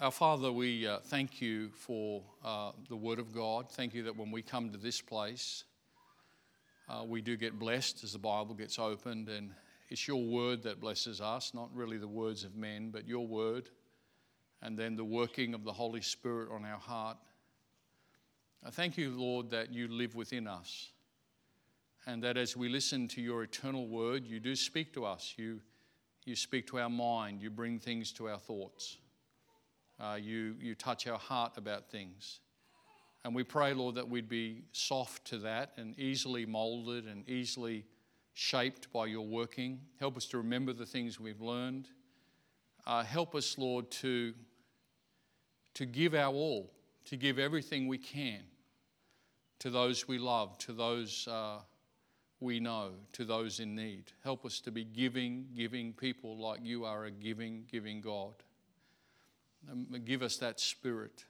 Our 0.00 0.10
Father, 0.10 0.50
we 0.50 0.84
uh, 0.88 0.98
thank 0.98 1.40
you 1.40 1.68
for 1.76 2.24
uh, 2.44 2.72
the 2.88 2.96
Word 2.96 3.20
of 3.20 3.32
God. 3.32 3.70
Thank 3.70 3.94
you 3.94 4.02
that 4.02 4.16
when 4.16 4.32
we 4.32 4.42
come 4.42 4.70
to 4.70 4.78
this 4.78 5.00
place, 5.00 5.62
uh, 6.92 7.04
we 7.04 7.22
do 7.22 7.36
get 7.36 7.58
blessed 7.58 8.04
as 8.04 8.12
the 8.12 8.18
Bible 8.18 8.54
gets 8.54 8.78
opened 8.78 9.28
and 9.28 9.50
it's 9.88 10.08
your 10.08 10.22
word 10.22 10.62
that 10.62 10.80
blesses 10.80 11.20
us, 11.20 11.52
not 11.54 11.68
really 11.74 11.98
the 11.98 12.08
words 12.08 12.44
of 12.44 12.56
men, 12.56 12.90
but 12.90 13.06
your 13.06 13.26
word, 13.26 13.68
and 14.62 14.78
then 14.78 14.96
the 14.96 15.04
working 15.04 15.52
of 15.52 15.64
the 15.64 15.72
Holy 15.72 16.00
Spirit 16.00 16.48
on 16.50 16.64
our 16.64 16.78
heart. 16.78 17.18
I 18.64 18.70
thank 18.70 18.96
you, 18.96 19.10
Lord, 19.10 19.50
that 19.50 19.72
you 19.72 19.88
live 19.88 20.14
within 20.14 20.46
us, 20.46 20.92
and 22.06 22.22
that 22.22 22.38
as 22.38 22.56
we 22.56 22.70
listen 22.70 23.06
to 23.08 23.20
your 23.20 23.42
eternal 23.42 23.86
word, 23.86 24.24
you 24.24 24.40
do 24.40 24.56
speak 24.56 24.94
to 24.94 25.04
us. 25.04 25.34
You, 25.36 25.60
you 26.24 26.36
speak 26.36 26.68
to 26.68 26.78
our 26.78 26.88
mind, 26.88 27.42
you 27.42 27.50
bring 27.50 27.78
things 27.78 28.12
to 28.12 28.30
our 28.30 28.38
thoughts, 28.38 28.96
uh, 30.00 30.18
you, 30.18 30.56
you 30.58 30.74
touch 30.74 31.06
our 31.06 31.18
heart 31.18 31.58
about 31.58 31.90
things. 31.90 32.40
And 33.24 33.34
we 33.34 33.44
pray, 33.44 33.72
Lord, 33.72 33.94
that 33.94 34.08
we'd 34.08 34.28
be 34.28 34.64
soft 34.72 35.24
to 35.26 35.38
that 35.38 35.72
and 35.76 35.98
easily 35.98 36.44
molded 36.44 37.06
and 37.06 37.28
easily 37.28 37.84
shaped 38.34 38.92
by 38.92 39.06
your 39.06 39.26
working. 39.26 39.80
Help 40.00 40.16
us 40.16 40.26
to 40.26 40.38
remember 40.38 40.72
the 40.72 40.86
things 40.86 41.20
we've 41.20 41.40
learned. 41.40 41.88
Uh, 42.86 43.04
help 43.04 43.34
us, 43.34 43.56
Lord, 43.58 43.90
to, 43.92 44.34
to 45.74 45.86
give 45.86 46.14
our 46.14 46.32
all, 46.32 46.72
to 47.04 47.16
give 47.16 47.38
everything 47.38 47.86
we 47.86 47.98
can 47.98 48.40
to 49.60 49.70
those 49.70 50.08
we 50.08 50.18
love, 50.18 50.58
to 50.58 50.72
those 50.72 51.28
uh, 51.28 51.58
we 52.40 52.58
know, 52.58 52.90
to 53.12 53.24
those 53.24 53.60
in 53.60 53.76
need. 53.76 54.10
Help 54.24 54.44
us 54.44 54.58
to 54.58 54.72
be 54.72 54.82
giving, 54.82 55.46
giving 55.56 55.92
people 55.92 56.36
like 56.36 56.58
you 56.60 56.84
are 56.84 57.04
a 57.04 57.10
giving, 57.12 57.64
giving 57.70 58.00
God. 58.00 58.34
Um, 59.70 59.86
give 60.04 60.22
us 60.22 60.38
that 60.38 60.58
spirit. 60.58 61.24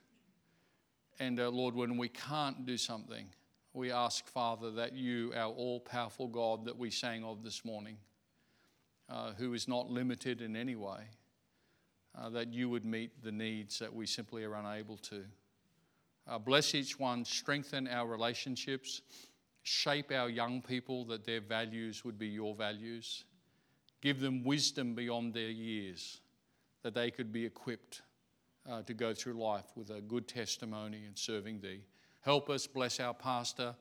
And 1.20 1.38
uh, 1.38 1.50
Lord, 1.50 1.74
when 1.74 1.96
we 1.96 2.08
can't 2.08 2.64
do 2.66 2.76
something, 2.76 3.26
we 3.74 3.90
ask, 3.90 4.26
Father, 4.26 4.70
that 4.72 4.94
you, 4.94 5.32
our 5.34 5.50
all 5.52 5.80
powerful 5.80 6.28
God 6.28 6.64
that 6.66 6.76
we 6.76 6.90
sang 6.90 7.24
of 7.24 7.42
this 7.42 7.64
morning, 7.64 7.96
uh, 9.08 9.32
who 9.32 9.54
is 9.54 9.68
not 9.68 9.90
limited 9.90 10.42
in 10.42 10.56
any 10.56 10.76
way, 10.76 11.04
uh, 12.18 12.28
that 12.30 12.52
you 12.52 12.68
would 12.68 12.84
meet 12.84 13.22
the 13.22 13.32
needs 13.32 13.78
that 13.78 13.92
we 13.92 14.06
simply 14.06 14.44
are 14.44 14.54
unable 14.54 14.96
to. 14.98 15.24
Uh, 16.28 16.38
bless 16.38 16.74
each 16.74 16.98
one, 16.98 17.24
strengthen 17.24 17.88
our 17.88 18.06
relationships, 18.06 19.02
shape 19.62 20.12
our 20.12 20.28
young 20.28 20.60
people 20.60 21.04
that 21.06 21.24
their 21.24 21.40
values 21.40 22.04
would 22.04 22.18
be 22.18 22.28
your 22.28 22.54
values. 22.54 23.24
Give 24.00 24.20
them 24.20 24.44
wisdom 24.44 24.94
beyond 24.94 25.34
their 25.34 25.50
years, 25.50 26.20
that 26.82 26.94
they 26.94 27.10
could 27.10 27.32
be 27.32 27.46
equipped 27.46 28.02
uh, 28.68 28.82
to 28.82 28.94
go 28.94 29.12
through 29.12 29.34
life 29.34 29.66
with 29.76 29.90
a 29.90 30.00
good 30.00 30.28
testimony 30.28 31.04
and 31.06 31.18
serving 31.18 31.60
thee. 31.60 31.80
Help 32.20 32.48
us, 32.50 32.66
bless 32.66 33.00
our 33.00 33.14
pastor. 33.14 33.74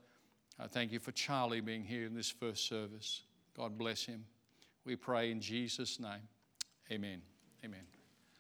I 0.60 0.68
thank 0.68 0.92
you 0.92 1.00
for 1.00 1.12
Charlie 1.12 1.62
being 1.62 1.84
here 1.84 2.06
in 2.06 2.16
this 2.16 2.30
first 2.30 2.68
service. 2.68 3.22
God 3.56 3.78
bless 3.78 4.06
him. 4.06 4.26
We 4.86 4.96
pray 4.96 5.32
in 5.32 5.40
Jesus' 5.42 6.00
name. 6.00 6.28
Amen. 6.92 7.22
Amen. 7.64 8.01